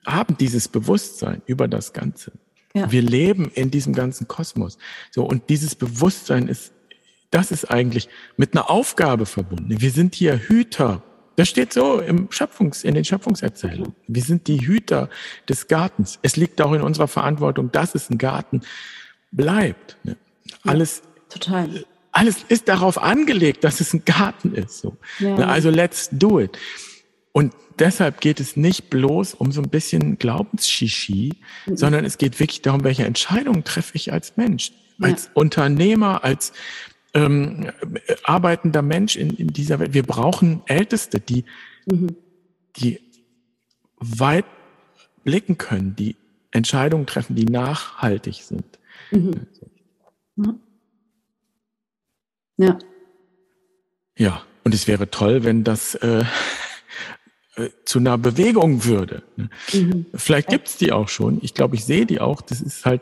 haben 0.05 0.37
dieses 0.37 0.67
Bewusstsein 0.67 1.41
über 1.45 1.67
das 1.67 1.93
Ganze. 1.93 2.31
Ja. 2.73 2.91
Wir 2.91 3.01
leben 3.01 3.51
in 3.53 3.69
diesem 3.69 3.93
ganzen 3.93 4.27
Kosmos. 4.27 4.77
So, 5.11 5.23
und 5.23 5.49
dieses 5.49 5.75
Bewusstsein 5.75 6.47
ist, 6.47 6.73
das 7.29 7.51
ist 7.51 7.65
eigentlich 7.69 8.09
mit 8.37 8.53
einer 8.53 8.69
Aufgabe 8.69 9.25
verbunden. 9.25 9.79
Wir 9.81 9.91
sind 9.91 10.15
hier 10.15 10.37
Hüter. 10.37 11.03
Das 11.37 11.47
steht 11.47 11.73
so 11.73 11.99
im 11.99 12.27
Schöpfungs, 12.29 12.83
in 12.83 12.93
den 12.93 13.05
Schöpfungserzählungen. 13.05 13.95
Wir 14.07 14.21
sind 14.21 14.47
die 14.47 14.65
Hüter 14.67 15.09
des 15.47 15.67
Gartens. 15.67 16.19
Es 16.21 16.35
liegt 16.35 16.61
auch 16.61 16.73
in 16.73 16.81
unserer 16.81 17.07
Verantwortung, 17.07 17.71
dass 17.71 17.95
es 17.95 18.09
ein 18.09 18.17
Garten 18.17 18.61
bleibt. 19.31 19.97
Ne? 20.03 20.17
Alles, 20.63 21.01
ja, 21.03 21.21
total 21.29 21.85
alles 22.11 22.43
ist 22.47 22.67
darauf 22.67 23.01
angelegt, 23.01 23.63
dass 23.63 23.79
es 23.79 23.93
ein 23.93 24.03
Garten 24.05 24.53
ist. 24.53 24.79
So. 24.79 24.97
Ja. 25.19 25.35
Also 25.37 25.69
let's 25.69 26.09
do 26.11 26.39
it. 26.39 26.57
Und 27.31 27.53
deshalb 27.79 28.19
geht 28.19 28.39
es 28.39 28.57
nicht 28.57 28.89
bloß 28.89 29.33
um 29.35 29.51
so 29.51 29.61
ein 29.61 29.69
bisschen 29.69 30.17
Glaubensschischi, 30.17 31.33
mhm. 31.65 31.77
sondern 31.77 32.05
es 32.05 32.17
geht 32.17 32.39
wirklich 32.39 32.61
darum, 32.61 32.83
welche 32.83 33.05
Entscheidungen 33.05 33.63
treffe 33.63 33.95
ich 33.95 34.11
als 34.11 34.35
Mensch, 34.37 34.73
ja. 34.99 35.07
als 35.07 35.29
Unternehmer, 35.33 36.23
als 36.23 36.51
ähm, 37.13 37.71
arbeitender 38.23 38.81
Mensch 38.81 39.15
in, 39.15 39.31
in 39.31 39.47
dieser 39.47 39.79
Welt. 39.79 39.93
Wir 39.93 40.03
brauchen 40.03 40.61
Älteste, 40.65 41.19
die, 41.19 41.45
mhm. 41.85 42.15
die 42.77 42.99
weit 43.97 44.45
blicken 45.23 45.57
können, 45.57 45.95
die 45.95 46.15
Entscheidungen 46.51 47.05
treffen, 47.05 47.35
die 47.35 47.45
nachhaltig 47.45 48.35
sind. 48.43 48.79
Mhm. 49.11 49.47
Also. 50.37 50.59
Ja. 52.61 52.77
Ja, 54.17 54.41
und 54.63 54.73
es 54.73 54.87
wäre 54.87 55.09
toll, 55.09 55.43
wenn 55.43 55.63
das 55.63 55.95
äh, 55.95 56.23
äh, 57.55 57.69
zu 57.85 57.99
einer 57.99 58.17
Bewegung 58.17 58.85
würde. 58.85 59.23
Ne? 59.35 59.49
Mhm. 59.73 60.05
Vielleicht 60.13 60.49
gibt's 60.49 60.77
die 60.77 60.91
auch 60.91 61.09
schon. 61.09 61.39
Ich 61.41 61.53
glaube, 61.53 61.75
ich 61.75 61.85
sehe 61.85 62.05
die 62.05 62.21
auch. 62.21 62.41
Das 62.41 62.61
ist 62.61 62.85
halt 62.85 63.01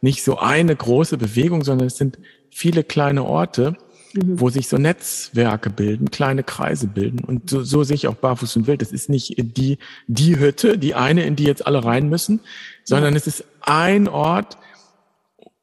nicht 0.00 0.22
so 0.22 0.38
eine 0.38 0.74
große 0.74 1.18
Bewegung, 1.18 1.64
sondern 1.64 1.88
es 1.88 1.96
sind 1.96 2.18
viele 2.50 2.84
kleine 2.84 3.24
Orte, 3.24 3.76
mhm. 4.12 4.40
wo 4.40 4.48
sich 4.48 4.68
so 4.68 4.78
Netzwerke 4.78 5.70
bilden, 5.70 6.12
kleine 6.12 6.44
Kreise 6.44 6.86
bilden. 6.86 7.24
Und 7.24 7.50
so, 7.50 7.62
so 7.64 7.82
sehe 7.82 7.96
ich 7.96 8.06
auch 8.06 8.14
Barfuß 8.14 8.56
und 8.56 8.66
Wild. 8.68 8.80
Das 8.80 8.92
ist 8.92 9.08
nicht 9.08 9.34
die, 9.36 9.78
die 10.06 10.38
Hütte, 10.38 10.78
die 10.78 10.94
eine, 10.94 11.24
in 11.24 11.34
die 11.34 11.44
jetzt 11.44 11.66
alle 11.66 11.84
rein 11.84 12.08
müssen, 12.08 12.40
sondern 12.84 13.14
ja. 13.14 13.16
es 13.16 13.26
ist 13.26 13.44
ein 13.60 14.06
Ort, 14.06 14.56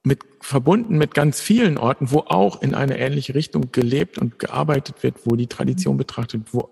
mit, 0.07 0.23
verbunden 0.41 0.97
mit 0.97 1.13
ganz 1.13 1.39
vielen 1.39 1.77
Orten, 1.77 2.11
wo 2.11 2.19
auch 2.19 2.61
in 2.61 2.73
eine 2.73 2.97
ähnliche 2.97 3.35
Richtung 3.35 3.71
gelebt 3.71 4.17
und 4.17 4.39
gearbeitet 4.39 5.03
wird, 5.03 5.25
wo 5.25 5.35
die 5.35 5.47
Tradition 5.47 5.97
betrachtet, 5.97 6.41
wo 6.53 6.69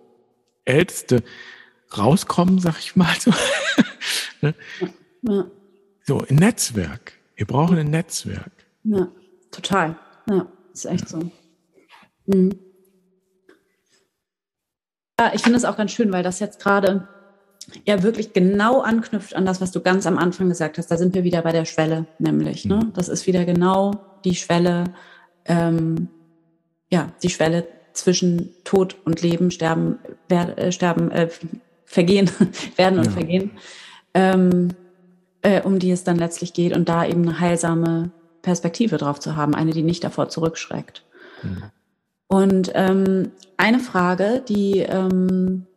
Älteste 0.64 1.24
rauskommen, 1.96 2.60
sag 2.60 2.80
ich 2.80 2.96
mal 2.96 3.14
so. 3.20 3.32
ne? 4.42 4.56
ja. 5.22 5.46
So, 6.04 6.20
ein 6.20 6.36
Netzwerk. 6.36 7.14
Wir 7.36 7.46
brauchen 7.46 7.78
ein 7.78 7.90
Netzwerk. 7.90 8.52
Ja, 8.84 9.08
total. 9.52 9.98
Ja, 10.30 10.48
ist 10.74 10.86
echt 10.86 11.10
so. 11.10 11.32
Mhm. 12.28 12.60
Ja, 15.20 15.32
ich 15.34 15.42
finde 15.42 15.58
es 15.58 15.66
auch 15.66 15.78
ganz 15.78 15.92
schön, 15.92 16.12
weil 16.12 16.24
das 16.24 16.40
jetzt 16.40 16.60
gerade 16.60 17.08
ja 17.86 18.04
wirklich 18.04 18.34
genau 18.34 18.82
anknüpft 18.82 19.36
an 19.36 19.46
das, 19.46 19.62
was 19.62 19.72
du 19.72 19.82
ganz 19.82 20.06
am 20.06 20.18
Anfang 20.18 20.50
gesagt 20.50 20.78
hast. 20.78 20.88
Da 20.88 20.98
sind 20.98 21.14
wir 21.16 21.24
wieder 21.24 21.42
bei 21.42 21.52
der 21.52 21.66
Schwelle, 21.66 22.06
nämlich. 22.20 22.66
Ne? 22.66 22.78
Mhm. 22.78 22.94
Das 22.94 23.10
ist 23.10 23.28
wieder 23.28 23.46
genau 23.46 23.94
die 24.24 24.36
Schwelle, 24.36 24.86
ähm, 25.46 26.10
ja, 26.90 27.12
die 27.24 27.30
Schwelle 27.30 27.68
zwischen 27.94 28.50
Tod 28.64 28.98
und 29.06 29.22
Leben, 29.22 29.52
Sterben, 29.52 30.00
wer, 30.28 30.58
äh, 30.58 30.72
Sterben, 30.72 31.12
äh, 31.12 31.30
Vergehen, 31.86 32.30
werden 32.76 33.00
und 33.00 33.06
ja. 33.06 33.12
vergehen, 33.12 33.52
ähm, 34.14 34.70
äh, 35.42 35.62
um 35.62 35.80
die 35.80 35.92
es 35.92 36.04
dann 36.04 36.18
letztlich 36.18 36.54
geht 36.54 36.76
und 36.76 36.90
da 36.90 37.06
eben 37.06 37.22
eine 37.22 37.40
heilsame 37.40 38.12
Perspektive 38.42 38.98
drauf 38.98 39.20
zu 39.20 39.36
haben, 39.36 39.56
eine, 39.56 39.72
die 39.72 39.84
nicht 39.84 40.04
davor 40.04 40.30
zurückschreckt. 40.30 41.04
Mhm. 41.44 41.64
Und 42.28 42.72
ähm, 42.74 43.32
eine 43.58 43.80
Frage, 43.80 44.44
die 44.48 44.80
ähm, 44.80 45.68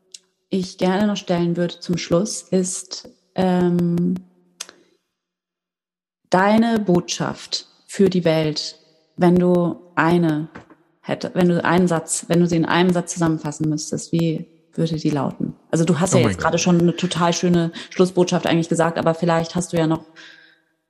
ich 0.50 0.78
gerne 0.78 1.06
noch 1.06 1.16
stellen 1.16 1.56
würde 1.56 1.80
zum 1.80 1.98
Schluss, 1.98 2.42
ist 2.42 3.08
ähm, 3.34 4.14
deine 6.30 6.78
Botschaft 6.78 7.66
für 7.86 8.08
die 8.08 8.24
Welt, 8.24 8.76
wenn 9.16 9.36
du 9.36 9.76
eine 9.94 10.48
hätte, 11.00 11.30
wenn 11.34 11.48
du 11.48 11.64
einen 11.64 11.88
Satz, 11.88 12.26
wenn 12.28 12.40
du 12.40 12.46
sie 12.46 12.56
in 12.56 12.64
einem 12.64 12.92
Satz 12.92 13.14
zusammenfassen 13.14 13.68
müsstest, 13.68 14.12
wie 14.12 14.46
würde 14.74 14.96
die 14.96 15.10
lauten? 15.10 15.54
Also 15.70 15.84
du 15.84 15.98
hast 15.98 16.14
oh 16.14 16.18
ja 16.18 16.28
jetzt 16.28 16.38
gerade 16.38 16.58
schon 16.58 16.80
eine 16.80 16.94
total 16.94 17.32
schöne 17.32 17.72
Schlussbotschaft 17.90 18.46
eigentlich 18.46 18.68
gesagt, 18.68 18.98
aber 18.98 19.14
vielleicht 19.14 19.54
hast 19.54 19.72
du 19.72 19.76
ja 19.76 19.86
noch, 19.86 20.04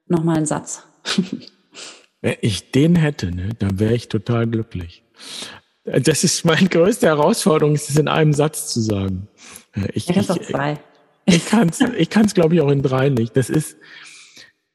noch 0.07 0.23
mal 0.25 0.37
einen 0.37 0.47
Satz. 0.47 0.83
Wenn 2.21 2.37
ich 2.41 2.73
den 2.73 2.97
hätte, 2.97 3.31
ne, 3.31 3.51
dann 3.59 3.79
wäre 3.79 3.95
ich 3.95 4.09
total 4.09 4.47
glücklich. 4.47 5.05
Das 6.03 6.25
ist 6.25 6.45
meine 6.45 6.69
größte 6.69 7.07
Herausforderung, 7.07 7.75
ist 7.75 7.91
es 7.91 7.97
in 7.97 8.09
einem 8.09 8.33
Satz 8.33 8.73
zu 8.73 8.81
sagen. 8.81 9.29
Ich, 9.93 10.09
ich, 10.09 10.27
zwei. 10.27 10.79
ich 11.25 11.47
kann 11.47 11.69
es, 11.69 11.81
ich 11.81 12.11
kann's, 12.11 12.35
glaube 12.35 12.55
ich, 12.55 12.61
auch 12.61 12.71
in 12.71 12.83
drei 12.83 13.09
nicht. 13.11 13.37
Das 13.37 13.51
ist, 13.51 13.77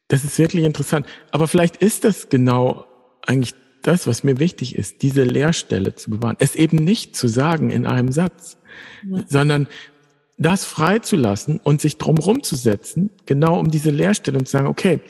das 0.07 0.23
ist 0.23 0.37
wirklich 0.39 0.63
interessant. 0.63 1.05
Aber 1.31 1.47
vielleicht 1.47 1.77
ist 1.77 2.03
das 2.03 2.29
genau 2.29 2.85
eigentlich 3.25 3.53
das, 3.81 4.07
was 4.07 4.23
mir 4.23 4.39
wichtig 4.39 4.75
ist, 4.75 5.01
diese 5.01 5.23
Leerstelle 5.23 5.95
zu 5.95 6.09
bewahren. 6.09 6.37
Es 6.39 6.55
eben 6.55 6.77
nicht 6.77 7.15
zu 7.15 7.27
sagen 7.27 7.69
in 7.69 7.85
einem 7.85 8.11
Satz, 8.11 8.57
ja. 9.03 9.23
sondern 9.27 9.67
das 10.37 10.65
freizulassen 10.65 11.59
und 11.63 11.81
sich 11.81 11.97
drumherum 11.97 12.43
zu 12.43 12.55
setzen, 12.55 13.11
genau 13.25 13.59
um 13.59 13.69
diese 13.69 13.91
Leerstelle 13.91 14.37
und 14.37 14.45
zu 14.45 14.53
sagen, 14.53 14.67
okay, 14.67 15.01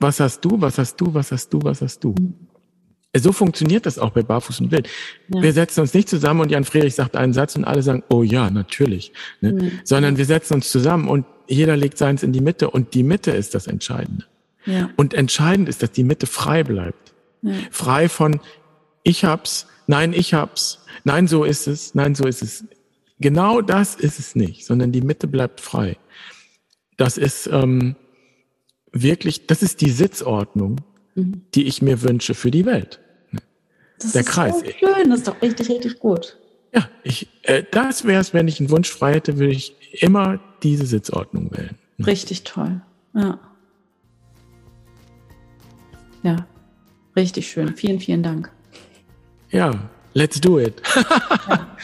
was 0.00 0.20
hast 0.20 0.44
du, 0.44 0.60
was 0.60 0.78
hast 0.78 1.00
du, 1.00 1.14
was 1.14 1.32
hast 1.32 1.52
du, 1.52 1.60
was 1.62 1.80
hast 1.80 2.04
du? 2.04 2.10
Mhm. 2.10 2.34
So 3.18 3.32
funktioniert 3.32 3.86
das 3.86 3.98
auch 3.98 4.10
bei 4.10 4.22
Barfuß 4.22 4.60
und 4.60 4.70
Wild. 4.70 4.88
Ja. 5.28 5.42
Wir 5.42 5.52
setzen 5.52 5.80
uns 5.80 5.94
nicht 5.94 6.08
zusammen 6.08 6.40
und 6.40 6.50
Jan 6.50 6.64
Friedrich 6.64 6.94
sagt 6.94 7.16
einen 7.16 7.32
Satz 7.32 7.56
und 7.56 7.64
alle 7.64 7.82
sagen, 7.82 8.02
oh 8.08 8.22
ja, 8.22 8.50
natürlich. 8.50 9.12
Ne? 9.40 9.52
Mhm. 9.52 9.72
Sondern 9.84 10.16
wir 10.16 10.24
setzen 10.24 10.54
uns 10.54 10.70
zusammen 10.70 11.08
und 11.08 11.26
jeder 11.48 11.76
legt 11.76 11.98
seins 11.98 12.22
in 12.22 12.32
die 12.32 12.40
Mitte 12.40 12.70
und 12.70 12.94
die 12.94 13.02
Mitte 13.02 13.30
ist 13.30 13.54
das 13.54 13.66
Entscheidende. 13.66 14.24
Ja. 14.64 14.90
Und 14.96 15.14
entscheidend 15.14 15.68
ist, 15.68 15.82
dass 15.82 15.92
die 15.92 16.04
Mitte 16.04 16.26
frei 16.26 16.64
bleibt. 16.64 17.14
Ja. 17.42 17.52
Frei 17.70 18.08
von 18.08 18.40
ich 19.06 19.24
hab's, 19.24 19.68
nein, 19.86 20.12
ich 20.12 20.34
hab's, 20.34 20.80
nein, 21.04 21.28
so 21.28 21.44
ist 21.44 21.68
es, 21.68 21.94
nein, 21.94 22.16
so 22.16 22.26
ist 22.26 22.42
es. 22.42 22.64
Genau 23.20 23.62
das 23.62 23.94
ist 23.94 24.18
es 24.18 24.34
nicht, 24.34 24.66
sondern 24.66 24.90
die 24.90 25.00
Mitte 25.00 25.28
bleibt 25.28 25.60
frei. 25.60 25.96
Das 26.96 27.16
ist 27.16 27.46
ähm, 27.46 27.94
wirklich, 28.90 29.46
das 29.46 29.62
ist 29.62 29.80
die 29.80 29.90
Sitzordnung, 29.90 30.80
mhm. 31.14 31.42
die 31.54 31.66
ich 31.66 31.82
mir 31.82 32.02
wünsche 32.02 32.34
für 32.34 32.50
die 32.50 32.66
Welt. 32.66 33.00
Das 33.98 34.12
der 34.12 34.22
ist 34.22 34.28
Kreis. 34.28 34.54
So 34.60 34.64
schön, 34.78 35.10
das 35.10 35.20
ist 35.20 35.28
doch 35.28 35.40
richtig, 35.42 35.68
richtig 35.68 35.98
gut. 35.98 36.36
Ja, 36.74 36.88
ich, 37.02 37.28
äh, 37.42 37.64
das 37.70 38.04
wäre 38.04 38.20
es, 38.20 38.34
wenn 38.34 38.48
ich 38.48 38.60
einen 38.60 38.70
Wunsch 38.70 38.90
frei 38.90 39.14
hätte, 39.14 39.38
würde 39.38 39.52
ich 39.52 39.74
immer 40.02 40.40
diese 40.62 40.86
Sitzordnung 40.86 41.50
wählen. 41.52 41.76
Richtig 42.04 42.44
toll. 42.44 42.82
Ja. 43.14 43.38
Ja, 46.22 46.46
richtig 47.14 47.48
schön. 47.48 47.74
Vielen, 47.76 48.00
vielen 48.00 48.22
Dank. 48.22 48.50
Ja, 49.50 49.88
let's 50.12 50.40
do 50.40 50.58
it. 50.58 50.82
ja. 51.48 51.76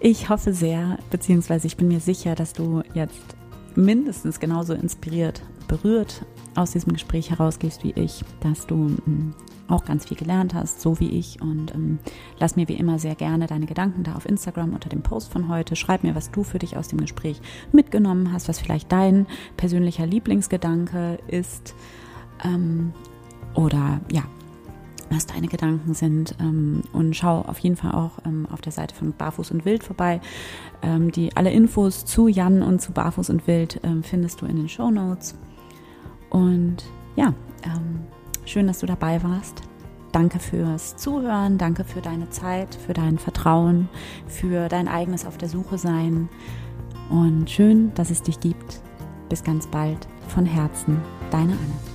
Ich 0.00 0.28
hoffe 0.28 0.52
sehr, 0.52 0.98
beziehungsweise 1.12 1.68
ich 1.68 1.76
bin 1.76 1.86
mir 1.86 2.00
sicher, 2.00 2.34
dass 2.34 2.54
du 2.54 2.82
jetzt 2.92 3.36
mindestens 3.76 4.40
genauso 4.40 4.74
inspiriert, 4.74 5.42
berührt 5.68 6.24
aus 6.56 6.72
diesem 6.72 6.92
Gespräch 6.92 7.30
herausgehst 7.30 7.84
wie 7.84 7.92
ich, 7.92 8.24
dass 8.40 8.66
du 8.66 8.74
mm, 8.74 9.34
auch 9.68 9.84
ganz 9.84 10.06
viel 10.06 10.16
gelernt 10.16 10.54
hast, 10.54 10.80
so 10.80 11.00
wie 11.00 11.10
ich. 11.10 11.40
Und 11.40 11.74
ähm, 11.74 11.98
lass 12.38 12.56
mir 12.56 12.68
wie 12.68 12.74
immer 12.74 12.98
sehr 12.98 13.14
gerne 13.14 13.46
deine 13.46 13.66
Gedanken 13.66 14.02
da 14.02 14.14
auf 14.14 14.26
Instagram 14.26 14.74
unter 14.74 14.88
dem 14.88 15.02
Post 15.02 15.32
von 15.32 15.48
heute. 15.48 15.76
Schreib 15.76 16.04
mir, 16.04 16.14
was 16.14 16.30
du 16.30 16.42
für 16.44 16.58
dich 16.58 16.76
aus 16.76 16.88
dem 16.88 17.00
Gespräch 17.00 17.40
mitgenommen 17.72 18.32
hast, 18.32 18.48
was 18.48 18.58
vielleicht 18.58 18.90
dein 18.92 19.26
persönlicher 19.56 20.06
Lieblingsgedanke 20.06 21.18
ist. 21.28 21.74
Ähm, 22.44 22.92
oder 23.54 24.00
ja, 24.10 24.22
was 25.10 25.26
deine 25.26 25.48
Gedanken 25.48 25.94
sind. 25.94 26.34
Ähm, 26.40 26.82
und 26.92 27.14
schau 27.14 27.42
auf 27.42 27.58
jeden 27.58 27.76
Fall 27.76 27.92
auch 27.92 28.12
ähm, 28.24 28.46
auf 28.50 28.60
der 28.60 28.72
Seite 28.72 28.94
von 28.94 29.12
Barfuß 29.12 29.50
und 29.50 29.64
Wild 29.64 29.84
vorbei. 29.84 30.20
Ähm, 30.82 31.12
die 31.12 31.36
alle 31.36 31.52
Infos 31.52 32.04
zu 32.04 32.28
Jan 32.28 32.62
und 32.62 32.80
zu 32.80 32.92
Barfuß 32.92 33.30
und 33.30 33.46
Wild 33.46 33.80
ähm, 33.82 34.02
findest 34.02 34.40
du 34.40 34.46
in 34.46 34.56
den 34.56 34.68
Show 34.68 34.90
Notes. 34.90 35.34
Und 36.30 36.84
ja, 37.16 37.34
ähm, 37.64 38.00
schön, 38.44 38.66
dass 38.66 38.80
du 38.80 38.86
dabei 38.86 39.22
warst. 39.22 39.62
Danke 40.12 40.38
fürs 40.38 40.96
Zuhören, 40.96 41.56
danke 41.56 41.84
für 41.84 42.02
deine 42.02 42.28
Zeit, 42.28 42.74
für 42.74 42.92
dein 42.92 43.18
Vertrauen, 43.18 43.88
für 44.26 44.68
dein 44.68 44.86
eigenes 44.86 45.24
Auf 45.24 45.38
der 45.38 45.48
Suche 45.48 45.78
sein. 45.78 46.28
Und 47.08 47.50
schön, 47.50 47.94
dass 47.94 48.10
es 48.10 48.22
dich 48.22 48.38
gibt. 48.40 48.80
Bis 49.28 49.42
ganz 49.42 49.66
bald. 49.66 50.06
Von 50.28 50.46
Herzen, 50.46 51.00
deine 51.30 51.52
Anne. 51.52 51.91